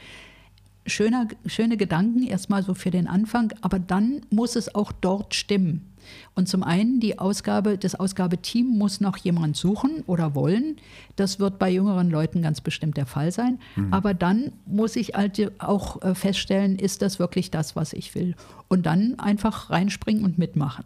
Schöner, 0.86 1.28
schöne 1.44 1.76
Gedanken 1.76 2.22
erstmal 2.22 2.62
so 2.62 2.72
für 2.72 2.90
den 2.90 3.08
Anfang, 3.08 3.52
aber 3.60 3.78
dann 3.78 4.22
muss 4.30 4.56
es 4.56 4.74
auch 4.74 4.90
dort 4.92 5.34
stimmen. 5.34 5.92
Und 6.34 6.48
zum 6.48 6.62
einen, 6.62 7.00
die 7.00 7.18
Ausgabe, 7.18 7.78
das 7.78 7.94
Ausgabeteam 7.94 8.66
muss 8.66 9.00
noch 9.00 9.16
jemand 9.16 9.56
suchen 9.56 10.02
oder 10.06 10.34
wollen. 10.34 10.76
Das 11.16 11.40
wird 11.40 11.58
bei 11.58 11.70
jüngeren 11.70 12.10
Leuten 12.10 12.42
ganz 12.42 12.60
bestimmt 12.60 12.96
der 12.96 13.06
Fall 13.06 13.32
sein. 13.32 13.58
Mhm. 13.76 13.92
Aber 13.92 14.14
dann 14.14 14.52
muss 14.66 14.96
ich 14.96 15.14
halt 15.14 15.60
auch 15.60 16.02
äh, 16.02 16.14
feststellen, 16.14 16.78
ist 16.78 17.02
das 17.02 17.18
wirklich 17.18 17.50
das, 17.50 17.76
was 17.76 17.92
ich 17.92 18.14
will? 18.14 18.34
Und 18.68 18.86
dann 18.86 19.18
einfach 19.18 19.70
reinspringen 19.70 20.24
und 20.24 20.38
mitmachen. 20.38 20.84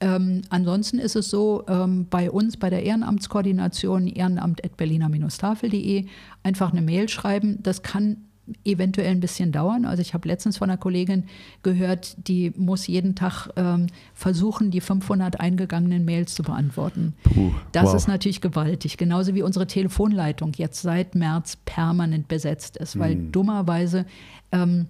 Ähm, 0.00 0.42
ansonsten 0.48 0.98
ist 0.98 1.14
es 1.14 1.28
so, 1.28 1.64
ähm, 1.68 2.06
bei 2.08 2.30
uns 2.30 2.56
bei 2.56 2.70
der 2.70 2.84
Ehrenamtskoordination 2.84 4.06
ehrenamt.berliner-tafel.de 4.06 6.06
einfach 6.42 6.72
eine 6.72 6.80
Mail 6.80 7.10
schreiben. 7.10 7.58
Das 7.62 7.82
kann 7.82 8.16
eventuell 8.64 9.10
ein 9.10 9.20
bisschen 9.20 9.52
dauern. 9.52 9.84
Also 9.84 10.02
ich 10.02 10.14
habe 10.14 10.28
letztens 10.28 10.58
von 10.58 10.70
einer 10.70 10.78
Kollegin 10.78 11.24
gehört, 11.62 12.16
die 12.28 12.52
muss 12.56 12.86
jeden 12.86 13.14
Tag 13.14 13.48
ähm, 13.56 13.86
versuchen, 14.14 14.70
die 14.70 14.80
500 14.80 15.40
eingegangenen 15.40 16.04
Mails 16.04 16.34
zu 16.34 16.42
beantworten. 16.42 17.14
Puh, 17.24 17.52
das 17.72 17.86
wow. 17.86 17.94
ist 17.94 18.08
natürlich 18.08 18.40
gewaltig. 18.40 18.96
Genauso 18.96 19.34
wie 19.34 19.42
unsere 19.42 19.66
Telefonleitung 19.66 20.52
jetzt 20.56 20.82
seit 20.82 21.14
März 21.14 21.56
permanent 21.64 22.28
besetzt 22.28 22.76
ist, 22.76 22.98
weil 22.98 23.12
hm. 23.12 23.32
dummerweise, 23.32 24.06
ähm, 24.52 24.86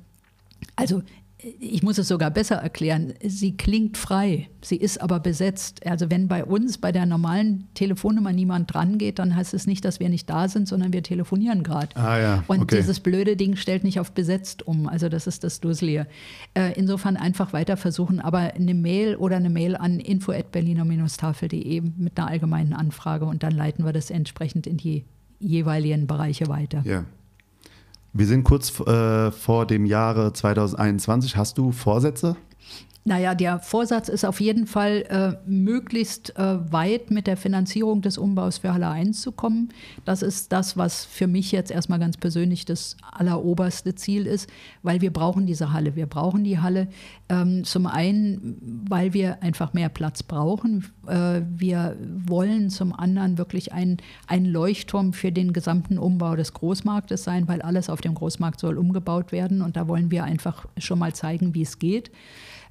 also 0.77 1.03
ich 1.59 1.83
muss 1.83 1.99
es 1.99 2.09
sogar 2.09 2.31
besser 2.31 2.57
erklären, 2.57 3.15
sie 3.23 3.57
klingt 3.57 3.97
frei, 3.97 4.49
sie 4.63 4.77
ist 4.77 5.01
aber 5.01 5.21
besetzt. 5.21 5.87
Also 5.87 6.11
wenn 6.11 6.29
bei 6.29 6.45
uns 6.45 6.79
bei 6.79 6.93
der 6.93 7.07
normalen 7.07 7.69
Telefonnummer 7.75 8.33
niemand 8.33 8.73
dran 8.73 8.99
geht, 8.99 9.19
dann 9.19 9.35
heißt 9.35 9.55
es 9.55 9.67
nicht, 9.67 9.85
dass 9.85 10.01
wir 10.01 10.09
nicht 10.09 10.29
da 10.29 10.49
sind, 10.49 10.69
sondern 10.69 10.93
wir 10.93 11.03
telefonieren 11.03 11.63
gerade. 11.63 11.97
Ah, 11.97 12.19
ja. 12.19 12.45
Und 12.47 12.63
okay. 12.63 12.77
dieses 12.77 13.01
blöde 13.01 13.37
Ding 13.37 13.57
stellt 13.57 13.85
nicht 13.85 14.01
auf 14.01 14.13
besetzt 14.13 14.67
um. 14.67 14.89
Also 14.89 15.09
das 15.09 15.27
ist 15.27 15.45
das 15.45 15.61
Dusselige. 15.61 16.07
Äh, 16.55 16.73
insofern 16.77 17.17
einfach 17.17 17.53
weiter 17.53 17.77
versuchen, 17.77 18.21
aber 18.21 18.55
eine 18.55 18.75
Mail 18.75 19.17
oder 19.17 19.37
eine 19.37 19.51
Mail 19.51 19.77
an 19.77 20.01
info@berliner-tafel.de 20.01 21.81
mit 21.97 22.19
einer 22.19 22.29
allgemeinen 22.29 22.73
Anfrage 22.73 23.25
und 23.25 23.43
dann 23.43 23.53
leiten 23.53 23.85
wir 23.85 23.93
das 23.93 24.11
entsprechend 24.11 24.67
in 24.67 24.77
die 24.77 25.05
jeweiligen 25.39 26.07
Bereiche 26.07 26.49
weiter. 26.49 26.83
Ja. 26.85 27.05
Wir 28.13 28.27
sind 28.27 28.43
kurz 28.43 28.81
äh, 28.81 29.31
vor 29.31 29.67
dem 29.67 29.87
Jahre 29.87 30.33
2021. 30.33 31.37
Hast 31.37 31.59
du 31.59 31.71
Vorsätze? 31.71 32.37
Naja, 33.11 33.35
der 33.35 33.59
Vorsatz 33.59 34.09
ist 34.09 34.25
auf 34.25 34.41
jeden 34.41 34.69
Fall, 34.69 35.05
äh, 35.09 35.33
möglichst 35.45 36.39
äh, 36.39 36.73
weit 36.73 37.11
mit 37.11 37.27
der 37.27 37.37
Finanzierung 37.37 38.03
des 38.03 38.19
Umbaus 38.19 38.59
für 38.59 38.73
Halle 38.73 38.87
1 38.87 39.21
zu 39.21 39.33
kommen. 39.33 39.71
Das 40.05 40.23
ist 40.23 40.53
das, 40.53 40.77
was 40.77 41.07
für 41.07 41.27
mich 41.27 41.51
jetzt 41.51 41.73
erstmal 41.73 41.99
ganz 41.99 42.17
persönlich 42.17 42.67
das 42.67 42.97
alleroberste 43.11 43.97
Ziel 43.97 44.29
ist, 44.29 44.49
weil 44.85 45.01
wir 45.01 45.13
brauchen 45.13 45.45
diese 45.45 45.73
Halle. 45.73 45.97
Wir 45.97 46.07
brauchen 46.07 46.45
die 46.45 46.61
Halle 46.61 46.87
ähm, 47.29 47.65
zum 47.65 47.89
einen, 47.89 48.85
weil 48.89 49.13
wir 49.13 49.43
einfach 49.43 49.73
mehr 49.73 49.89
Platz 49.89 50.23
brauchen. 50.23 50.87
Äh, 51.09 51.41
wir 51.49 51.97
wollen 52.29 52.71
zum 52.71 52.93
anderen 52.93 53.39
wirklich 53.39 53.73
ein, 53.73 53.97
ein 54.29 54.45
Leuchtturm 54.45 55.15
für 55.15 55.33
den 55.33 55.53
gesamten 55.53 55.99
Umbau 55.99 56.37
des 56.37 56.55
Großmarktes 56.55 57.25
sein, 57.25 57.49
weil 57.49 57.61
alles 57.61 57.91
auf 57.91 58.03
dem 58.03 58.15
Großmarkt 58.15 58.61
soll 58.61 58.79
umgebaut 58.79 59.33
werden 59.33 59.63
und 59.63 59.77
da 59.77 59.89
wollen 59.89 60.13
wir 60.13 60.23
einfach 60.23 60.67
schon 60.79 61.01
mal 61.01 61.13
zeigen, 61.13 61.57
wie 61.57 61.63
es 61.63 61.81
geht. 61.81 62.13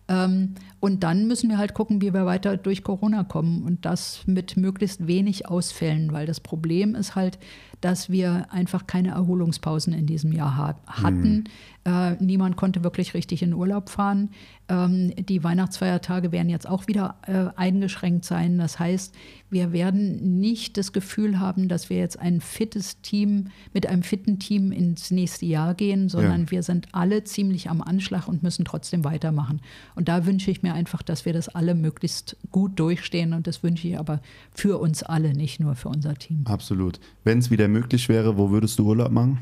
Ähm, 0.09 0.55
und 0.79 1.03
dann 1.03 1.27
müssen 1.27 1.49
wir 1.49 1.57
halt 1.57 1.73
gucken, 1.73 2.01
wie 2.01 2.13
wir 2.13 2.25
weiter 2.25 2.57
durch 2.57 2.83
Corona 2.83 3.23
kommen 3.23 3.63
und 3.63 3.85
das 3.85 4.23
mit 4.25 4.57
möglichst 4.57 5.07
wenig 5.07 5.47
Ausfällen, 5.47 6.11
weil 6.11 6.25
das 6.25 6.39
Problem 6.39 6.95
ist 6.95 7.15
halt, 7.15 7.37
dass 7.81 8.09
wir 8.09 8.47
einfach 8.51 8.87
keine 8.87 9.09
Erholungspausen 9.09 9.93
in 9.93 10.05
diesem 10.05 10.31
Jahr 10.31 10.75
hatten. 10.87 11.29
Mhm. 11.29 11.43
Äh, 11.85 12.15
niemand 12.19 12.57
konnte 12.57 12.83
wirklich 12.83 13.13
richtig 13.13 13.41
in 13.41 13.53
Urlaub 13.53 13.89
fahren. 13.89 14.31
Ähm, 14.67 15.13
die 15.17 15.43
Weihnachtsfeiertage 15.43 16.31
werden 16.31 16.49
jetzt 16.49 16.67
auch 16.67 16.87
wieder 16.87 17.15
äh, 17.25 17.47
eingeschränkt 17.55 18.25
sein. 18.25 18.57
Das 18.57 18.79
heißt, 18.79 19.15
wir 19.49 19.71
werden 19.71 20.39
nicht 20.39 20.77
das 20.77 20.91
Gefühl 20.91 21.39
haben, 21.39 21.69
dass 21.69 21.89
wir 21.89 21.97
jetzt 21.97 22.19
ein 22.19 22.41
fittes 22.41 23.01
Team 23.01 23.47
mit 23.73 23.87
einem 23.87 24.03
fitten 24.03 24.39
Team 24.39 24.71
ins 24.73 25.09
nächste 25.09 25.45
Jahr 25.45 25.73
gehen, 25.73 26.09
sondern 26.09 26.41
ja. 26.41 26.51
wir 26.51 26.63
sind 26.63 26.89
alle 26.91 27.23
ziemlich 27.23 27.69
am 27.69 27.81
Anschlag 27.81 28.27
und 28.27 28.43
müssen 28.43 28.65
trotzdem 28.65 29.05
weitermachen. 29.05 29.61
Und 29.95 30.09
da 30.09 30.25
wünsche 30.25 30.51
ich 30.51 30.61
mir 30.61 30.73
einfach, 30.73 31.01
dass 31.01 31.25
wir 31.25 31.33
das 31.33 31.47
alle 31.47 31.75
möglichst 31.75 32.35
gut 32.51 32.77
durchstehen. 32.77 33.33
Und 33.33 33.47
das 33.47 33.63
wünsche 33.63 33.87
ich 33.87 33.97
aber 33.97 34.21
für 34.51 34.79
uns 34.79 35.01
alle, 35.01 35.33
nicht 35.33 35.61
nur 35.61 35.75
für 35.75 35.87
unser 35.87 36.15
Team. 36.15 36.43
Absolut. 36.45 36.99
Wenn 37.23 37.39
es 37.39 37.49
wieder 37.49 37.68
möglich 37.71 38.09
wäre, 38.09 38.37
wo 38.37 38.51
würdest 38.51 38.79
du 38.79 38.85
Urlaub 38.85 39.11
machen? 39.11 39.39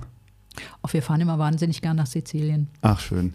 Auch 0.82 0.93
wir 0.93 1.01
fahren 1.01 1.21
immer 1.21 1.39
wahnsinnig 1.39 1.82
gern 1.82 1.97
nach 1.97 2.07
Sizilien. 2.07 2.67
Ach, 2.82 2.99
schön. 2.99 3.34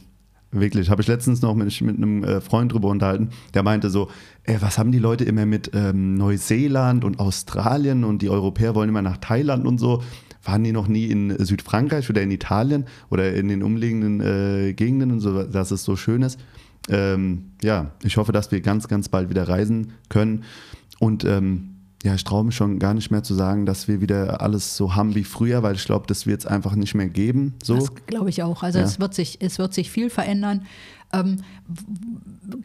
Wirklich. 0.51 0.91
Habe 0.91 1.01
ich 1.01 1.09
letztens 1.09 1.41
noch 1.41 1.55
mit, 1.55 1.81
mit 1.81 1.97
einem 1.97 2.23
äh, 2.25 2.41
Freund 2.43 2.73
drüber 2.73 2.89
unterhalten. 2.89 3.31
Der 3.55 3.63
meinte 3.63 3.89
so: 3.89 4.11
ey, 4.45 4.61
Was 4.61 4.79
haben 4.79 4.93
die 4.93 4.99
Leute 4.99 5.25
immer 5.25 5.47
mit 5.47 5.71
ähm, 5.75 6.15
Neuseeland 6.15 7.05
und 7.05 7.19
Australien 7.19 8.05
und 8.05 8.21
die 8.21 8.29
Europäer 8.29 8.75
wollen 8.75 8.91
immer 8.91 9.03
nach 9.03 9.17
Thailand 9.17 9.67
und 9.67 9.79
so? 9.79 10.03
Waren 10.45 10.65
die 10.65 10.73
noch 10.73 10.89
nie 10.89 11.07
in 11.07 11.37
Südfrankreich 11.39 12.11
oder 12.11 12.21
in 12.21 12.31
Italien 12.31 12.85
oder 13.11 13.33
in 13.33 13.49
den 13.49 13.63
umliegenden 13.63 14.21
äh, 14.21 14.73
Gegenden 14.75 15.13
und 15.13 15.21
so, 15.21 15.45
dass 15.45 15.71
es 15.71 15.85
so 15.85 15.97
schön 15.97 16.23
ist? 16.23 16.39
Ähm, 16.89 17.53
ja, 17.63 17.93
ich 18.03 18.17
hoffe, 18.17 18.33
dass 18.33 18.51
wir 18.51 18.61
ganz, 18.61 18.89
ganz 18.89 19.09
bald 19.09 19.31
wieder 19.31 19.49
reisen 19.49 19.93
können. 20.09 20.43
Und 20.99 21.25
ähm, 21.25 21.72
ja, 22.03 22.15
ich 22.15 22.25
traue 22.25 22.45
mich 22.45 22.57
schon 22.57 22.79
gar 22.79 22.95
nicht 22.95 23.11
mehr 23.11 23.23
zu 23.23 23.35
sagen, 23.35 23.65
dass 23.65 23.87
wir 23.87 24.01
wieder 24.01 24.41
alles 24.41 24.77
so 24.77 24.95
haben 24.95 25.15
wie 25.15 25.25
früher, 25.25 25.63
weil 25.63 25.77
ich 25.77 25.85
glaube, 25.85 26.07
das 26.09 26.27
wird 26.27 26.41
es 26.41 26.47
einfach 26.47 26.75
nicht 26.75 26.95
mehr 26.95 27.09
geben. 27.09 27.55
So. 27.63 27.77
Das 27.77 27.95
glaube 28.07 28.29
ich 28.29 28.43
auch. 28.43 28.63
Also 28.63 28.81
ja. 28.81 28.85
es, 28.85 28.99
wird 28.99 29.15
sich, 29.15 29.39
es 29.41 29.59
wird 29.59 29.73
sich 29.73 29.91
viel 29.91 30.11
verändern. 30.11 30.67
Ähm, 31.13 31.39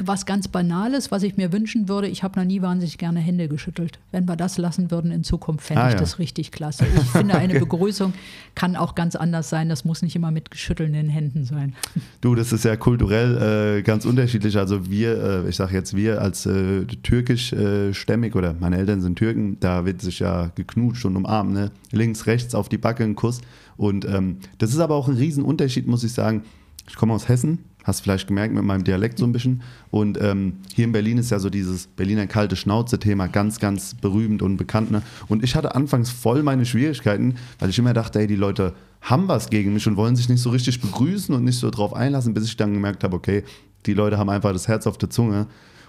was 0.04 0.26
ganz 0.26 0.48
Banales, 0.48 1.12
was 1.12 1.24
ich 1.24 1.38
mir 1.38 1.52
wünschen 1.52 1.90
würde, 1.90 2.08
ich 2.08 2.24
habe 2.24 2.40
noch 2.40 2.46
nie 2.46 2.62
wahnsinnig 2.62 2.98
gerne 2.98 3.20
Hände 3.20 3.48
geschüttelt. 3.48 4.00
Wenn 4.12 4.26
wir 4.28 4.36
das 4.36 4.58
lassen 4.58 4.90
würden 4.90 5.12
in 5.12 5.24
Zukunft, 5.24 5.66
fände 5.66 5.84
ah, 5.84 5.88
ich 5.88 5.94
ja. 5.94 6.00
das 6.00 6.20
richtig 6.20 6.52
klasse. 6.52 6.86
Ich 6.86 7.10
finde, 7.12 7.36
eine 7.36 7.54
okay. 7.54 7.60
Begrüßung 7.68 8.14
kann 8.56 8.76
auch 8.76 8.96
ganz 8.96 9.16
anders 9.16 9.50
sein. 9.50 9.70
Das 9.70 9.86
muss 9.86 10.02
nicht 10.02 10.16
immer 10.16 10.32
mit 10.32 10.52
geschüttelnden 10.52 11.10
Händen 11.10 11.46
sein. 11.46 11.76
Du, 12.22 12.34
das 12.36 12.52
ist 12.52 12.66
ja 12.66 12.76
kulturell 12.76 13.78
äh, 13.78 13.82
ganz 13.84 14.06
unterschiedlich. 14.06 14.58
Also 14.58 14.90
wir, 14.90 15.46
äh, 15.46 15.50
ich 15.50 15.56
sage 15.56 15.74
jetzt 15.74 15.96
wir 15.96 16.22
als 16.22 16.46
äh, 16.46 16.86
türkischstämmig 16.86 18.36
oder 18.36 18.54
meine 18.60 18.78
Eltern 18.78 19.02
sind 19.02 19.18
Türken, 19.18 19.60
da 19.60 19.86
wird 19.86 20.02
sich 20.02 20.20
ja 20.20 20.52
geknutscht 20.56 21.06
und 21.06 21.16
umarmt. 21.16 21.54
Ne? 21.54 21.72
Links, 21.92 22.26
rechts 22.26 22.56
auf 22.56 22.70
die 22.70 22.78
Backe 22.78 23.04
ein 23.04 23.16
Kuss. 23.16 23.42
Und 23.78 24.06
ähm, 24.06 24.38
das 24.58 24.72
ist 24.72 24.80
aber 24.80 24.96
auch 24.96 25.08
ein 25.08 25.16
Riesenunterschied, 25.16 25.88
muss 25.88 26.04
ich 26.04 26.14
sagen. 26.14 26.44
Ich 26.90 26.96
komme 26.96 27.14
aus 27.14 27.28
Hessen, 27.28 27.60
hast 27.88 28.02
vielleicht 28.02 28.28
gemerkt 28.28 28.54
mit 28.54 28.64
meinem 28.64 28.84
Dialekt 28.84 29.18
so 29.18 29.26
ein 29.26 29.32
bisschen. 29.32 29.62
Und 29.90 30.22
ähm, 30.22 30.58
hier 30.76 30.86
in 30.86 30.92
Berlin 30.92 31.18
ist 31.18 31.32
ja 31.32 31.40
so 31.40 31.50
dieses 31.50 31.88
Berliner 31.88 32.28
kalte 32.28 32.58
Schnauze-Thema 32.58 33.28
ganz, 33.28 33.60
ganz 33.60 33.96
berühmt 33.96 34.42
und 34.42 34.58
bekannt. 34.58 34.92
Ne? 34.92 35.02
Und 35.30 35.44
ich 35.44 35.56
hatte 35.56 35.74
anfangs 35.74 36.10
voll 36.12 36.44
meine 36.44 36.66
Schwierigkeiten, 36.66 37.36
weil 37.60 37.70
ich 37.70 37.80
immer 37.80 37.94
dachte, 37.94 38.20
ey, 38.20 38.28
die 38.28 38.36
Leute 38.36 38.74
haben 39.02 39.30
was 39.30 39.50
gegen 39.50 39.74
mich 39.74 39.88
und 39.88 39.96
wollen 39.96 40.18
sich 40.18 40.28
nicht 40.28 40.42
so 40.42 40.50
richtig 40.50 40.82
begrüßen 40.82 41.34
und 41.34 41.46
nicht 41.46 41.58
so 41.58 41.70
drauf 41.70 41.94
einlassen, 41.94 42.34
bis 42.34 42.46
ich 42.46 42.58
dann 42.58 42.74
gemerkt 42.74 43.04
habe, 43.04 43.16
okay, 43.16 43.44
die 43.86 43.94
Leute 43.94 44.18
haben 44.18 44.30
einfach 44.30 44.52
das 44.52 44.68
Herz 44.68 44.86
auf 44.86 44.98
der 44.98 45.10
Zunge 45.10 45.48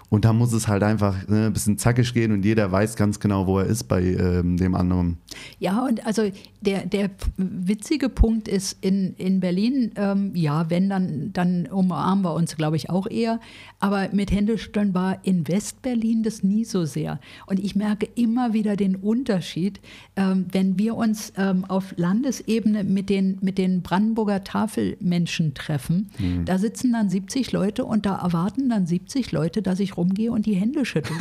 und 0.09 0.25
da 0.25 0.33
muss 0.33 0.53
es 0.53 0.67
halt 0.67 0.83
einfach 0.83 1.27
ne, 1.27 1.47
ein 1.47 1.53
bisschen 1.53 1.77
zackig 1.77 2.13
gehen 2.13 2.31
und 2.31 2.43
jeder 2.43 2.71
weiß 2.71 2.95
ganz 2.95 3.19
genau, 3.19 3.45
wo 3.45 3.59
er 3.59 3.65
ist 3.65 3.83
bei 3.83 4.01
ähm, 4.01 4.57
dem 4.57 4.73
anderen. 4.73 5.17
Ja, 5.59 5.85
und 5.85 6.05
also 6.05 6.23
der, 6.61 6.85
der 6.85 7.11
witzige 7.37 8.09
Punkt 8.09 8.47
ist, 8.47 8.77
in, 8.81 9.13
in 9.15 9.39
Berlin, 9.39 9.91
ähm, 9.95 10.31
ja, 10.33 10.69
wenn, 10.69 10.89
dann, 10.89 11.31
dann 11.31 11.67
umarmen 11.67 12.25
wir 12.25 12.33
uns, 12.33 12.57
glaube 12.57 12.75
ich, 12.75 12.89
auch 12.89 13.07
eher. 13.07 13.39
Aber 13.79 14.09
mit 14.11 14.31
Händestellen 14.31 14.93
war 14.93 15.19
in 15.23 15.47
Westberlin 15.47 16.23
das 16.23 16.43
nie 16.43 16.65
so 16.65 16.85
sehr. 16.85 17.19
Und 17.45 17.59
ich 17.59 17.75
merke 17.75 18.07
immer 18.15 18.53
wieder 18.53 18.75
den 18.75 18.95
Unterschied, 18.95 19.79
ähm, 20.15 20.47
wenn 20.51 20.77
wir 20.77 20.95
uns 20.95 21.31
ähm, 21.37 21.65
auf 21.65 21.93
Landesebene 21.95 22.83
mit 22.83 23.09
den, 23.09 23.37
mit 23.41 23.57
den 23.57 23.81
Brandenburger 23.81 24.43
Tafelmenschen 24.43 25.53
treffen. 25.53 26.09
Mhm. 26.17 26.45
Da 26.45 26.57
sitzen 26.57 26.91
dann 26.91 27.09
70 27.09 27.51
Leute 27.51 27.85
und 27.85 28.05
da 28.05 28.17
erwarten 28.17 28.69
dann 28.69 28.85
70 28.85 29.31
Leute, 29.31 29.61
dass 29.61 29.79
ich 29.79 29.97
rumgehe 29.99 30.31
und 30.31 30.45
die 30.45 30.55
Hände 30.55 30.85
schüttle. 30.85 31.15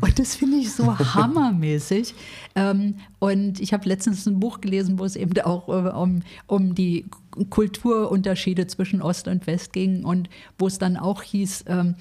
und 0.00 0.18
das 0.18 0.34
finde 0.34 0.58
ich 0.58 0.72
so 0.72 0.98
hammermäßig. 0.98 2.14
Ähm, 2.54 2.96
und 3.18 3.60
ich 3.60 3.72
habe 3.72 3.88
letztens 3.88 4.26
ein 4.26 4.40
Buch 4.40 4.60
gelesen, 4.60 4.98
wo 4.98 5.04
es 5.04 5.16
eben 5.16 5.40
auch 5.42 5.68
äh, 5.68 5.90
um, 5.90 6.20
um 6.46 6.74
die 6.74 7.06
Kulturunterschiede 7.50 8.66
zwischen 8.66 9.02
Ost 9.02 9.28
und 9.28 9.46
West 9.46 9.72
ging 9.72 10.04
und 10.04 10.28
wo 10.58 10.66
es 10.66 10.78
dann 10.78 10.96
auch 10.96 11.22
hieß, 11.22 11.64
ähm, 11.68 11.94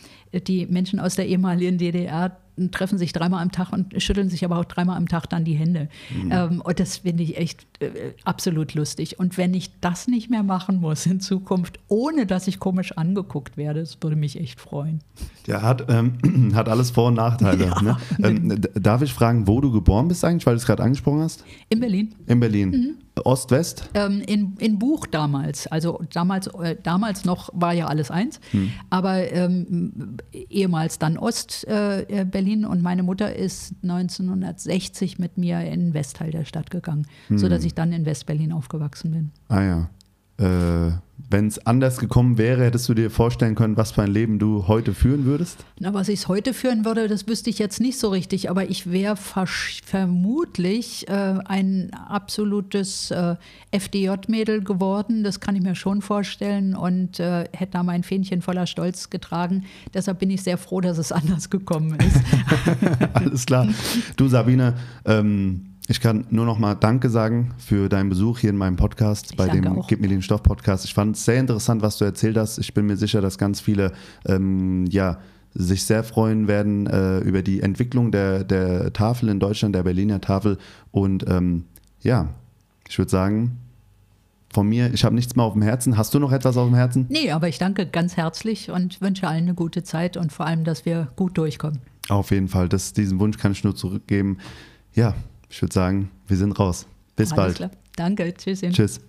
die 0.47 0.65
Menschen 0.65 0.99
aus 0.99 1.15
der 1.15 1.27
ehemaligen 1.27 1.77
DDR 1.77 2.37
treffen 2.71 2.97
sich 2.97 3.13
dreimal 3.13 3.41
am 3.41 3.51
Tag 3.51 3.71
und 3.71 4.01
schütteln 4.01 4.29
sich 4.29 4.45
aber 4.45 4.57
auch 4.57 4.65
dreimal 4.65 4.97
am 4.97 5.07
Tag 5.07 5.27
dann 5.27 5.43
die 5.43 5.53
Hände. 5.53 5.89
Mhm. 6.13 6.31
Ähm, 6.31 6.61
und 6.61 6.79
das 6.79 6.97
finde 6.97 7.23
ich 7.23 7.37
echt 7.37 7.65
äh, 7.79 8.13
absolut 8.23 8.73
lustig. 8.73 9.19
Und 9.19 9.37
wenn 9.37 9.53
ich 9.53 9.71
das 9.81 10.07
nicht 10.07 10.29
mehr 10.29 10.43
machen 10.43 10.79
muss 10.79 11.05
in 11.05 11.19
Zukunft, 11.19 11.79
ohne 11.87 12.25
dass 12.25 12.47
ich 12.47 12.59
komisch 12.59 12.93
angeguckt 12.93 13.57
werde, 13.57 13.81
das 13.81 13.97
würde 14.01 14.15
mich 14.15 14.39
echt 14.39 14.59
freuen. 14.59 14.99
Ja, 15.47 15.61
hat, 15.61 15.85
ähm, 15.89 16.51
hat 16.55 16.69
alles 16.69 16.91
Vor- 16.91 17.07
und 17.07 17.15
Nachteile. 17.15 17.65
Ja, 17.65 17.81
ne? 17.81 17.97
ähm, 18.23 18.61
darf 18.75 19.01
ich 19.01 19.13
fragen, 19.13 19.47
wo 19.47 19.61
du 19.61 19.71
geboren 19.71 20.07
bist 20.07 20.23
eigentlich, 20.23 20.45
weil 20.45 20.53
du 20.53 20.59
es 20.59 20.65
gerade 20.65 20.83
angesprochen 20.83 21.21
hast? 21.21 21.43
In 21.69 21.79
Berlin. 21.79 22.15
In 22.27 22.39
Berlin. 22.39 22.69
Mhm. 22.69 22.95
Ost-West? 23.23 23.89
Ähm, 23.93 24.21
in, 24.25 24.55
in 24.57 24.79
Buch 24.79 25.05
damals. 25.05 25.67
Also 25.67 26.01
damals, 26.11 26.47
äh, 26.47 26.75
damals 26.81 27.25
noch 27.25 27.49
war 27.53 27.73
ja 27.73 27.87
alles 27.87 28.09
eins. 28.09 28.39
Hm. 28.51 28.71
Aber 28.89 29.31
ähm, 29.31 30.17
ehemals 30.49 30.97
dann 30.97 31.17
Ost-Berlin 31.17 32.07
äh, 32.09 32.25
und 32.65 32.81
meine 32.81 33.03
Mutter 33.03 33.35
ist 33.35 33.73
1960 33.83 35.19
mit 35.19 35.37
mir 35.37 35.61
in 35.61 35.79
den 35.79 35.93
Westteil 35.93 36.31
der 36.31 36.45
Stadt 36.45 36.69
gegangen, 36.69 37.07
hm. 37.27 37.37
sodass 37.37 37.63
ich 37.63 37.73
dann 37.73 37.91
in 37.91 38.05
West-Berlin 38.05 38.51
aufgewachsen 38.51 39.11
bin. 39.11 39.31
Ah 39.49 39.63
ja. 39.63 39.89
Äh, 40.37 40.91
wenn 41.29 41.47
es 41.47 41.65
anders 41.65 41.97
gekommen 41.97 42.37
wäre, 42.37 42.63
hättest 42.63 42.87
du 42.89 42.93
dir 42.93 43.09
vorstellen 43.09 43.55
können, 43.55 43.75
was 43.75 43.91
für 43.91 44.03
ein 44.03 44.11
Leben 44.11 44.37
du 44.37 44.67
heute 44.67 44.93
führen 44.93 45.25
würdest? 45.25 45.65
Na, 45.79 45.93
was 45.93 46.07
ich 46.07 46.27
heute 46.27 46.53
führen 46.53 46.85
würde, 46.85 47.07
das 47.07 47.27
wüsste 47.27 47.49
ich 47.49 47.57
jetzt 47.59 47.79
nicht 47.81 47.97
so 47.97 48.09
richtig, 48.09 48.49
aber 48.51 48.69
ich 48.69 48.91
wäre 48.91 49.15
vermutlich 49.15 51.07
äh, 51.07 51.11
ein 51.45 51.91
absolutes 51.93 53.09
äh, 53.09 53.35
FDJ-Mädel 53.71 54.63
geworden, 54.63 55.23
das 55.23 55.39
kann 55.39 55.55
ich 55.55 55.63
mir 55.63 55.75
schon 55.75 56.01
vorstellen 56.01 56.75
und 56.75 57.19
äh, 57.19 57.45
hätte 57.51 57.73
da 57.73 57.83
mein 57.83 58.03
Fähnchen 58.03 58.41
voller 58.41 58.67
Stolz 58.67 59.09
getragen. 59.09 59.65
Deshalb 59.93 60.19
bin 60.19 60.29
ich 60.29 60.43
sehr 60.43 60.59
froh, 60.59 60.81
dass 60.81 60.99
es 60.99 61.11
anders 61.11 61.49
gekommen 61.49 61.97
ist. 61.99 62.21
Alles 63.13 63.45
klar. 63.45 63.67
Du, 64.17 64.27
Sabine, 64.27 64.75
ähm, 65.05 65.72
ich 65.87 65.99
kann 65.99 66.25
nur 66.29 66.45
noch 66.45 66.59
mal 66.59 66.75
Danke 66.75 67.09
sagen 67.09 67.53
für 67.57 67.89
deinen 67.89 68.09
Besuch 68.09 68.39
hier 68.39 68.49
in 68.49 68.57
meinem 68.57 68.77
Podcast, 68.77 69.31
ich 69.31 69.37
bei 69.37 69.49
dem 69.49 69.67
auch. 69.67 69.87
Gib 69.87 69.99
mir 69.99 70.07
den 70.07 70.21
Stoff 70.21 70.41
Podcast. 70.41 70.85
Ich 70.85 70.93
fand 70.93 71.15
es 71.15 71.25
sehr 71.25 71.39
interessant, 71.39 71.81
was 71.81 71.97
du 71.97 72.05
erzählt 72.05 72.37
hast. 72.37 72.57
Ich 72.57 72.73
bin 72.73 72.85
mir 72.85 72.95
sicher, 72.95 73.21
dass 73.21 73.37
ganz 73.37 73.59
viele 73.59 73.91
ähm, 74.25 74.85
ja, 74.89 75.19
sich 75.53 75.83
sehr 75.83 76.03
freuen 76.03 76.47
werden 76.47 76.87
äh, 76.87 77.19
über 77.19 77.41
die 77.41 77.61
Entwicklung 77.61 78.11
der, 78.11 78.43
der 78.45 78.93
Tafel 78.93 79.29
in 79.29 79.39
Deutschland, 79.39 79.75
der 79.75 79.83
Berliner 79.83 80.21
Tafel. 80.21 80.57
Und 80.91 81.25
ähm, 81.27 81.65
ja, 82.01 82.29
ich 82.87 82.97
würde 82.97 83.11
sagen, 83.11 83.57
von 84.53 84.69
mir, 84.69 84.93
ich 84.93 85.03
habe 85.03 85.15
nichts 85.15 85.35
mehr 85.35 85.45
auf 85.45 85.53
dem 85.53 85.63
Herzen. 85.63 85.97
Hast 85.97 86.13
du 86.13 86.19
noch 86.19 86.31
etwas 86.31 86.55
auf 86.55 86.67
dem 86.67 86.75
Herzen? 86.75 87.07
Nee, 87.09 87.31
aber 87.31 87.49
ich 87.49 87.57
danke 87.57 87.87
ganz 87.87 88.15
herzlich 88.15 88.71
und 88.71 89.01
wünsche 89.01 89.27
allen 89.27 89.43
eine 89.43 89.53
gute 89.53 89.83
Zeit 89.83 90.15
und 90.15 90.31
vor 90.31 90.45
allem, 90.45 90.63
dass 90.63 90.85
wir 90.85 91.09
gut 91.15 91.37
durchkommen. 91.37 91.79
Auf 92.07 92.31
jeden 92.31 92.47
Fall. 92.47 92.69
Das, 92.69 92.93
diesen 92.93 93.19
Wunsch 93.19 93.37
kann 93.37 93.51
ich 93.51 93.63
nur 93.63 93.75
zurückgeben. 93.75 94.37
Ja, 94.93 95.15
ich 95.53 95.61
würde 95.61 95.73
sagen, 95.73 96.09
wir 96.27 96.35
sind 96.35 96.57
raus. 96.59 96.87
Bis 97.15 97.31
Alles 97.31 97.35
bald. 97.35 97.55
Klar. 97.57 97.71
Danke. 97.95 98.33
Tschüss. 98.33 98.61
Tschüss. 98.61 98.99